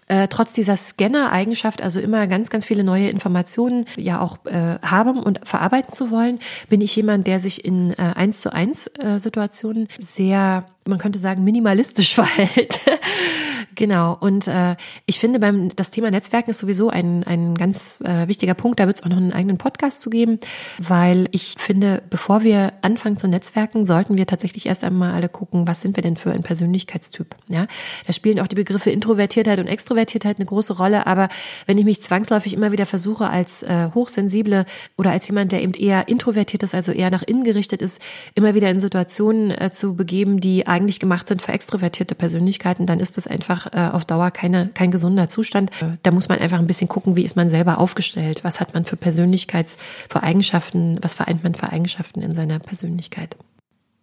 äh, 0.08 0.28
trotz 0.28 0.52
dieser 0.52 0.76
Scanner-Eigenschaft, 0.76 1.82
also 1.82 2.00
immer 2.00 2.26
ganz, 2.26 2.48
ganz 2.48 2.64
viele 2.64 2.84
neue 2.84 3.10
Informationen 3.10 3.86
ja 3.96 4.20
auch 4.20 4.38
äh, 4.46 4.78
haben 4.82 5.22
und 5.22 5.40
verarbeiten 5.42 5.92
zu 5.92 6.10
wollen, 6.10 6.38
bin 6.68 6.80
ich 6.80 6.94
jemand, 6.96 7.26
der 7.26 7.40
sich 7.40 7.64
in 7.64 7.92
äh, 7.92 7.96
eins 8.14 8.40
zu 8.40 8.52
eins 8.52 8.86
äh, 8.98 9.18
Situationen 9.18 9.88
sehr, 9.98 10.64
man 10.86 10.98
könnte 10.98 11.18
sagen, 11.18 11.44
minimalistisch 11.44 12.14
verhält. 12.14 12.80
Genau. 13.80 14.14
Und 14.20 14.46
äh, 14.46 14.76
ich 15.06 15.18
finde, 15.18 15.38
beim 15.38 15.74
das 15.74 15.90
Thema 15.90 16.10
Netzwerken 16.10 16.50
ist 16.50 16.58
sowieso 16.58 16.90
ein, 16.90 17.24
ein 17.24 17.54
ganz 17.54 17.98
äh, 18.04 18.28
wichtiger 18.28 18.52
Punkt. 18.52 18.78
Da 18.78 18.86
wird 18.86 18.98
es 18.98 19.02
auch 19.02 19.08
noch 19.08 19.16
einen 19.16 19.32
eigenen 19.32 19.56
Podcast 19.56 20.02
zu 20.02 20.10
geben, 20.10 20.38
weil 20.76 21.28
ich 21.30 21.54
finde, 21.56 22.02
bevor 22.10 22.42
wir 22.42 22.74
anfangen 22.82 23.16
zu 23.16 23.26
netzwerken, 23.26 23.86
sollten 23.86 24.18
wir 24.18 24.26
tatsächlich 24.26 24.66
erst 24.66 24.84
einmal 24.84 25.14
alle 25.14 25.30
gucken, 25.30 25.66
was 25.66 25.80
sind 25.80 25.96
wir 25.96 26.02
denn 26.02 26.18
für 26.18 26.30
ein 26.30 26.42
Persönlichkeitstyp. 26.42 27.34
Ja, 27.48 27.68
da 28.06 28.12
spielen 28.12 28.38
auch 28.40 28.48
die 28.48 28.54
Begriffe 28.54 28.90
Introvertiertheit 28.90 29.58
und 29.58 29.66
Extrovertiertheit 29.66 30.36
eine 30.36 30.44
große 30.44 30.76
Rolle. 30.76 31.06
Aber 31.06 31.30
wenn 31.64 31.78
ich 31.78 31.86
mich 31.86 32.02
zwangsläufig 32.02 32.52
immer 32.52 32.72
wieder 32.72 32.84
versuche, 32.84 33.30
als 33.30 33.62
äh, 33.62 33.88
hochsensible 33.94 34.66
oder 34.98 35.12
als 35.12 35.26
jemand, 35.26 35.52
der 35.52 35.62
eben 35.62 35.72
eher 35.72 36.06
introvertiert 36.06 36.64
ist, 36.64 36.74
also 36.74 36.92
eher 36.92 37.08
nach 37.08 37.22
innen 37.22 37.44
gerichtet 37.44 37.80
ist, 37.80 38.02
immer 38.34 38.54
wieder 38.54 38.68
in 38.68 38.78
Situationen 38.78 39.50
äh, 39.52 39.70
zu 39.72 39.94
begeben, 39.94 40.38
die 40.38 40.66
eigentlich 40.66 41.00
gemacht 41.00 41.28
sind 41.28 41.40
für 41.40 41.52
extrovertierte 41.52 42.14
Persönlichkeiten, 42.14 42.84
dann 42.84 43.00
ist 43.00 43.16
das 43.16 43.26
einfach 43.26 43.69
äh, 43.72 43.88
auf 43.88 44.04
Dauer 44.04 44.30
keine, 44.30 44.68
kein 44.68 44.90
gesunder 44.90 45.28
Zustand. 45.28 45.70
Äh, 45.82 45.96
da 46.02 46.10
muss 46.10 46.28
man 46.28 46.38
einfach 46.38 46.58
ein 46.58 46.66
bisschen 46.66 46.88
gucken, 46.88 47.16
wie 47.16 47.24
ist 47.24 47.36
man 47.36 47.48
selber 47.48 47.78
aufgestellt, 47.78 48.44
was 48.44 48.60
hat 48.60 48.74
man 48.74 48.84
für 48.84 48.96
Persönlichkeits, 48.96 49.78
was 50.10 51.14
vereint 51.14 51.42
man 51.42 51.54
für 51.54 51.70
Eigenschaften 51.70 52.22
in 52.22 52.32
seiner 52.32 52.58
Persönlichkeit. 52.58 53.36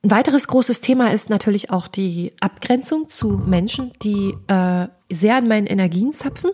Ein 0.03 0.12
weiteres 0.12 0.47
großes 0.47 0.82
Thema 0.82 1.12
ist 1.12 1.30
natürlich 1.30 1.71
auch 1.71 1.88
die 1.88 2.34
Abgrenzung 2.39 3.10
zu 3.10 3.41
Menschen, 3.45 3.91
die 4.03 4.36
äh, 4.47 4.88
sehr 5.10 5.36
an 5.36 5.47
meinen 5.47 5.67
Energien 5.67 6.12
zapfen. 6.12 6.51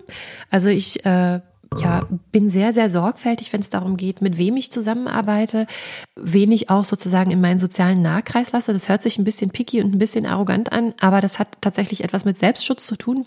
Also 0.50 0.70
ich 0.70 1.06
äh, 1.06 1.42
ja, 1.80 2.08
bin 2.32 2.50
sehr, 2.50 2.74
sehr 2.74 2.90
sorgfältig, 2.90 3.54
wenn 3.54 3.62
es 3.62 3.70
darum 3.70 3.98
geht, 3.98 4.22
mit 4.22 4.38
wem 4.38 4.58
ich 4.58 4.72
zusammenarbeite, 4.72 5.68
wen 6.16 6.52
ich 6.52 6.70
auch 6.70 6.86
sozusagen 6.86 7.32
in 7.32 7.42
meinen 7.42 7.60
sozialen 7.60 8.02
Nahkreis 8.02 8.52
lasse. 8.52 8.74
Das 8.74 8.90
hört 8.90 9.04
sich 9.04 9.18
ein 9.18 9.24
bisschen 9.24 9.52
picky 9.52 9.82
und 9.82 9.94
ein 9.94 9.98
bisschen 9.98 10.26
arrogant 10.26 10.72
an, 10.72 10.94
aber 11.00 11.22
das 11.22 11.40
hat 11.40 11.58
tatsächlich 11.62 12.04
etwas 12.04 12.26
mit 12.26 12.38
Selbstschutz 12.38 12.86
zu 12.86 12.96
tun. 12.96 13.26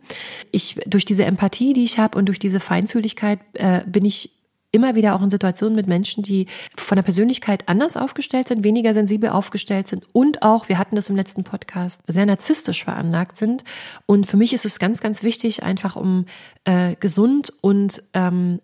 Ich, 0.51 0.77
durch 0.87 1.05
diese 1.05 1.25
Empathie, 1.25 1.73
die 1.73 1.85
ich 1.85 1.99
habe 1.99 2.19
und 2.19 2.27
durch 2.27 2.39
diese 2.39 2.61
Feinfühligkeit 2.61 3.41
äh, 3.55 3.81
bin 3.87 4.05
ich 4.05 4.31
immer 4.77 4.95
wieder 4.95 5.17
auch 5.17 5.23
in 5.23 5.31
Situationen 5.31 5.75
mit 5.75 5.87
Menschen, 5.87 6.23
die 6.23 6.47
von 6.77 6.97
der 6.97 7.03
Persönlichkeit 7.03 7.69
anders 7.69 7.97
aufgestellt 7.97 8.49
sind, 8.49 8.63
weniger 8.63 8.95
sensibel 8.95 9.31
aufgestellt 9.31 9.89
sind 9.89 10.05
und 10.13 10.43
auch, 10.43 10.69
wir 10.69 10.79
hatten 10.79 10.95
das 10.95 11.11
im 11.11 11.17
letzten 11.17 11.43
Podcast, 11.43 12.03
sehr 12.07 12.27
narzisstisch 12.27 12.85
veranlagt 12.85 13.37
sind. 13.37 13.65
Und 14.07 14.27
für 14.27 14.37
mich 14.37 14.53
ist 14.53 14.65
es 14.65 14.79
ganz, 14.79 15.01
ganz 15.01 15.23
wichtig, 15.23 15.63
einfach 15.63 15.97
um 15.97 16.27
äh, 16.65 16.95
gesund 17.01 17.53
und 17.61 18.03
ähm, 18.15 18.61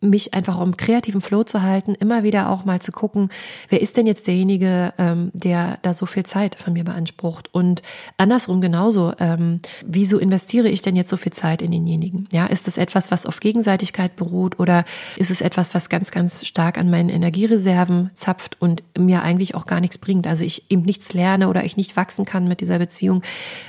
mich 0.00 0.32
einfach 0.32 0.58
um 0.58 0.76
kreativen 0.76 1.20
Flow 1.20 1.44
zu 1.44 1.62
halten, 1.62 1.94
immer 1.94 2.22
wieder 2.22 2.48
auch 2.48 2.64
mal 2.64 2.80
zu 2.80 2.90
gucken, 2.90 3.28
wer 3.68 3.80
ist 3.80 3.96
denn 3.96 4.06
jetzt 4.06 4.26
derjenige, 4.26 4.94
ähm, 4.98 5.30
der 5.34 5.78
da 5.82 5.92
so 5.92 6.06
viel 6.06 6.24
Zeit 6.24 6.54
von 6.54 6.72
mir 6.72 6.84
beansprucht 6.84 7.52
und 7.52 7.82
andersrum 8.16 8.60
genauso, 8.60 9.12
ähm, 9.18 9.60
wieso 9.84 10.18
investiere 10.18 10.68
ich 10.68 10.80
denn 10.80 10.96
jetzt 10.96 11.10
so 11.10 11.16
viel 11.16 11.32
Zeit 11.32 11.60
in 11.60 11.70
denjenigen? 11.70 12.28
Ja, 12.32 12.46
ist 12.46 12.66
es 12.66 12.78
etwas, 12.78 13.10
was 13.10 13.26
auf 13.26 13.40
Gegenseitigkeit 13.40 14.16
beruht 14.16 14.58
oder 14.58 14.84
ist 15.16 15.30
es 15.30 15.42
etwas, 15.42 15.74
was 15.74 15.90
ganz, 15.90 16.10
ganz 16.10 16.46
stark 16.46 16.78
an 16.78 16.90
meinen 16.90 17.10
Energiereserven 17.10 18.10
zapft 18.14 18.60
und 18.60 18.82
mir 18.98 19.22
eigentlich 19.22 19.54
auch 19.54 19.66
gar 19.66 19.80
nichts 19.80 19.98
bringt? 19.98 20.26
Also 20.26 20.44
ich 20.44 20.70
eben 20.70 20.82
nichts 20.82 21.12
lerne 21.12 21.48
oder 21.48 21.64
ich 21.64 21.76
nicht 21.76 21.96
wachsen 21.96 22.24
kann 22.24 22.48
mit 22.48 22.60
dieser 22.60 22.78
Beziehung. 22.78 23.22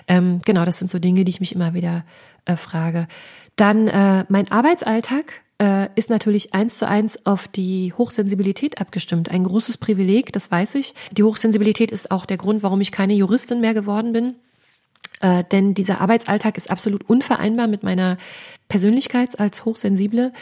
Ähm, 0.07 0.39
genau, 0.45 0.63
das 0.63 0.77
sind 0.77 0.89
so 0.89 0.99
Dinge, 0.99 1.25
die 1.25 1.29
ich 1.29 1.41
mich 1.41 1.53
immer 1.53 1.73
wieder 1.73 2.05
äh, 2.45 2.55
frage. 2.55 3.07
Dann 3.55 3.87
äh, 3.87 4.25
mein 4.29 4.49
Arbeitsalltag 4.51 5.41
äh, 5.61 5.89
ist 5.95 6.09
natürlich 6.09 6.55
eins 6.55 6.79
zu 6.79 6.87
eins 6.87 7.25
auf 7.27 7.47
die 7.47 7.93
Hochsensibilität 7.95 8.81
abgestimmt. 8.81 9.29
Ein 9.29 9.43
großes 9.43 9.77
Privileg, 9.77 10.33
das 10.33 10.49
weiß 10.49 10.75
ich. 10.75 10.95
Die 11.11 11.23
Hochsensibilität 11.23 11.91
ist 11.91 12.09
auch 12.09 12.25
der 12.25 12.37
Grund, 12.37 12.63
warum 12.63 12.81
ich 12.81 12.91
keine 12.91 13.13
Juristin 13.13 13.61
mehr 13.61 13.75
geworden 13.75 14.11
bin. 14.11 14.35
Äh, 15.21 15.43
denn 15.51 15.75
dieser 15.75 16.01
Arbeitsalltag 16.01 16.57
ist 16.57 16.71
absolut 16.71 17.07
unvereinbar 17.07 17.67
mit 17.67 17.83
meiner 17.83 18.17
Persönlichkeit 18.69 19.39
als 19.39 19.63
Hochsensible. 19.63 20.33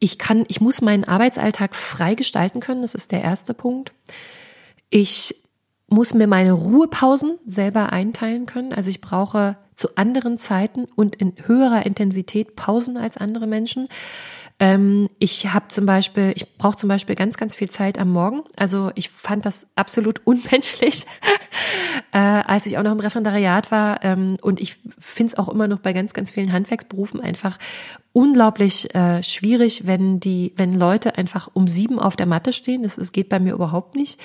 Ich 0.00 0.18
kann, 0.18 0.44
ich 0.48 0.60
muss 0.60 0.80
meinen 0.80 1.04
Arbeitsalltag 1.04 1.76
frei 1.76 2.16
gestalten 2.16 2.58
können. 2.58 2.82
Das 2.82 2.96
ist 2.96 3.12
der 3.12 3.22
erste 3.22 3.54
Punkt. 3.54 3.92
Ich 4.90 5.42
muss 5.86 6.12
mir 6.12 6.26
meine 6.26 6.50
Ruhepausen 6.50 7.38
selber 7.44 7.92
einteilen 7.92 8.46
können. 8.46 8.72
Also 8.72 8.90
ich 8.90 9.00
brauche 9.00 9.56
zu 9.76 9.94
anderen 9.94 10.38
Zeiten 10.38 10.86
und 10.96 11.14
in 11.14 11.34
höherer 11.44 11.86
Intensität 11.86 12.56
Pausen 12.56 12.96
als 12.96 13.16
andere 13.16 13.46
Menschen. 13.46 13.88
Ähm, 14.58 15.10
ich 15.18 15.52
habe 15.52 15.68
zum 15.68 15.84
Beispiel, 15.84 16.32
ich 16.34 16.56
brauche 16.56 16.76
zum 16.76 16.88
Beispiel 16.88 17.14
ganz, 17.14 17.36
ganz 17.36 17.54
viel 17.54 17.68
Zeit 17.68 17.98
am 17.98 18.10
Morgen. 18.10 18.42
Also 18.56 18.90
ich 18.94 19.10
fand 19.10 19.44
das 19.44 19.68
absolut 19.76 20.22
unmenschlich, 20.24 21.04
äh, 22.12 22.18
als 22.18 22.66
ich 22.66 22.78
auch 22.78 22.82
noch 22.82 22.92
im 22.92 23.00
Referendariat 23.00 23.70
war. 23.70 24.02
Ähm, 24.02 24.38
und 24.40 24.60
ich 24.60 24.78
finde 24.98 25.32
es 25.32 25.38
auch 25.38 25.48
immer 25.48 25.68
noch 25.68 25.80
bei 25.80 25.92
ganz, 25.92 26.14
ganz 26.14 26.30
vielen 26.30 26.52
Handwerksberufen 26.52 27.20
einfach 27.20 27.58
unglaublich 28.16 28.94
äh, 28.94 29.22
schwierig, 29.22 29.86
wenn 29.86 30.20
die, 30.20 30.54
wenn 30.56 30.72
Leute 30.72 31.18
einfach 31.18 31.50
um 31.52 31.68
sieben 31.68 31.98
auf 31.98 32.16
der 32.16 32.24
Matte 32.24 32.54
stehen. 32.54 32.82
Das, 32.82 32.96
das 32.96 33.12
geht 33.12 33.28
bei 33.28 33.38
mir 33.38 33.52
überhaupt 33.52 33.94
nicht. 33.94 34.18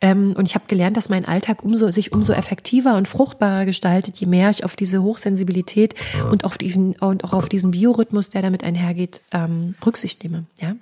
Ähm, 0.00 0.34
und 0.38 0.46
ich 0.46 0.54
habe 0.54 0.66
gelernt, 0.68 0.96
dass 0.96 1.08
mein 1.08 1.24
Alltag 1.24 1.64
umso 1.64 1.90
sich 1.90 2.12
umso 2.12 2.34
effektiver 2.34 2.96
und 2.96 3.08
fruchtbarer 3.08 3.64
gestaltet, 3.64 4.16
je 4.18 4.28
mehr 4.28 4.48
ich 4.50 4.62
auf 4.62 4.76
diese 4.76 5.02
Hochsensibilität 5.02 5.96
und 6.30 6.44
auf 6.44 6.56
diesen 6.56 6.94
und 7.00 7.24
auch 7.24 7.32
auf 7.32 7.48
diesen 7.48 7.72
Biorhythmus, 7.72 8.28
der 8.28 8.42
damit 8.42 8.62
einhergeht, 8.62 9.22
ähm, 9.32 9.74
Rücksicht 9.84 10.22
nehme. 10.22 10.44
Ja, 10.60 10.76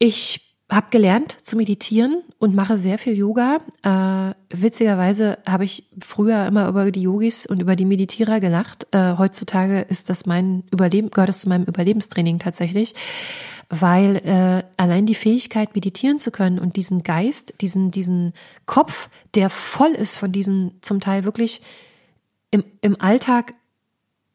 ich 0.00 0.43
habe 0.70 0.86
gelernt 0.90 1.36
zu 1.42 1.56
meditieren 1.56 2.22
und 2.38 2.54
mache 2.54 2.78
sehr 2.78 2.98
viel 2.98 3.14
Yoga. 3.14 3.58
Äh, 3.82 4.34
witzigerweise 4.56 5.38
habe 5.46 5.64
ich 5.64 5.84
früher 6.02 6.46
immer 6.46 6.68
über 6.68 6.90
die 6.90 7.02
Yogis 7.02 7.44
und 7.44 7.60
über 7.60 7.76
die 7.76 7.84
Meditierer 7.84 8.40
gelacht. 8.40 8.86
Äh, 8.92 9.16
heutzutage 9.18 9.82
ist 9.82 10.08
das 10.08 10.24
mein 10.24 10.64
Überleben, 10.70 11.10
gehört 11.10 11.28
es 11.28 11.40
zu 11.40 11.50
meinem 11.50 11.64
Überlebenstraining 11.64 12.38
tatsächlich, 12.38 12.94
weil 13.68 14.16
äh, 14.24 14.62
allein 14.78 15.04
die 15.04 15.14
Fähigkeit, 15.14 15.74
meditieren 15.74 16.18
zu 16.18 16.30
können 16.30 16.58
und 16.58 16.76
diesen 16.76 17.02
Geist, 17.02 17.60
diesen, 17.60 17.90
diesen 17.90 18.32
Kopf, 18.64 19.10
der 19.34 19.50
voll 19.50 19.90
ist 19.90 20.16
von 20.16 20.32
diesen 20.32 20.78
zum 20.80 21.00
Teil 21.00 21.24
wirklich 21.24 21.60
im, 22.50 22.64
im 22.80 22.98
Alltag 23.00 23.52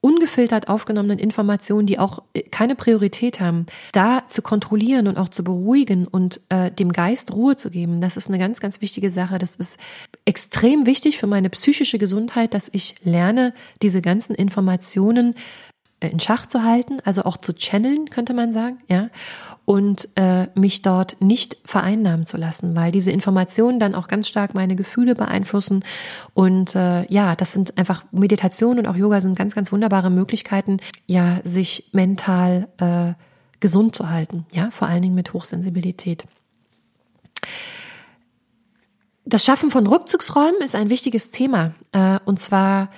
ungefiltert 0.02 0.70
aufgenommenen 0.70 1.20
Informationen, 1.20 1.86
die 1.86 2.00
auch 2.00 2.24
äh, 2.34 2.42
keine 2.44 2.76
Priorität 2.76 3.40
haben, 3.40 3.66
da 3.92 4.24
zu 4.30 4.42
kontrollieren 4.42 5.08
und 5.08 5.18
auch 5.18 5.30
zu 5.30 5.44
beruhigen 5.44 6.08
und 6.08 6.40
äh, 6.50 6.72
dem 6.72 6.94
Geist 6.94 7.34
Ruhe 7.34 7.58
zu 7.58 7.70
geben, 7.70 8.00
das 8.00 8.16
ist 8.16 8.30
eine 8.30 8.40
ganz, 8.40 8.60
ganz 8.60 8.82
wichtige 8.82 9.10
Sache. 9.10 9.40
Das 9.40 9.56
ist 9.56 9.80
extrem 10.26 10.86
wichtig 10.86 11.18
für 11.18 11.28
meine 11.28 11.50
psychische 11.50 11.98
Gesundheit, 11.98 12.54
dass 12.54 12.70
ich 12.72 12.96
lerne, 13.04 13.54
diese 13.82 14.02
ganzen 14.02 14.36
Informationen 14.36 15.36
in 16.02 16.20
Schach 16.20 16.46
zu 16.46 16.64
halten, 16.64 17.00
also 17.04 17.24
auch 17.24 17.38
zu 17.38 17.54
channeln, 17.54 18.10
könnte 18.10 18.34
man 18.34 18.52
sagen, 18.52 18.78
ja, 18.88 19.10
und 19.66 20.10
äh, 20.16 20.48
mich 20.56 20.82
dort 20.82 21.18
nicht 21.20 21.58
vereinnahmen 21.66 22.26
zu 22.26 22.38
lassen, 22.38 22.76
weil 22.76 22.92
diese 22.92 23.12
Informationen 23.12 23.80
dann 23.80 23.96
auch 23.96 24.08
ganz 24.08 24.28
stark 24.28 24.54
meine 24.56 24.76
Gefühle 24.76 25.14
beeinflussen. 25.14 25.84
Und 26.34 26.76
äh, 26.76 27.06
ja, 27.12 27.36
das 27.36 27.52
sind 27.52 27.78
einfach 27.78 28.06
Meditation 28.12 28.80
und 28.80 28.88
auch 28.88 28.96
Yoga 28.96 29.22
sind 29.22 29.38
ganz, 29.38 29.54
ganz 29.56 29.72
wunderbare 29.72 30.10
Möglichkeiten, 30.10 30.78
ja, 31.06 31.40
sich 31.44 31.90
mental 31.92 32.68
äh, 32.78 33.14
gesund 33.60 33.96
zu 33.96 34.10
halten, 34.10 34.46
ja, 34.54 34.72
vor 34.72 34.88
allen 34.88 35.02
Dingen 35.02 35.16
mit 35.16 35.34
Hochsensibilität. 35.34 36.26
Das 39.26 39.46
Schaffen 39.46 39.70
von 39.70 39.86
Rückzugsräumen 39.86 40.62
ist 40.62 40.76
ein 40.76 40.90
wichtiges 40.90 41.30
Thema. 41.30 41.76
Äh, 41.92 42.20
und 42.26 42.40
zwar 42.40 42.90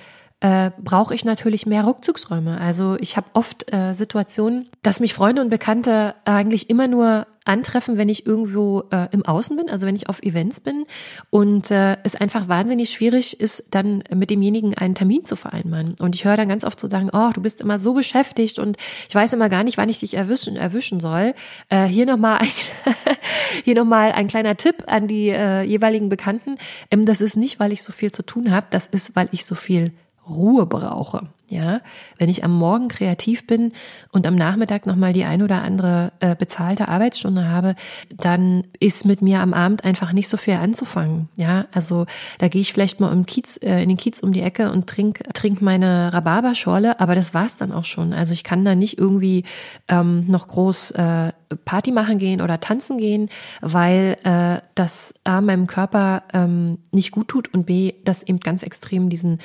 äh, 0.42 0.72
brauche 0.82 1.14
ich 1.14 1.24
natürlich 1.24 1.66
mehr 1.66 1.86
Rückzugsräume. 1.86 2.60
Also 2.60 2.96
ich 2.98 3.16
habe 3.16 3.28
oft 3.32 3.72
äh, 3.72 3.94
Situationen, 3.94 4.68
dass 4.82 4.98
mich 4.98 5.14
Freunde 5.14 5.40
und 5.40 5.50
Bekannte 5.50 6.16
eigentlich 6.24 6.68
immer 6.68 6.88
nur 6.88 7.28
antreffen, 7.44 7.96
wenn 7.96 8.08
ich 8.08 8.26
irgendwo 8.26 8.84
äh, 8.90 9.06
im 9.12 9.24
Außen 9.24 9.56
bin, 9.56 9.70
also 9.70 9.86
wenn 9.86 9.94
ich 9.94 10.08
auf 10.08 10.20
Events 10.22 10.58
bin 10.58 10.84
und 11.30 11.70
äh, 11.70 11.96
es 12.02 12.16
einfach 12.16 12.48
wahnsinnig 12.48 12.90
schwierig 12.90 13.38
ist, 13.40 13.66
dann 13.70 14.02
mit 14.12 14.30
demjenigen 14.30 14.74
einen 14.74 14.96
Termin 14.96 15.24
zu 15.24 15.36
vereinbaren. 15.36 15.94
Und 16.00 16.16
ich 16.16 16.24
höre 16.24 16.36
dann 16.36 16.48
ganz 16.48 16.64
oft 16.64 16.78
so 16.78 16.88
sagen, 16.88 17.10
oh, 17.12 17.30
du 17.32 17.40
bist 17.40 17.60
immer 17.60 17.78
so 17.78 17.94
beschäftigt 17.94 18.58
und 18.58 18.76
ich 19.08 19.14
weiß 19.14 19.32
immer 19.34 19.48
gar 19.48 19.62
nicht, 19.62 19.78
wann 19.78 19.88
ich 19.88 20.00
dich 20.00 20.14
erwischen, 20.14 20.56
erwischen 20.56 20.98
soll. 20.98 21.34
Äh, 21.68 21.84
hier 21.84 22.06
nochmal 22.06 22.40
ein, 22.40 23.74
noch 23.74 23.90
ein 23.90 24.26
kleiner 24.26 24.56
Tipp 24.56 24.84
an 24.88 25.06
die 25.06 25.28
äh, 25.28 25.62
jeweiligen 25.62 26.08
Bekannten. 26.08 26.56
Ähm, 26.90 27.06
das 27.06 27.20
ist 27.20 27.36
nicht, 27.36 27.60
weil 27.60 27.72
ich 27.72 27.82
so 27.84 27.92
viel 27.92 28.10
zu 28.10 28.24
tun 28.24 28.50
habe, 28.50 28.66
das 28.70 28.88
ist, 28.88 29.14
weil 29.14 29.28
ich 29.30 29.44
so 29.44 29.54
viel 29.54 29.92
Ruhe 30.28 30.66
brauche. 30.66 31.28
Ja, 31.52 31.82
wenn 32.16 32.30
ich 32.30 32.44
am 32.44 32.56
Morgen 32.56 32.88
kreativ 32.88 33.46
bin 33.46 33.72
und 34.10 34.26
am 34.26 34.36
Nachmittag 34.36 34.86
nochmal 34.86 35.12
die 35.12 35.24
ein 35.24 35.42
oder 35.42 35.62
andere 35.62 36.10
äh, 36.20 36.34
bezahlte 36.34 36.88
Arbeitsstunde 36.88 37.46
habe, 37.46 37.74
dann 38.08 38.64
ist 38.80 39.04
mit 39.04 39.20
mir 39.20 39.40
am 39.40 39.52
Abend 39.52 39.84
einfach 39.84 40.14
nicht 40.14 40.30
so 40.30 40.38
viel 40.38 40.54
anzufangen. 40.54 41.28
Ja, 41.36 41.66
also 41.70 42.06
da 42.38 42.48
gehe 42.48 42.62
ich 42.62 42.72
vielleicht 42.72 43.00
mal 43.00 43.12
im 43.12 43.26
Kiez, 43.26 43.58
äh, 43.62 43.82
in 43.82 43.90
den 43.90 43.98
Kiez 43.98 44.20
um 44.20 44.32
die 44.32 44.40
Ecke 44.40 44.72
und 44.72 44.86
trink, 44.86 45.24
trink 45.34 45.60
meine 45.60 46.14
Rhabarberschorle, 46.14 46.98
aber 47.00 47.14
das 47.14 47.34
war's 47.34 47.56
dann 47.56 47.70
auch 47.70 47.84
schon. 47.84 48.14
Also 48.14 48.32
ich 48.32 48.44
kann 48.44 48.64
da 48.64 48.74
nicht 48.74 48.96
irgendwie 48.96 49.44
ähm, 49.88 50.24
noch 50.28 50.48
groß 50.48 50.92
äh, 50.92 51.32
Party 51.66 51.92
machen 51.92 52.16
gehen 52.16 52.40
oder 52.40 52.60
tanzen 52.60 52.96
gehen, 52.96 53.28
weil 53.60 54.16
äh, 54.24 54.66
das 54.74 55.16
A 55.24 55.42
meinem 55.42 55.66
Körper 55.66 56.22
ähm, 56.32 56.78
nicht 56.92 57.10
gut 57.10 57.28
tut 57.28 57.52
und 57.52 57.66
B, 57.66 57.92
das 58.04 58.22
eben 58.22 58.40
ganz 58.40 58.62
extrem 58.62 59.10
diesen 59.10 59.38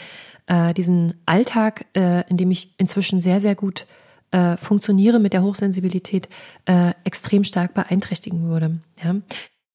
äh, 0.47 0.73
diesen 0.73 1.13
Alltag, 1.25 1.85
äh, 1.93 2.27
in 2.29 2.37
dem 2.37 2.51
ich 2.51 2.73
inzwischen 2.77 3.19
sehr, 3.19 3.39
sehr 3.39 3.55
gut 3.55 3.85
äh, 4.31 4.57
funktioniere 4.57 5.19
mit 5.19 5.33
der 5.33 5.43
Hochsensibilität, 5.43 6.27
äh, 6.65 6.91
extrem 7.03 7.43
stark 7.43 7.73
beeinträchtigen 7.73 8.49
würde. 8.49 8.79
Ja? 9.03 9.15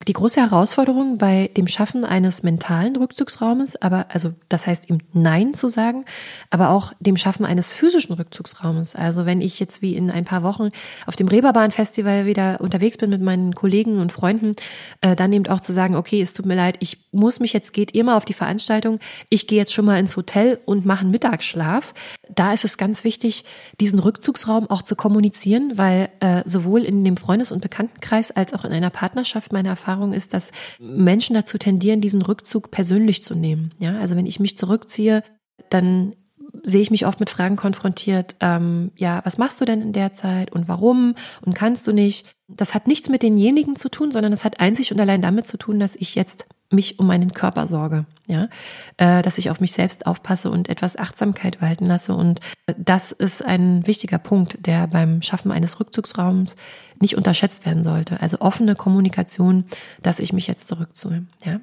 Die 0.09 0.13
große 0.13 0.41
Herausforderung 0.41 1.19
bei 1.19 1.51
dem 1.57 1.67
Schaffen 1.67 2.05
eines 2.05 2.43
mentalen 2.43 2.97
Rückzugsraumes, 2.97 3.81
aber 3.81 4.07
also 4.09 4.33
das 4.49 4.67
heißt 4.67 4.91
ihm 4.91 4.99
Nein 5.13 5.55
zu 5.55 5.69
sagen, 5.69 6.05
aber 6.51 6.71
auch 6.71 6.93
dem 7.01 7.17
Schaffen 7.17 7.45
eines 7.45 7.75
physischen 7.75 8.15
Rückzugsraumes. 8.15 8.97
Also 8.97 9.27
wenn 9.27 9.41
ich 9.41 9.61
jetzt 9.61 9.83
wie 9.83 9.95
in 9.95 10.11
ein 10.11 10.25
paar 10.25 10.43
Wochen 10.43 10.71
auf 11.07 11.17
dem 11.17 11.29
Reeperbahn-Festival 11.29 12.27
wieder 12.27 12.61
unterwegs 12.61 12.97
bin 12.99 13.11
mit 13.11 13.23
meinen 13.23 13.55
Kollegen 13.55 14.01
und 14.01 14.13
Freunden, 14.13 14.57
äh, 15.01 15.15
dann 15.15 15.33
eben 15.33 15.47
auch 15.47 15.61
zu 15.61 15.73
sagen, 15.73 15.95
okay, 15.95 16.21
es 16.21 16.33
tut 16.33 16.47
mir 16.47 16.57
leid, 16.57 16.77
ich 16.81 16.99
muss 17.13 17.41
mich 17.41 17.53
jetzt, 17.53 17.73
geht 17.73 17.95
ihr 17.95 18.05
mal 18.05 18.17
auf 18.17 18.25
die 18.25 18.33
Veranstaltung, 18.33 18.99
ich 19.29 19.47
gehe 19.47 19.59
jetzt 19.59 19.73
schon 19.73 19.85
mal 19.85 19.99
ins 19.99 20.17
Hotel 20.17 20.59
und 20.65 20.85
mache 20.85 21.03
einen 21.03 21.11
Mittagsschlaf. 21.11 21.95
Da 22.35 22.53
ist 22.53 22.65
es 22.65 22.77
ganz 22.77 23.05
wichtig, 23.05 23.45
diesen 23.81 23.99
Rückzugsraum 23.99 24.69
auch 24.69 24.83
zu 24.83 24.97
kommunizieren, 24.97 25.73
weil 25.77 26.09
äh, 26.21 26.43
sowohl 26.45 26.83
in 26.83 27.05
dem 27.05 27.17
Freundes- 27.17 27.53
und 27.53 27.61
Bekanntenkreis 27.61 28.31
als 28.31 28.53
auch 28.53 28.65
in 28.65 28.73
einer 28.73 28.91
Partnerschaft 28.91 29.53
meine 29.53 29.69
Erfahrung 29.69 29.92
Erfahrung 29.93 30.13
ist, 30.13 30.35
dass 30.35 30.53
Menschen 30.81 31.35
dazu 31.35 31.59
tendieren, 31.59 32.01
diesen 32.01 32.23
Rückzug 32.23 32.71
persönlich 32.71 33.23
zu 33.23 33.35
nehmen. 33.35 33.73
Ja, 33.79 33.99
also 33.99 34.17
wenn 34.17 34.27
ich 34.27 34.41
mich 34.41 34.57
zurückziehe, 34.57 35.23
dann 35.71 36.15
sehe 36.63 36.83
ich 36.83 36.91
mich 36.91 37.07
oft 37.07 37.21
mit 37.21 37.31
Fragen 37.31 37.57
konfrontiert, 37.57 38.37
ähm, 38.41 38.93
ja, 38.97 39.21
was 39.25 39.39
machst 39.39 39.61
du 39.61 39.65
denn 39.65 39.81
in 39.81 39.93
der 39.93 40.13
Zeit 40.13 40.53
und 40.53 40.69
warum 40.69 41.15
und 41.41 41.55
kannst 41.55 41.87
du 41.87 41.93
nicht? 41.93 42.27
Das 42.47 42.75
hat 42.75 42.87
nichts 42.87 43.09
mit 43.09 43.23
denjenigen 43.23 43.77
zu 43.77 43.89
tun, 43.89 44.13
sondern 44.13 44.33
das 44.33 44.45
hat 44.45 44.61
einzig 44.61 44.93
und 44.93 45.01
allein 45.01 45.23
damit 45.23 45.47
zu 45.47 45.57
tun, 45.57 45.81
dass 45.81 45.97
ich 45.97 46.15
jetzt 46.15 46.47
mich 46.73 46.99
um 46.99 47.07
meinen 47.07 47.33
Körper 47.33 47.67
sorge, 47.67 48.07
ja, 48.27 48.49
äh, 48.97 49.23
dass 49.23 49.39
ich 49.39 49.51
auf 49.51 49.61
mich 49.61 49.73
selbst 49.73 50.07
aufpasse 50.07 50.51
und 50.51 50.69
etwas 50.69 50.97
Achtsamkeit 50.97 51.61
walten 51.61 51.87
lasse. 51.87 52.15
Und 52.15 52.41
das 52.77 53.13
ist 53.13 53.45
ein 53.45 53.87
wichtiger 53.87 54.19
Punkt, 54.19 54.67
der 54.67 54.87
beim 54.87 55.23
Schaffen 55.23 55.53
eines 55.53 55.81
Rückzugsraums 55.81 56.57
nicht 57.01 57.17
unterschätzt 57.17 57.67
werden 57.67 57.85
sollte. 57.85 58.21
Also 58.21 58.41
offene 58.41 58.75
Kommunikation, 58.75 59.65
dass 60.03 60.19
ich 60.19 60.33
mich 60.33 60.47
jetzt 60.47 60.69
zurückziehe, 60.69 61.27
ja. 61.45 61.61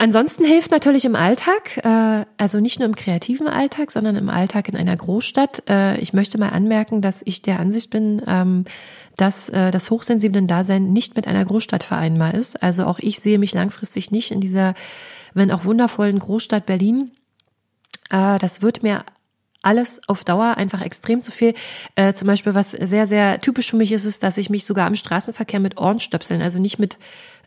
Ansonsten 0.00 0.44
hilft 0.44 0.70
natürlich 0.70 1.04
im 1.04 1.16
Alltag, 1.16 1.78
äh, 1.84 2.24
also 2.36 2.60
nicht 2.60 2.78
nur 2.78 2.86
im 2.86 2.94
kreativen 2.94 3.48
Alltag, 3.48 3.90
sondern 3.90 4.14
im 4.14 4.28
Alltag 4.28 4.68
in 4.68 4.76
einer 4.76 4.96
Großstadt. 4.96 5.64
Äh, 5.68 5.98
ich 5.98 6.12
möchte 6.12 6.38
mal 6.38 6.50
anmerken, 6.50 7.02
dass 7.02 7.20
ich 7.24 7.42
der 7.42 7.58
Ansicht 7.58 7.90
bin, 7.90 8.22
ähm, 8.28 8.64
dass 9.16 9.48
äh, 9.48 9.72
das 9.72 9.90
hochsensiblen 9.90 10.46
Dasein 10.46 10.92
nicht 10.92 11.16
mit 11.16 11.26
einer 11.26 11.44
Großstadt 11.44 11.82
vereinbar 11.82 12.34
ist. 12.34 12.62
Also 12.62 12.84
auch 12.84 13.00
ich 13.00 13.18
sehe 13.18 13.40
mich 13.40 13.52
langfristig 13.52 14.12
nicht 14.12 14.30
in 14.30 14.40
dieser, 14.40 14.74
wenn 15.34 15.50
auch 15.50 15.64
wundervollen 15.64 16.20
Großstadt 16.20 16.64
Berlin. 16.64 17.10
Das 18.10 18.62
wird 18.62 18.82
mir 18.82 19.04
alles 19.62 20.00
auf 20.08 20.24
Dauer 20.24 20.56
einfach 20.56 20.80
extrem 20.80 21.20
zu 21.20 21.32
viel. 21.32 21.54
Äh, 21.96 22.14
zum 22.14 22.26
Beispiel, 22.26 22.54
was 22.54 22.70
sehr, 22.70 23.06
sehr 23.06 23.40
typisch 23.40 23.70
für 23.70 23.76
mich 23.76 23.92
ist, 23.92 24.04
ist, 24.04 24.22
dass 24.22 24.38
ich 24.38 24.50
mich 24.50 24.64
sogar 24.64 24.86
im 24.86 24.94
Straßenverkehr 24.94 25.60
mit 25.60 25.78
Ohrenstöpseln, 25.78 26.42
also 26.42 26.58
nicht 26.58 26.78
mit 26.78 26.96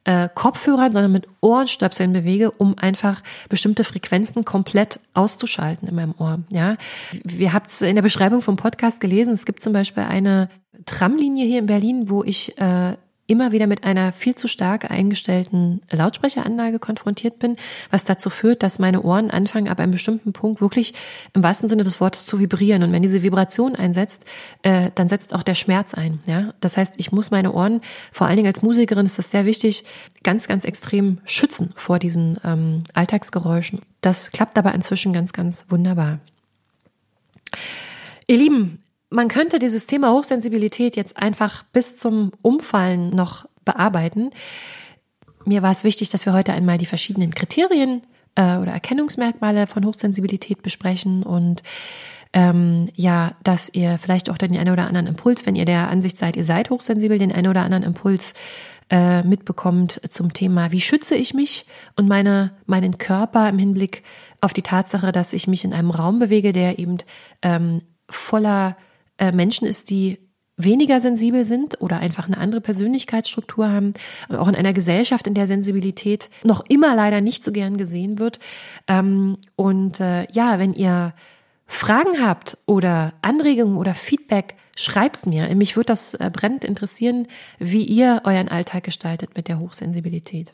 äh, 0.04 0.30
Kopfhörern, 0.34 0.93
sondern 0.93 1.12
mit 1.12 1.28
Ohrenstöpseln 1.41 2.14
bewege, 2.14 2.52
um 2.52 2.78
einfach 2.78 3.22
bestimmte 3.49 3.84
Frequenzen 3.84 4.45
komplett 4.45 4.99
auszuschalten 5.14 5.88
in 5.88 5.95
meinem 5.95 6.16
Ohr. 6.18 6.39
Ja, 6.52 6.78
wir 7.24 7.54
habt 7.54 7.70
es 7.70 7.82
in 7.82 7.95
der 7.95 8.02
Beschreibung 8.02 8.41
vom 8.41 8.56
Podcast 8.56 8.99
gelesen. 8.99 9.34
Es 9.34 9.45
gibt 9.45 9.62
zum 9.62 9.74
Beispiel 9.74 10.04
eine 10.04 10.49
Tramlinie 10.86 11.45
hier 11.45 11.60
in 11.60 11.68
Berlin, 11.68 12.10
wo 12.10 12.24
ich 12.24 12.58
äh, 12.58 12.95
immer 13.28 13.51
wieder 13.51 13.67
mit 13.67 13.84
einer 13.84 14.11
viel 14.11 14.36
zu 14.36 14.47
stark 14.47 14.91
eingestellten 14.91 15.82
Lautsprecheranlage 15.89 16.80
konfrontiert 16.80 17.39
bin, 17.39 17.55
was 17.89 18.03
dazu 18.03 18.30
führt, 18.30 18.61
dass 18.61 18.80
meine 18.80 19.01
Ohren 19.03 19.32
anfangen, 19.32 19.69
ab 19.69 19.80
einem 19.80 19.91
bestimmten 19.91 20.34
Punkt 20.34 20.59
wirklich 20.59 20.93
im 21.34 21.41
wahrsten 21.41 21.69
Sinne 21.69 21.84
des 21.84 22.01
Wortes 22.01 22.26
zu 22.26 22.39
vibrieren. 22.39 22.84
Und 22.84 22.91
wenn 22.91 23.01
diese 23.01 23.24
Vibration 23.24 23.76
einsetzt, 23.76 24.26
äh, 24.63 24.91
dann 24.95 25.07
setzt 25.07 25.34
auch 25.34 25.43
der 25.43 25.55
Schmerz 25.55 25.93
ein. 25.93 26.19
Ja, 26.26 26.53
das 26.59 26.78
heißt, 26.78 26.95
ich 26.97 27.11
muss 27.11 27.32
meine 27.32 27.53
Ohren, 27.53 27.82
vor 28.11 28.28
allen 28.28 28.36
Dingen 28.36 28.47
als 28.47 28.61
Musikerin 28.61 29.05
ist 29.05 29.17
das 29.17 29.32
sehr 29.32 29.45
wichtig, 29.45 29.86
ganz, 30.24 30.47
ganz 30.47 30.65
extrem 30.65 31.19
schützen 31.26 31.72
vor 31.76 31.99
diesen 31.99 32.38
ähm, 32.43 32.84
Alltagsgeräuschen. 32.93 33.82
Das 34.01 34.32
klappt 34.32 34.57
aber 34.57 34.74
inzwischen 34.74 35.13
ganz, 35.13 35.32
ganz 35.32 35.65
wunderbar. 35.69 36.19
Ihr 38.28 38.38
Lieben, 38.38 38.81
man 39.12 39.28
könnte 39.28 39.59
dieses 39.59 39.88
Thema 39.88 40.12
Hochsensibilität 40.12 40.95
jetzt 40.95 41.18
einfach 41.18 41.64
bis 41.74 41.97
zum 41.97 42.32
Umfallen 42.41 43.09
noch 43.12 43.45
bearbeiten. 43.66 44.32
Mir 45.45 45.62
war 45.62 45.72
es 45.72 45.84
wichtig, 45.84 46.09
dass 46.09 46.26
wir 46.26 46.34
heute 46.34 46.53
einmal 46.53 46.78
die 46.78 46.86
verschiedenen 46.86 47.36
Kriterien 47.36 48.01
äh, 48.36 48.57
oder 48.57 48.72
Erkennungsmerkmale 48.72 49.68
von 49.68 49.86
Hochsensibilität 49.86 50.64
besprechen 50.64 51.24
und 51.24 51.62
ähm, 52.34 52.88
ja, 52.95 53.34
dass 53.43 53.70
ihr 53.74 53.99
vielleicht 53.99 54.30
auch 54.30 54.38
den 54.38 54.55
einen 54.55 54.72
oder 54.72 54.88
anderen 54.88 55.07
Impuls, 55.07 55.45
wenn 55.45 55.57
ihr 55.57 55.66
der 55.66 55.89
Ansicht 55.89 56.16
seid, 56.16 56.38
ihr 56.38 56.45
seid 56.45 56.70
hochsensibel, 56.70 57.20
den 57.20 57.34
einen 57.34 57.49
oder 57.49 57.64
anderen 57.64 57.84
Impuls 57.84 58.34
äh, 58.89 59.24
mitbekommt 59.24 59.99
zum 60.09 60.32
Thema, 60.32 60.72
wie 60.72 60.80
schütze 60.80 61.16
ich 61.16 61.34
mich 61.34 61.66
und 61.97 62.07
meine, 62.07 62.53
meinen 62.66 62.97
Körper 62.97 63.49
im 63.49 63.57
Hinblick 63.57 64.03
auf 64.39 64.53
die 64.53 64.62
Tatsache, 64.62 65.12
dass 65.12 65.34
ich 65.34 65.47
mich 65.47 65.66
in 65.66 65.74
einem 65.74 65.91
Raum 65.91 66.20
bewege, 66.20 66.53
der 66.53 66.80
eben 66.80 66.99
ähm, 67.41 67.82
voller 68.09 68.78
äh, 69.22 69.32
Menschen 69.32 69.67
ist, 69.67 69.89
die 69.89 70.17
weniger 70.57 70.99
sensibel 70.99 71.45
sind 71.45 71.80
oder 71.82 71.99
einfach 71.99 72.28
eine 72.28 72.38
andere 72.38 72.61
Persönlichkeitsstruktur 72.61 73.72
haben, 73.72 73.93
auch 74.30 74.47
in 74.47 74.55
einer 74.55 74.74
Gesellschaft, 74.74 75.28
in 75.28 75.34
der 75.34 75.47
Sensibilität 75.47 76.30
noch 76.43 76.65
immer 76.67 76.95
leider 76.95 77.22
nicht 77.22 77.43
so 77.43 77.51
gern 77.51 77.78
gesehen 77.78 78.19
wird. 78.19 78.39
Ähm, 78.88 79.38
und 79.55 79.99
äh, 79.99 80.28
ja, 80.32 80.59
wenn 80.59 80.74
ihr 80.74 81.13
Fragen 81.67 82.22
habt 82.22 82.57
oder 82.65 83.13
Anregungen 83.22 83.78
oder 83.78 83.93
Feedback, 83.95 84.55
schreibt 84.76 85.26
mir. 85.26 85.53
Mich 85.55 85.78
würde 85.78 85.88
das 85.88 86.15
äh, 86.15 86.30
brennend 86.32 86.65
interessieren, 86.65 87.28
wie 87.59 87.84
ihr 87.84 88.22
euren 88.26 88.49
Alltag 88.49 88.84
gestaltet 88.84 89.36
mit 89.36 89.47
der 89.47 89.59
Hochsensibilität. 89.59 90.53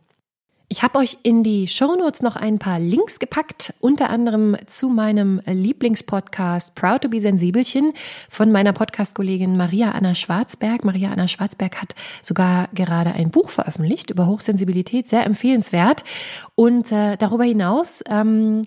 Ich 0.70 0.84
habe 0.84 1.00
euch 1.00 1.18
in 1.24 1.44
die 1.44 1.70
Shownotes 1.70 2.22
noch 2.22 2.36
ein 2.36 2.60
paar 2.60 2.78
Links 2.78 3.20
gepackt, 3.20 3.74
unter 3.80 4.10
anderem 4.10 4.58
zu 4.68 4.90
meinem 4.90 5.42
Lieblingspodcast 5.46 6.76
Proud 6.76 7.04
to 7.04 7.10
be 7.10 7.22
Sensibelchen 7.22 7.94
von 8.30 8.52
meiner 8.52 8.74
Podcast-Kollegin 8.74 9.56
Maria 9.56 9.92
Anna 9.92 10.14
Schwarzberg. 10.14 10.84
Maria 10.84 11.12
Anna 11.12 11.30
Schwarzberg 11.30 11.82
hat 11.82 11.96
sogar 12.22 12.68
gerade 12.74 13.14
ein 13.14 13.30
Buch 13.30 13.50
veröffentlicht 13.50 14.10
über 14.10 14.28
Hochsensibilität, 14.28 15.08
sehr 15.08 15.26
empfehlenswert. 15.26 16.04
Und 16.56 16.92
äh, 16.92 17.16
darüber 17.16 17.46
hinaus 17.46 18.04
ähm, 18.10 18.66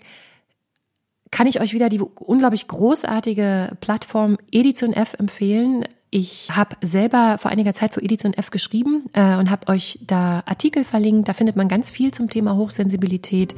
kann 1.30 1.46
ich 1.46 1.60
euch 1.60 1.74
wieder 1.74 1.90
die 1.90 2.00
unglaublich 2.00 2.66
großartige 2.66 3.76
Plattform 3.82 4.38
Edition 4.50 4.94
F 4.94 5.16
empfehlen. 5.18 5.84
Ich 6.12 6.50
habe 6.50 6.76
selber 6.82 7.38
vor 7.38 7.52
einiger 7.52 7.72
Zeit 7.72 7.94
für 7.94 8.02
Edition 8.02 8.34
F 8.34 8.50
geschrieben 8.50 9.04
äh, 9.12 9.36
und 9.36 9.48
habe 9.48 9.68
euch 9.68 10.00
da 10.04 10.42
Artikel 10.44 10.82
verlinkt. 10.82 11.28
Da 11.28 11.34
findet 11.34 11.54
man 11.54 11.68
ganz 11.68 11.90
viel 11.90 12.12
zum 12.12 12.28
Thema 12.28 12.56
Hochsensibilität, 12.56 13.54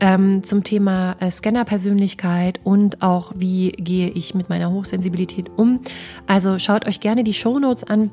ähm, 0.00 0.42
zum 0.42 0.64
Thema 0.64 1.14
äh, 1.20 1.30
Scannerpersönlichkeit 1.30 2.58
und 2.64 3.02
auch, 3.02 3.32
wie 3.36 3.70
gehe 3.70 4.10
ich 4.10 4.34
mit 4.34 4.48
meiner 4.48 4.72
Hochsensibilität 4.72 5.48
um. 5.56 5.80
Also 6.26 6.58
schaut 6.58 6.86
euch 6.86 6.98
gerne 6.98 7.22
die 7.22 7.34
Show 7.34 7.60
Notes 7.60 7.84
an. 7.84 8.10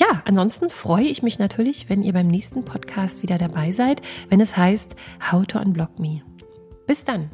Ja, 0.00 0.22
ansonsten 0.24 0.68
freue 0.68 1.04
ich 1.04 1.22
mich 1.22 1.38
natürlich, 1.38 1.88
wenn 1.88 2.02
ihr 2.02 2.14
beim 2.14 2.26
nächsten 2.26 2.64
Podcast 2.64 3.22
wieder 3.22 3.38
dabei 3.38 3.70
seid, 3.70 4.02
wenn 4.30 4.40
es 4.40 4.56
heißt 4.56 4.96
How 5.30 5.46
to 5.46 5.60
Unblock 5.60 6.00
Me. 6.00 6.22
Bis 6.86 7.04
dann. 7.04 7.30